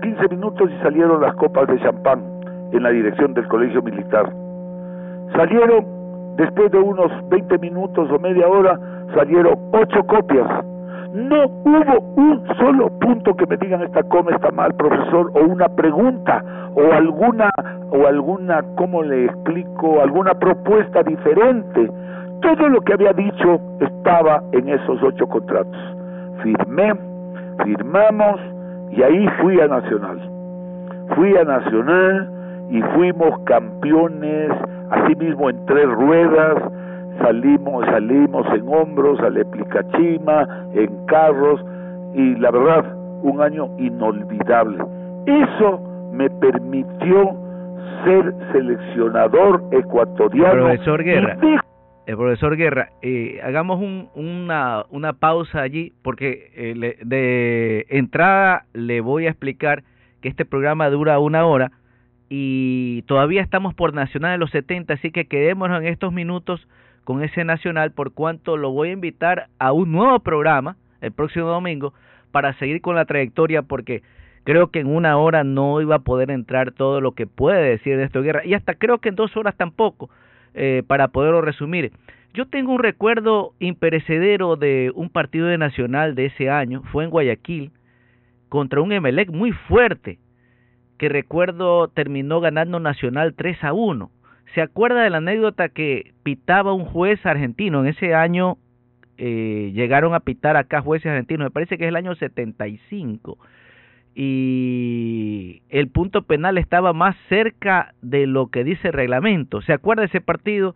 15 0.03 0.29
minutos 0.29 0.71
y 0.71 0.83
salieron 0.83 1.21
las 1.21 1.35
copas 1.35 1.67
de 1.69 1.79
champán 1.81 2.23
en 2.73 2.83
la 2.83 2.91
dirección 2.91 3.35
del 3.35 3.47
colegio 3.49 3.83
militar. 3.83 4.33
Salieron, 5.37 5.85
después 6.37 6.71
de 6.73 6.79
unos 6.79 7.11
20 7.29 7.59
minutos 7.59 8.11
o 8.11 8.19
media 8.19 8.49
hora, 8.49 8.79
salieron 9.15 9.59
ocho 9.73 10.03
copias. 10.07 10.47
No 11.13 11.47
hubo 11.65 12.01
un 12.17 12.47
solo 12.59 12.91
punto 12.99 13.35
que 13.35 13.47
me 13.47 13.57
digan 13.57 13.83
esta 13.83 14.03
coma 14.03 14.33
está 14.33 14.51
mal, 14.51 14.75
profesor, 14.75 15.31
o 15.35 15.45
una 15.47 15.69
pregunta, 15.69 16.45
o 16.75 16.93
alguna, 16.93 17.51
o 17.91 18.07
alguna, 18.07 18.63
¿cómo 18.77 19.03
le 19.03 19.25
explico? 19.25 20.03
Alguna 20.03 20.35
propuesta 20.35 21.03
diferente. 21.03 21.91
Todo 22.43 22.69
lo 22.69 22.81
que 22.83 22.93
había 22.93 23.13
dicho 23.15 23.59
estaba 23.81 24.43
en 24.53 24.69
esos 24.69 25.03
ocho 25.03 25.27
contratos. 25.27 25.81
Firmé, 26.43 26.93
firmamos, 27.65 28.41
y 28.91 29.03
ahí 29.03 29.27
fui 29.41 29.61
a 29.61 29.67
Nacional. 29.67 30.21
Fui 31.17 31.37
a 31.37 31.45
Nacional 31.45 32.31
y 32.71 32.83
fuimos 32.95 33.39
campeones, 33.45 34.51
así 34.91 35.17
mismo 35.17 35.49
en 35.49 35.65
tres 35.65 35.89
ruedas, 35.91 36.63
salimos, 37.19 37.85
salimos 37.87 38.47
en 38.55 38.69
hombros, 38.69 39.21
a 39.21 39.31
Leplicachima, 39.31 40.69
en 40.75 41.07
carros, 41.07 41.65
y 42.15 42.35
la 42.37 42.51
verdad, 42.51 42.95
un 43.23 43.41
año 43.41 43.69
inolvidable. 43.79 44.85
Eso 45.27 46.11
me 46.13 46.31
permitió 46.31 47.37
ser 48.05 48.35
seleccionador 48.53 49.63
ecuatoriano. 49.73 50.65
Profesor 50.65 51.03
Guerra, 51.03 51.39
el 52.07 52.17
profesor 52.17 52.57
Guerra, 52.57 52.89
eh, 53.03 53.41
hagamos 53.45 53.81
un, 53.81 54.09
una, 54.15 54.85
una 54.91 55.13
pausa 55.13 55.61
allí 55.61 55.93
porque 56.03 56.51
eh, 56.55 56.97
de 57.05 57.87
entrada 57.91 58.65
le 58.73 59.01
voy 59.01 59.27
a 59.27 59.31
explicar 59.31 59.83
que 60.23 60.29
este 60.29 60.45
programa 60.45 60.89
dura 60.89 61.19
una 61.19 61.45
hora 61.45 61.71
y 62.31 63.03
todavía 63.03 63.43
estamos 63.43 63.75
por 63.75 63.95
Nacional 63.95 64.33
de 64.33 64.39
los 64.39 64.51
70, 64.51 64.95
así 64.95 65.11
que 65.11 65.27
quedémonos 65.27 65.81
en 65.81 65.89
estos 65.89 66.13
minutos 66.13 66.67
con 67.09 67.23
ese 67.23 67.43
Nacional 67.43 67.93
por 67.93 68.13
cuanto 68.13 68.59
lo 68.59 68.71
voy 68.71 68.91
a 68.91 68.93
invitar 68.93 69.49
a 69.59 69.73
un 69.73 69.93
nuevo 69.93 70.21
programa 70.21 70.77
el 71.01 71.11
próximo 71.11 71.47
domingo 71.47 71.95
para 72.33 72.53
seguir 72.59 72.83
con 72.83 72.97
la 72.97 73.07
trayectoria 73.07 73.63
porque 73.63 74.03
creo 74.45 74.67
que 74.67 74.81
en 74.81 74.89
una 74.89 75.17
hora 75.17 75.43
no 75.43 75.81
iba 75.81 75.95
a 75.95 76.01
poder 76.01 76.31
entrar 76.31 76.71
todo 76.73 77.01
lo 77.01 77.13
que 77.13 77.27
puede 77.27 77.63
decir 77.63 77.97
de 77.97 78.05
esto 78.05 78.21
guerra 78.21 78.45
y 78.45 78.53
hasta 78.53 78.75
creo 78.75 78.99
que 78.99 79.09
en 79.09 79.15
dos 79.15 79.35
horas 79.39 79.57
tampoco 79.57 80.11
eh, 80.53 80.83
para 80.87 81.09
poderlo 81.09 81.41
resumir. 81.41 81.93
Yo 82.35 82.45
tengo 82.45 82.73
un 82.75 82.83
recuerdo 82.83 83.55
imperecedero 83.59 84.57
de 84.57 84.93
un 84.95 85.09
partido 85.09 85.47
de 85.47 85.57
Nacional 85.57 86.15
de 86.15 86.27
ese 86.27 86.51
año, 86.51 86.83
fue 86.93 87.05
en 87.05 87.11
Guayaquil, 87.11 87.71
contra 88.51 88.83
un 88.83 88.93
Emelec 88.93 89.31
muy 89.31 89.53
fuerte, 89.53 90.19
que 90.99 91.09
recuerdo 91.09 91.89
terminó 91.89 92.43
ganando 92.43 92.81
Nacional 92.81 93.33
3 93.33 93.65
a 93.65 93.73
1. 93.73 94.11
¿Se 94.55 94.63
acuerda 94.63 95.03
de 95.03 95.11
la 95.11 95.19
anécdota 95.19 95.69
que 95.69 96.13
pitaba 96.23 96.73
un 96.73 96.85
juez 96.85 97.25
argentino? 97.27 97.81
En 97.81 97.87
ese 97.89 98.15
año 98.15 98.57
eh, 99.19 99.71
llegaron 99.75 100.15
a 100.15 100.21
pitar 100.21 100.57
acá 100.57 100.81
jueces 100.81 101.07
argentinos, 101.07 101.47
me 101.47 101.51
parece 101.51 101.77
que 101.77 101.85
es 101.85 101.89
el 101.89 101.97
año 101.97 102.15
75 102.15 103.39
y 104.21 105.63
el 105.69 105.89
punto 105.91 106.23
penal 106.23 106.59
estaba 106.59 106.93
más 106.93 107.15
cerca 107.29 107.95
de 108.03 108.27
lo 108.27 108.49
que 108.49 108.65
dice 108.65 108.89
el 108.89 108.95
reglamento. 108.95 109.63
¿Se 109.63 109.73
acuerda 109.73 110.01
de 110.01 110.07
ese 110.07 110.21
partido 110.21 110.75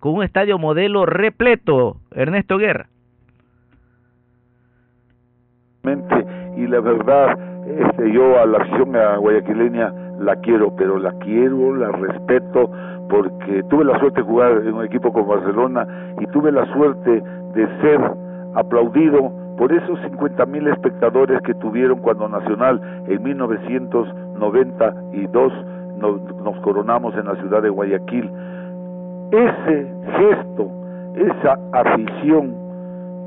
con 0.00 0.14
un 0.14 0.22
estadio 0.24 0.58
modelo 0.58 1.04
repleto, 1.04 1.98
Ernesto 2.12 2.56
Guerra? 2.56 2.88
Y 6.56 6.66
la 6.66 6.80
verdad, 6.80 7.38
este, 7.68 8.10
yo 8.10 8.40
a 8.40 8.46
la 8.46 8.56
acción 8.56 8.96
la 10.18 10.36
quiero, 10.36 10.70
pero 10.76 10.98
la 10.98 11.12
quiero, 11.20 11.74
la 11.74 11.90
respeto, 11.92 12.70
porque 13.08 13.62
tuve 13.64 13.84
la 13.84 13.98
suerte 13.98 14.20
de 14.20 14.26
jugar 14.26 14.62
en 14.64 14.74
un 14.74 14.84
equipo 14.84 15.12
como 15.12 15.26
Barcelona 15.26 16.14
y 16.20 16.26
tuve 16.26 16.52
la 16.52 16.64
suerte 16.72 17.22
de 17.54 17.66
ser 17.80 18.00
aplaudido 18.54 19.32
por 19.56 19.72
esos 19.72 19.98
50 20.00 20.44
mil 20.46 20.68
espectadores 20.68 21.42
que 21.42 21.54
tuvieron 21.54 21.98
cuando 22.00 22.28
Nacional 22.28 22.80
en 23.08 23.22
1992 23.22 25.52
nos, 25.98 26.20
nos 26.36 26.56
coronamos 26.60 27.14
en 27.16 27.26
la 27.26 27.34
ciudad 27.36 27.62
de 27.62 27.68
Guayaquil. 27.68 28.30
Ese 29.32 29.92
gesto, 30.16 30.70
esa 31.16 31.58
afición, 31.72 32.54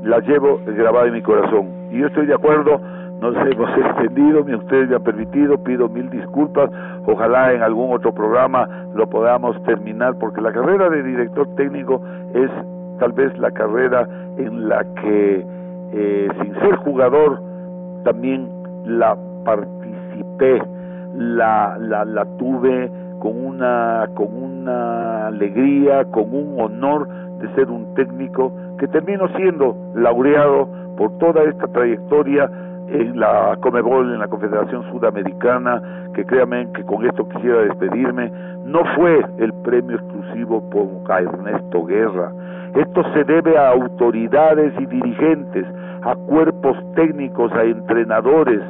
la 0.04 0.18
llevo 0.20 0.60
grabada 0.64 1.06
en 1.06 1.14
mi 1.14 1.22
corazón. 1.22 1.68
Y 1.90 1.98
yo 1.98 2.06
estoy 2.06 2.26
de 2.26 2.34
acuerdo, 2.34 2.80
nos 3.22 3.36
hemos 3.50 3.70
extendido, 3.78 4.40
ustedes 4.40 4.88
me 4.90 4.96
han 4.96 5.02
permitido, 5.04 5.56
pido 5.58 5.88
mil 5.88 6.10
disculpas, 6.10 6.68
ojalá 7.06 7.52
en 7.52 7.62
algún 7.62 7.94
otro 7.94 8.12
programa 8.12 8.68
lo 8.94 9.06
podamos 9.06 9.60
terminar, 9.62 10.16
porque 10.18 10.40
la 10.40 10.52
carrera 10.52 10.90
de 10.90 11.02
director 11.04 11.46
técnico 11.54 12.02
es 12.34 12.50
tal 12.98 13.12
vez 13.12 13.36
la 13.38 13.50
carrera 13.52 14.06
en 14.36 14.68
la 14.68 14.84
que 15.00 15.46
eh, 15.92 16.28
sin 16.42 16.54
ser 16.54 16.76
jugador, 16.76 17.40
también 18.04 18.48
la 18.84 19.16
participé, 19.44 20.62
la, 21.14 21.76
la, 21.78 22.04
la 22.04 22.24
tuve 22.38 22.90
con 23.20 23.44
una, 23.44 24.08
con 24.14 24.34
una 24.34 25.28
alegría, 25.28 26.04
con 26.06 26.34
un 26.34 26.60
honor 26.60 27.06
de 27.38 27.54
ser 27.54 27.70
un 27.70 27.94
técnico 27.94 28.52
que 28.78 28.88
termino 28.88 29.28
siendo 29.36 29.76
laureado 29.94 30.68
por 30.96 31.16
toda 31.18 31.44
esta 31.44 31.68
trayectoria 31.68 32.50
en 32.92 33.18
la 33.18 33.56
Comebol, 33.60 34.12
en 34.12 34.18
la 34.18 34.28
Confederación 34.28 34.84
Sudamericana, 34.90 35.82
que 36.14 36.24
créanme 36.24 36.70
que 36.72 36.84
con 36.84 37.04
esto 37.04 37.26
quisiera 37.28 37.62
despedirme, 37.62 38.30
no 38.64 38.84
fue 38.96 39.24
el 39.38 39.52
premio 39.64 39.96
exclusivo 39.96 40.62
por 40.70 40.88
Ernesto 41.10 41.84
Guerra. 41.84 42.32
Esto 42.74 43.02
se 43.14 43.24
debe 43.24 43.56
a 43.56 43.70
autoridades 43.70 44.72
y 44.78 44.86
dirigentes, 44.86 45.66
a 46.02 46.14
cuerpos 46.14 46.76
técnicos, 46.94 47.52
a 47.52 47.64
entrenadores, 47.64 48.60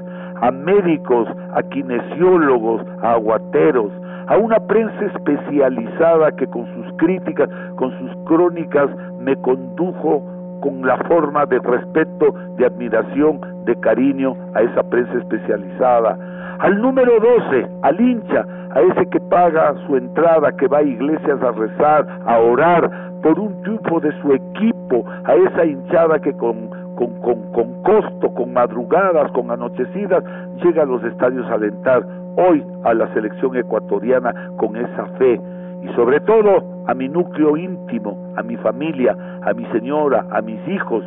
a 0.40 0.50
médicos, 0.50 1.28
a 1.54 1.62
kinesiólogos, 1.62 2.82
a 3.02 3.12
aguateros, 3.12 3.92
a 4.26 4.36
una 4.36 4.58
prensa 4.60 5.04
especializada 5.06 6.32
que 6.32 6.46
con 6.46 6.66
sus 6.74 6.96
críticas, 6.96 7.48
con 7.76 7.90
sus 7.98 8.16
crónicas, 8.24 8.88
me 9.20 9.36
condujo 9.36 10.22
con 10.62 10.86
la 10.86 10.96
forma 11.08 11.44
de 11.44 11.58
respeto, 11.58 12.32
de 12.56 12.66
admiración, 12.66 13.40
de 13.64 13.74
cariño 13.80 14.34
a 14.54 14.62
esa 14.62 14.82
prensa 14.84 15.18
especializada. 15.18 16.16
Al 16.60 16.80
número 16.80 17.12
12, 17.50 17.66
al 17.82 18.00
hincha, 18.00 18.46
a 18.70 18.80
ese 18.80 19.06
que 19.10 19.20
paga 19.20 19.74
su 19.86 19.96
entrada, 19.96 20.52
que 20.52 20.68
va 20.68 20.78
a 20.78 20.82
iglesias 20.82 21.42
a 21.42 21.50
rezar, 21.50 22.06
a 22.26 22.38
orar 22.38 22.90
por 23.22 23.38
un 23.38 23.60
triunfo 23.62 24.00
de 24.00 24.12
su 24.22 24.32
equipo, 24.32 25.04
a 25.24 25.34
esa 25.34 25.64
hinchada 25.64 26.20
que 26.20 26.32
con 26.34 26.82
con, 26.94 27.52
con, 27.52 27.82
costo, 27.82 28.32
con 28.34 28.52
madrugadas, 28.52 29.32
con 29.32 29.50
anochecidas, 29.50 30.22
llega 30.62 30.82
a 30.82 30.86
los 30.86 31.02
estadios 31.02 31.48
a 31.50 31.54
alentar 31.54 32.04
hoy 32.36 32.64
a 32.84 32.94
la 32.94 33.12
selección 33.12 33.56
ecuatoriana 33.56 34.32
con 34.56 34.76
esa 34.76 35.06
fe 35.18 35.40
y 35.82 35.88
sobre 35.94 36.20
todo 36.20 36.62
a 36.86 36.94
mi 36.94 37.08
núcleo 37.08 37.56
íntimo, 37.56 38.16
a 38.36 38.42
mi 38.42 38.56
familia, 38.56 39.16
a 39.42 39.52
mi 39.52 39.64
señora, 39.66 40.24
a 40.30 40.40
mis 40.40 40.66
hijos. 40.68 41.04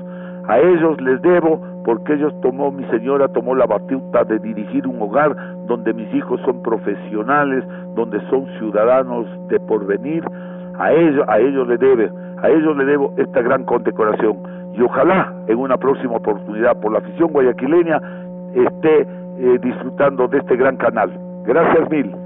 A 0.47 0.59
ellos 0.59 0.99
les 1.01 1.21
debo 1.21 1.59
porque 1.83 2.13
ellos 2.13 2.33
tomó, 2.41 2.71
mi 2.71 2.83
señora 2.85 3.27
tomó 3.29 3.55
la 3.55 3.65
batuta 3.65 4.23
de 4.25 4.39
dirigir 4.39 4.85
un 4.87 5.01
hogar 5.01 5.35
donde 5.65 5.93
mis 5.93 6.13
hijos 6.13 6.39
son 6.45 6.61
profesionales, 6.61 7.63
donde 7.95 8.19
son 8.29 8.45
ciudadanos 8.59 9.25
de 9.47 9.59
porvenir. 9.59 10.23
A 10.77 10.91
ellos, 10.91 11.25
a 11.29 11.39
ellos 11.39 11.67
le 11.67 11.77
debe, 11.77 12.11
a 12.41 12.49
ellos 12.49 12.75
le 12.75 12.85
debo 12.85 13.13
esta 13.17 13.41
gran 13.41 13.63
condecoración 13.63 14.37
y 14.73 14.81
ojalá 14.81 15.33
en 15.47 15.57
una 15.57 15.77
próxima 15.77 16.17
oportunidad 16.17 16.75
por 16.81 16.91
la 16.91 16.99
afición 16.99 17.31
guayaquileña 17.31 18.01
esté 18.53 19.07
eh, 19.37 19.59
disfrutando 19.61 20.27
de 20.27 20.39
este 20.39 20.55
gran 20.57 20.75
canal. 20.77 21.11
Gracias 21.45 21.89
mil. 21.89 22.24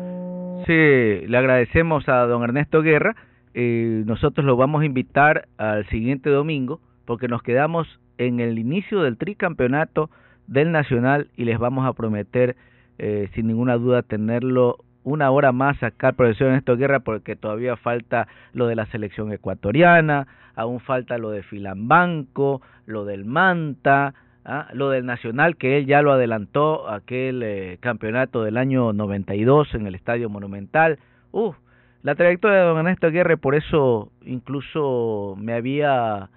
Sí, 0.66 1.28
le 1.28 1.38
agradecemos 1.38 2.08
a 2.10 2.26
don 2.26 2.44
Ernesto 2.44 2.82
Guerra. 2.82 3.16
Eh, 3.54 4.04
nosotros 4.06 4.46
lo 4.46 4.56
vamos 4.58 4.82
a 4.82 4.86
invitar 4.86 5.48
al 5.58 5.88
siguiente 5.90 6.30
domingo 6.30 6.80
porque 7.06 7.28
nos 7.28 7.42
quedamos 7.42 7.88
en 8.18 8.40
el 8.40 8.60
inicio 8.60 9.02
del 9.02 9.18
tricampeonato 9.18 10.10
del 10.48 10.72
Nacional 10.72 11.30
y 11.36 11.46
les 11.46 11.58
vamos 11.58 11.86
a 11.86 11.94
prometer 11.94 12.56
eh, 12.98 13.30
sin 13.34 13.48
ninguna 13.48 13.78
duda 13.78 14.02
tenerlo 14.02 14.78
una 15.04 15.32
hora 15.32 15.52
más 15.52 15.82
acá 15.82 16.10
al 16.10 16.16
profesor 16.16 16.48
Ernesto 16.48 16.78
Guerra 16.78 17.00
porque 17.00 17.36
todavía 17.36 17.78
falta 17.78 18.28
lo 18.54 18.68
de 18.68 18.76
la 18.76 18.86
selección 18.88 19.32
ecuatoriana, 19.32 20.28
aún 20.56 20.80
falta 20.80 21.18
lo 21.18 21.32
de 21.32 21.44
Filambanco, 21.44 22.62
lo 22.86 23.06
del 23.06 23.26
Manta, 23.26 24.14
¿ah? 24.50 24.68
lo 24.74 24.90
del 24.90 25.06
Nacional 25.06 25.56
que 25.56 25.78
él 25.78 25.86
ya 25.86 26.02
lo 26.02 26.12
adelantó, 26.12 26.90
aquel 26.90 27.44
eh, 27.44 27.78
campeonato 27.80 28.44
del 28.44 28.58
año 28.58 28.92
92 28.94 29.76
en 29.76 29.88
el 29.88 29.96
Estadio 29.96 30.30
Monumental. 30.30 31.00
Uh, 31.32 31.54
la 32.02 32.16
trayectoria 32.16 32.60
de 32.60 32.64
don 32.64 32.78
Ernesto 32.80 33.12
Guerra, 33.12 33.38
por 33.38 33.56
eso 33.56 34.12
incluso 34.26 35.36
me 35.38 35.54
había 35.54 36.30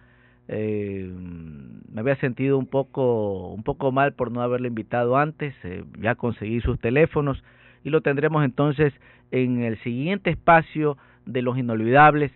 eh, 0.49 1.11
me 1.93 2.01
había 2.01 2.17
sentido 2.17 2.59
un 2.59 2.67
poco 2.67 3.49
un 3.49 3.63
poco 3.63 3.93
mal 3.93 4.13
por 4.13 4.31
no 4.31 4.43
haberle 4.43 4.69
invitado 4.69 5.17
antes, 5.17 5.55
eh, 5.65 5.85
ya 6.01 6.15
conseguí 6.15 6.61
sus 6.61 6.79
teléfonos 6.81 7.43
y 7.85 7.91
lo 7.91 8.01
tendremos 8.01 8.45
entonces 8.45 8.93
en 9.31 9.63
el 9.63 9.79
siguiente 9.83 10.31
espacio 10.31 10.99
de 11.27 11.43
los 11.43 11.57
inolvidables. 11.59 12.33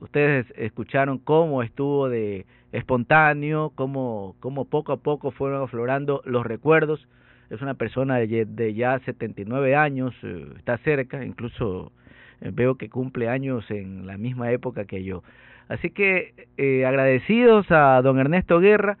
Ustedes 0.00 0.46
escucharon 0.56 1.18
cómo 1.18 1.62
estuvo 1.62 2.10
de 2.10 2.44
espontáneo, 2.74 3.72
cómo, 3.74 4.36
cómo 4.40 4.64
poco 4.66 4.92
a 4.92 4.96
poco 4.98 5.30
fueron 5.30 5.62
aflorando 5.62 6.22
los 6.24 6.44
recuerdos. 6.44 7.06
Es 7.50 7.62
una 7.62 7.74
persona 7.74 8.16
de, 8.16 8.44
de 8.46 8.74
ya 8.74 8.98
79 9.00 9.76
años, 9.76 10.14
eh, 10.22 10.46
está 10.56 10.78
cerca, 10.78 11.24
incluso 11.24 11.92
eh, 12.40 12.50
veo 12.52 12.76
que 12.76 12.90
cumple 12.90 13.28
años 13.28 13.70
en 13.70 14.06
la 14.06 14.18
misma 14.18 14.50
época 14.50 14.84
que 14.84 15.04
yo. 15.04 15.22
Así 15.68 15.90
que 15.90 16.34
eh, 16.56 16.84
agradecidos 16.84 17.70
a 17.70 18.02
don 18.02 18.18
Ernesto 18.18 18.58
Guerra, 18.58 18.98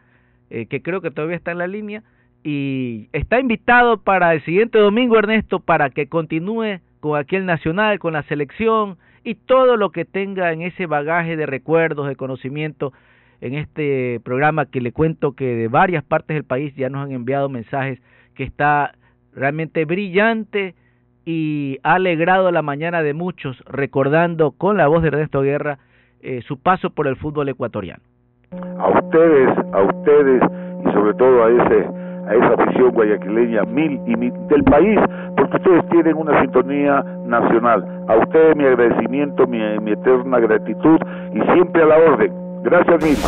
eh, 0.50 0.66
que 0.66 0.82
creo 0.82 1.00
que 1.00 1.10
todavía 1.10 1.36
está 1.36 1.52
en 1.52 1.58
la 1.58 1.66
línea, 1.66 2.02
y 2.42 3.08
está 3.12 3.40
invitado 3.40 3.98
para 3.98 4.34
el 4.34 4.44
siguiente 4.44 4.78
domingo, 4.78 5.18
Ernesto, 5.18 5.60
para 5.60 5.90
que 5.90 6.08
continúe 6.08 6.80
con 7.00 7.18
aquel 7.18 7.46
nacional, 7.46 7.98
con 7.98 8.12
la 8.12 8.22
selección 8.24 8.98
y 9.24 9.34
todo 9.34 9.76
lo 9.76 9.90
que 9.90 10.04
tenga 10.04 10.52
en 10.52 10.62
ese 10.62 10.86
bagaje 10.86 11.36
de 11.36 11.46
recuerdos, 11.46 12.06
de 12.06 12.16
conocimiento 12.16 12.92
en 13.40 13.54
este 13.54 14.20
programa 14.24 14.66
que 14.66 14.80
le 14.80 14.92
cuento 14.92 15.32
que 15.32 15.56
de 15.56 15.68
varias 15.68 16.04
partes 16.04 16.34
del 16.34 16.44
país 16.44 16.74
ya 16.76 16.88
nos 16.88 17.04
han 17.04 17.12
enviado 17.12 17.48
mensajes 17.48 18.00
que 18.34 18.44
está 18.44 18.94
realmente 19.34 19.84
brillante 19.84 20.74
y 21.24 21.78
ha 21.82 21.94
alegrado 21.94 22.50
la 22.50 22.62
mañana 22.62 23.02
de 23.02 23.14
muchos 23.14 23.62
recordando 23.66 24.52
con 24.52 24.76
la 24.76 24.86
voz 24.86 25.02
de 25.02 25.08
Ernesto 25.08 25.42
Guerra 25.42 25.78
eh, 26.20 26.42
su 26.46 26.58
paso 26.58 26.90
por 26.90 27.06
el 27.06 27.16
fútbol 27.16 27.48
ecuatoriano. 27.48 28.02
A 28.78 28.88
ustedes, 28.88 29.50
a 29.72 29.82
ustedes 29.82 30.42
y 30.86 30.92
sobre 30.92 31.14
todo 31.14 31.44
a 31.44 31.50
ese 31.50 32.04
a 32.26 32.34
esa 32.34 32.54
afición 32.54 32.90
guayaquileña 32.92 33.64
mil 33.64 34.00
y 34.06 34.16
mil 34.16 34.32
del 34.48 34.64
país, 34.64 34.98
porque 35.36 35.56
ustedes 35.56 35.86
tienen 35.90 36.16
una 36.16 36.40
sintonía 36.40 37.02
nacional. 37.26 37.84
A 38.08 38.16
ustedes 38.16 38.56
mi 38.56 38.64
agradecimiento, 38.64 39.46
mi, 39.46 39.58
mi 39.80 39.92
eterna 39.92 40.38
gratitud 40.38 40.98
y 41.34 41.40
siempre 41.52 41.82
a 41.82 41.86
la 41.86 41.96
orden. 41.98 42.43
Gracias 42.64 43.04
mil. 43.04 43.18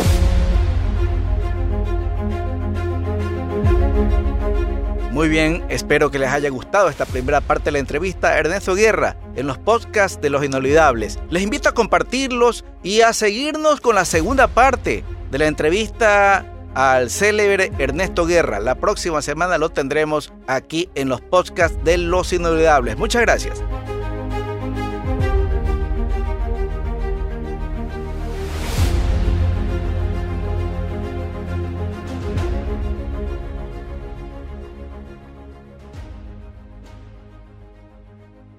Muy 5.11 5.29
bien, 5.29 5.63
espero 5.69 6.09
que 6.09 6.19
les 6.19 6.29
haya 6.29 6.49
gustado 6.49 6.89
esta 6.89 7.05
primera 7.05 7.39
parte 7.41 7.65
de 7.65 7.73
la 7.73 7.79
entrevista 7.79 8.37
Ernesto 8.37 8.73
Guerra 8.73 9.15
en 9.35 9.47
los 9.47 9.59
podcasts 9.59 10.19
de 10.21 10.31
Los 10.31 10.43
Inolvidables. 10.43 11.19
Les 11.29 11.43
invito 11.43 11.69
a 11.69 11.73
compartirlos 11.73 12.65
y 12.81 13.01
a 13.01 13.13
seguirnos 13.13 13.79
con 13.79 13.95
la 13.95 14.05
segunda 14.05 14.47
parte 14.47 15.03
de 15.29 15.37
la 15.37 15.45
entrevista 15.45 16.45
al 16.73 17.09
célebre 17.11 17.71
Ernesto 17.77 18.25
Guerra. 18.25 18.59
La 18.59 18.75
próxima 18.75 19.21
semana 19.21 19.59
lo 19.59 19.69
tendremos 19.69 20.33
aquí 20.47 20.89
en 20.95 21.09
los 21.09 21.21
podcasts 21.21 21.77
de 21.83 21.97
Los 21.97 22.33
Inolvidables. 22.33 22.97
Muchas 22.97 23.21
gracias. 23.21 23.63